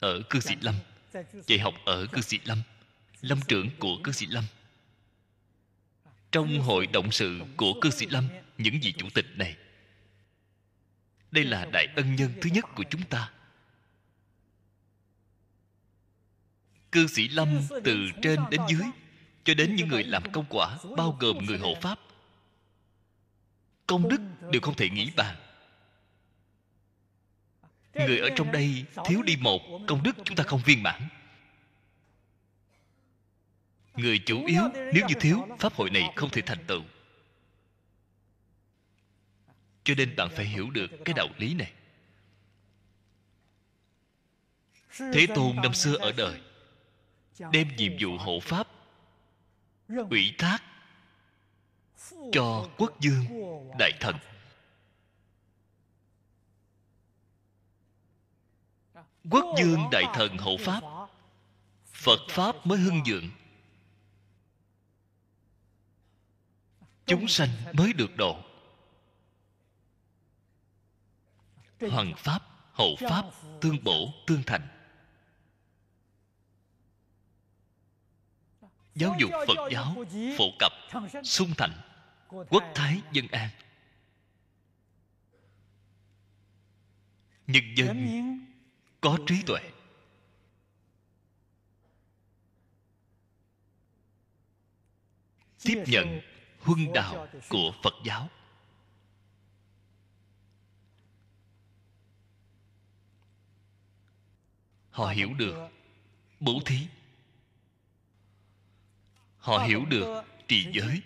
[0.00, 0.74] ở cư sĩ lâm.
[1.46, 2.62] Dạy học ở cư sĩ lâm.
[3.20, 4.44] Lâm trưởng của cư sĩ lâm.
[6.32, 9.56] Trong hội động sự của cư sĩ lâm những vị chủ tịch này
[11.30, 13.30] đây là đại ân nhân thứ nhất của chúng ta.
[16.92, 18.82] Cư sĩ lâm từ trên đến dưới
[19.44, 21.98] cho đến những người làm công quả, bao gồm người hộ pháp.
[23.86, 24.20] Công đức
[24.52, 25.36] đều không thể nghĩ bàn.
[27.94, 31.08] Người ở trong đây thiếu đi một, công đức chúng ta không viên mãn.
[33.96, 36.82] Người chủ yếu, nếu như thiếu, pháp hội này không thể thành tựu
[39.86, 41.72] cho nên bạn phải hiểu được cái đạo lý này.
[44.98, 46.40] Thế tôn năm xưa ở đời,
[47.52, 48.68] đem nhiệm vụ hộ pháp,
[49.88, 50.58] ủy thác
[52.32, 53.24] cho quốc dương,
[53.78, 54.16] đại thần.
[59.30, 60.82] Quốc dương, đại thần, hộ pháp,
[61.92, 63.30] phật pháp mới hưng vượng
[67.06, 68.45] chúng sanh mới được độ.
[71.80, 72.42] Hoàng pháp,
[72.72, 73.24] hậu pháp,
[73.60, 74.68] tương bổ, tương thành.
[78.94, 80.04] Giáo dục phật giáo,
[80.38, 80.72] phổ cập,
[81.24, 81.72] sung thành,
[82.28, 83.48] quốc thái dân an.
[87.46, 87.96] Nhân dân
[89.00, 89.60] có trí tuệ.
[95.62, 96.20] Tiếp nhận
[96.60, 98.28] huân đạo của phật giáo.
[104.96, 105.54] Họ hiểu được.
[106.40, 106.78] bố thí.
[109.38, 111.02] Họ hiểu được trì giới.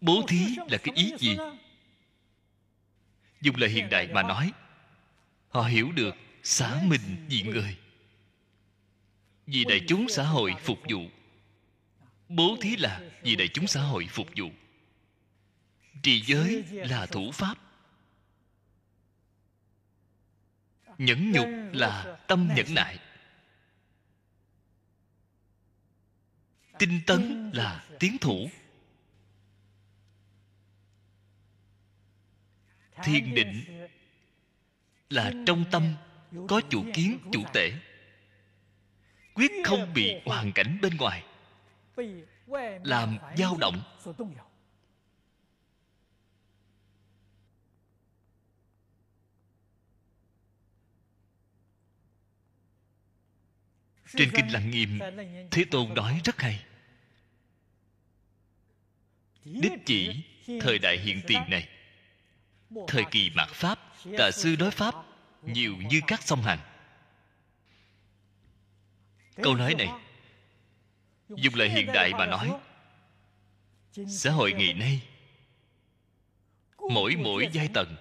[0.00, 1.36] bố thí là cái ý gì?
[3.40, 4.52] dùng lời hiện đại mà nói
[5.48, 6.14] họ hiểu được.
[6.42, 7.76] xả mình vì người.
[9.46, 11.00] Vì đại chúng xã hội phục vụ.
[12.28, 14.50] Bố thí là vì đại chúng xã hội phục vụ.
[16.02, 17.69] Trì giới là thủ pháp
[21.00, 22.98] nhẫn nhục là tâm nhẫn nại.
[26.78, 28.50] Tinh tấn là tiến thủ.
[33.04, 33.64] Thiền định
[35.10, 35.94] là trong tâm
[36.48, 37.72] có chủ kiến, chủ tể.
[39.34, 41.24] Quyết không bị hoàn cảnh bên ngoài.
[42.84, 43.82] Làm dao động.
[54.16, 54.98] Trên kinh lăng nghiêm
[55.50, 56.64] thế tôn nói rất hay.
[59.44, 60.24] Đích chỉ
[60.60, 61.68] thời đại hiện tiền này.
[62.88, 63.78] Thời kỳ mạt pháp
[64.18, 64.94] tà sư nói pháp
[65.42, 66.58] nhiều như các sông hành.
[69.42, 69.88] Câu nói này
[71.28, 72.50] dùng lời hiện đại mà nói
[74.08, 75.02] xã hội ngày nay
[76.90, 77.96] mỗi mỗi giai tầng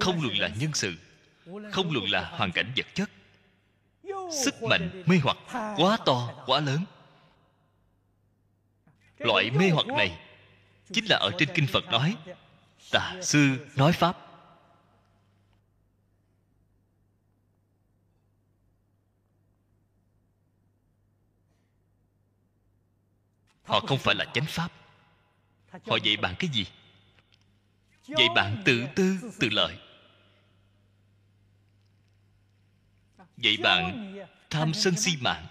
[0.00, 0.96] không luận là nhân sự
[1.72, 3.10] không luận là hoàn cảnh vật chất.
[4.44, 5.36] Sức mạnh, mê hoặc
[5.76, 6.84] quá to, quá lớn.
[9.18, 10.20] Loại mê hoặc này
[10.92, 12.16] chính là ở trên kinh phật nói,
[12.90, 14.16] tà sư nói pháp.
[23.64, 24.72] Họ không phải là chánh pháp.
[25.70, 26.66] Họ dạy bạn cái gì?
[28.06, 29.78] Dạy bạn tự tư, tự lợi.
[33.36, 34.14] Vậy bạn
[34.50, 35.46] tham sân si mạng.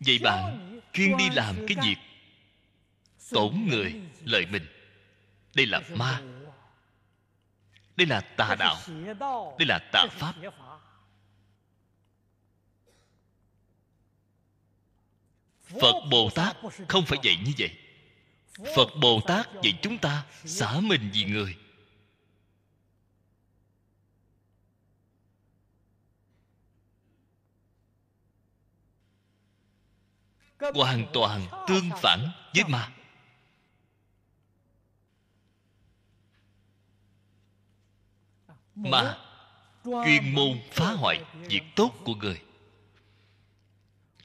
[0.00, 1.96] Vậy bạn chuyên đi làm cái việc
[3.30, 4.66] tổn người lợi mình.
[5.54, 6.22] Đây là ma.
[7.96, 8.76] Đây là tà đạo.
[9.58, 10.34] Đây là tà pháp.
[15.80, 16.56] Phật bồ tát
[16.88, 17.70] không phải dạy như vậy.
[18.76, 21.56] Phật bồ tát dạy chúng ta xả mình vì người.
[30.60, 32.92] Hoàn toàn tương phản với ma.
[38.74, 39.18] Ma,
[39.82, 42.42] chuyên môn phá hoại việc tốt của người.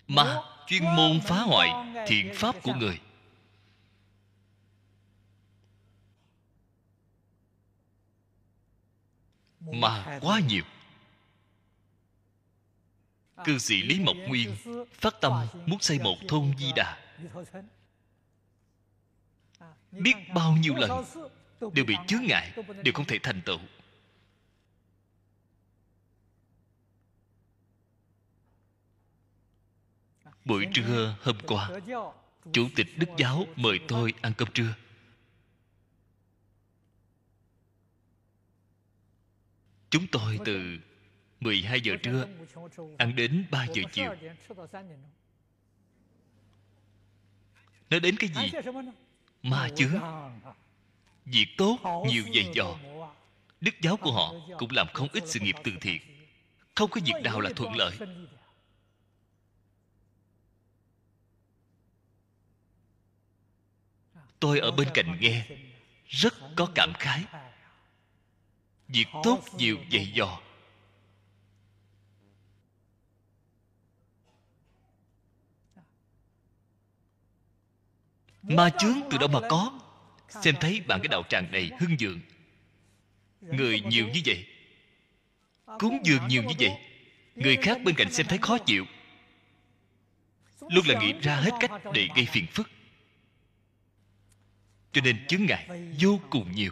[0.07, 1.69] Ma, chuyên môn phá hoại
[2.07, 2.99] thiện pháp của người.
[9.59, 10.63] Mà quá nhiều
[13.45, 14.55] cư sĩ lý mộc nguyên
[14.93, 15.33] phát tâm
[15.65, 16.99] muốn xây một thôn di đà.
[19.91, 21.03] Biết bao nhiêu lần,
[21.73, 22.51] đều bị chướng ngại,
[22.83, 23.59] đều không thể thành tựu.
[30.45, 31.69] Buổi trưa hôm qua,
[32.53, 34.73] chủ tịch đức giáo mời tôi ăn cơm trưa.
[39.89, 40.77] Chúng tôi từ
[41.43, 42.27] 12 giờ trưa,
[42.97, 44.15] ăn đến 3 giờ chiều.
[47.89, 48.59] Nó đến cái gì?
[49.43, 49.99] Ma chướng
[51.25, 52.77] việc tốt nhiều dày dò.
[53.61, 56.01] Đức giáo của họ cũng làm không ít sự nghiệp từ thiện.
[56.75, 57.97] Không có việc nào là thuận lợi.
[64.39, 65.45] Tôi ở bên cạnh nghe,
[66.07, 67.23] rất có cảm khái.
[68.87, 70.39] Việc tốt nhiều dày dò.
[78.43, 79.79] Ma chướng từ đâu mà có?
[80.29, 82.19] Xem thấy bạn cái đạo tràng này hưng dượng
[83.41, 84.47] người nhiều như vậy.
[85.79, 86.71] Cúng dường nhiều như vậy.
[87.35, 88.85] Người khác bên cạnh xem thấy khó chịu.
[90.59, 92.69] Luôn là nghĩ ra hết cách để gây phiền phức.
[94.91, 96.71] Cho nên chướng ngại vô cùng nhiều.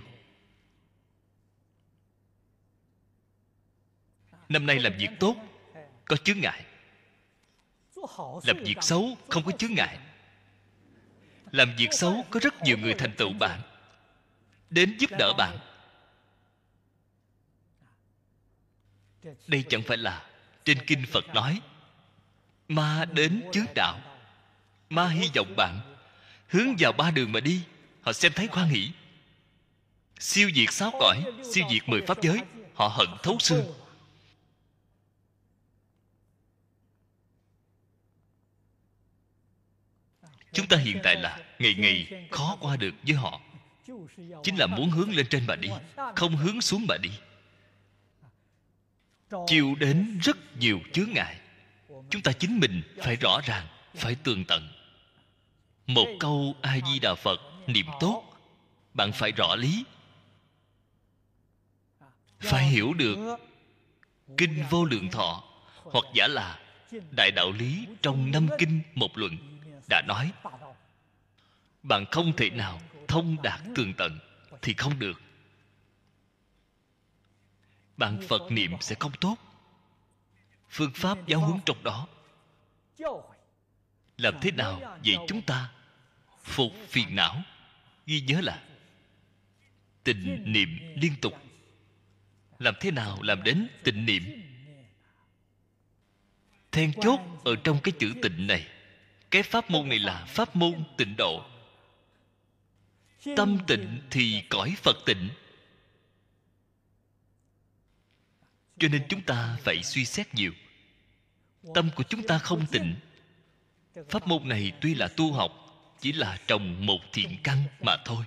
[4.50, 5.36] Năm nay làm việc tốt,
[6.06, 6.66] có chướng ngại
[8.44, 10.00] làm việc xấu, không có chướng ngại
[11.52, 13.62] làm việc xấu có rất nhiều người thành tựu bạn.
[14.70, 15.58] Đến giúp đỡ bạn.
[19.48, 20.26] Đây chẳng phải là
[20.66, 21.62] trên kinh phật nói,
[22.68, 24.00] ma đến chướng đạo.
[24.90, 25.80] Ma hy vọng bạn.
[26.48, 27.62] Hướng vào ba đường mà đi.
[28.02, 28.92] Họ xem thấy khoan hỷ.
[30.20, 31.24] Siêu diệt sáu cõi,
[31.54, 32.40] siêu diệt mười pháp giới,
[32.76, 33.74] họ hận thấu xương.
[40.54, 43.42] Chúng ta hiện tại là ngày ngày khó qua được với họ.
[44.44, 45.70] Chính là muốn hướng lên trên mà đi,
[46.16, 47.10] không hướng xuống mà đi.
[49.48, 51.38] Chịu đến rất nhiều chướng ngại.
[52.10, 54.70] Chúng ta chính mình phải rõ ràng, phải tường tận.
[55.88, 58.24] Một câu a di đà phật, niệm tốt.
[58.94, 59.86] Bạn phải rõ lý.
[62.40, 63.18] Phải hiểu được
[64.38, 65.44] kinh vô lượng thọ,
[65.84, 66.60] hoặc giả là
[67.12, 69.38] đại đạo lý trong năm kinh một luận
[69.92, 70.32] đã nói.
[71.84, 74.20] Bạn không thể nào thông đạt tường tận
[74.62, 75.22] thì không được.
[77.98, 79.36] Bạn phật niệm sẽ không tốt.
[80.70, 82.08] Phương pháp giáo huấn trong đó
[84.18, 85.72] làm thế nào vậy chúng ta
[86.44, 87.44] phục phiền não?
[88.06, 88.64] Ghi nhớ là
[90.04, 91.34] tình niệm liên tục.
[92.60, 94.24] Làm thế nào làm đến tình niệm?
[96.72, 98.68] Then chốt ở trong cái chữ tình này
[99.32, 101.44] cái pháp môn này là pháp môn tịnh độ.
[103.36, 105.30] Tâm tịnh thì cõi phật tịnh.
[108.80, 110.52] Cho nên chúng ta phải suy xét nhiều.
[111.74, 112.96] Tâm của chúng ta không tịnh.
[114.10, 115.52] Pháp môn này tuy là tu học,
[116.00, 118.26] chỉ là trồng một thiện căn mà thôi.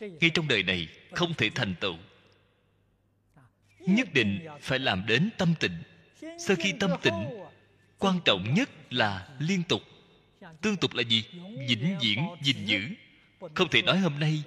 [0.00, 1.96] Ngay trong đời này, không thể thành tựu.
[3.78, 5.82] Nhất định phải làm đến tâm tịnh.
[6.38, 7.40] Sau khi tâm tịnh
[8.00, 9.82] quan trọng nhất là liên tục.
[10.60, 11.24] Tương tục là gì?
[11.68, 12.80] Vĩnh viễn, gìn giữ.
[13.54, 14.42] Không thể nói hôm nay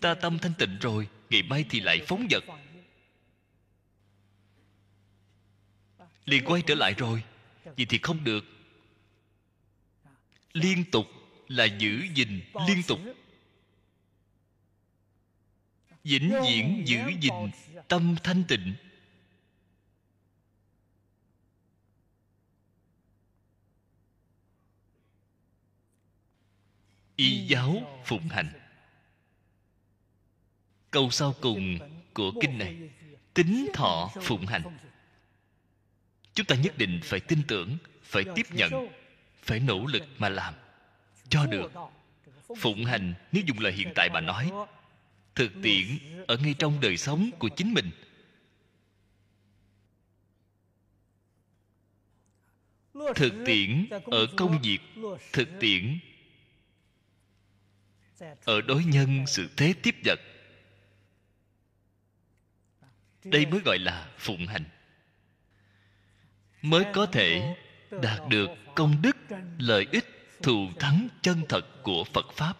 [0.00, 2.44] ta tâm thanh tịnh rồi, ngày mai thì lại phóng vật
[6.28, 7.22] liền quay trở lại rồi
[7.64, 8.44] vậy thì không được.
[10.52, 11.06] Liên tục
[11.48, 13.00] là giữ gìn, liên tục.
[16.04, 17.32] Vĩnh viễn, giữ gìn
[17.88, 18.74] tâm thanh tịnh.
[27.18, 28.48] Y giáo phụng hành.
[30.90, 31.78] Câu sau cùng
[32.14, 32.76] của kinh này,
[33.34, 34.62] tính thọ phụng hành.
[36.34, 38.88] Chúng ta nhất định phải tin tưởng, phải tiếp nhận,
[39.42, 40.54] phải nỗ lực mà làm
[41.28, 41.72] cho được.
[42.58, 44.50] Phụng hành, nếu dùng lời hiện tại bà nói,
[45.34, 45.86] thực tiễn
[46.26, 47.90] ở ngay trong đời sống của chính mình.
[53.14, 54.80] Thực tiễn ở công việc,
[55.32, 55.98] thực tiễn
[58.44, 60.20] ở đối nhân sự thế tiếp vật.
[63.24, 64.64] đây mới gọi là phụng hành.
[66.62, 67.56] Mới có thể
[68.02, 69.16] đạt được công đức
[69.58, 70.04] lợi ích
[70.42, 72.56] thù thắng chân thật của phật pháp.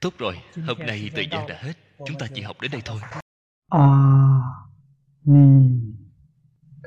[0.00, 1.72] Tốt rồi hôm nay thời gian đã hết.
[2.06, 3.00] chúng ta chỉ học đến đây thôi.
[3.68, 3.86] A
[5.24, 5.70] ni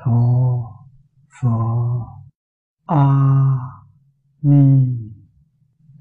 [0.06, 0.54] tho
[1.42, 1.50] phở
[2.86, 3.06] a
[4.42, 4.86] ni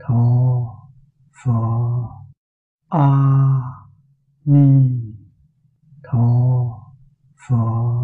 [0.00, 0.61] tho
[1.44, 1.52] phở
[2.89, 3.06] a
[4.44, 4.90] ni
[6.02, 6.28] tho
[7.48, 8.01] phở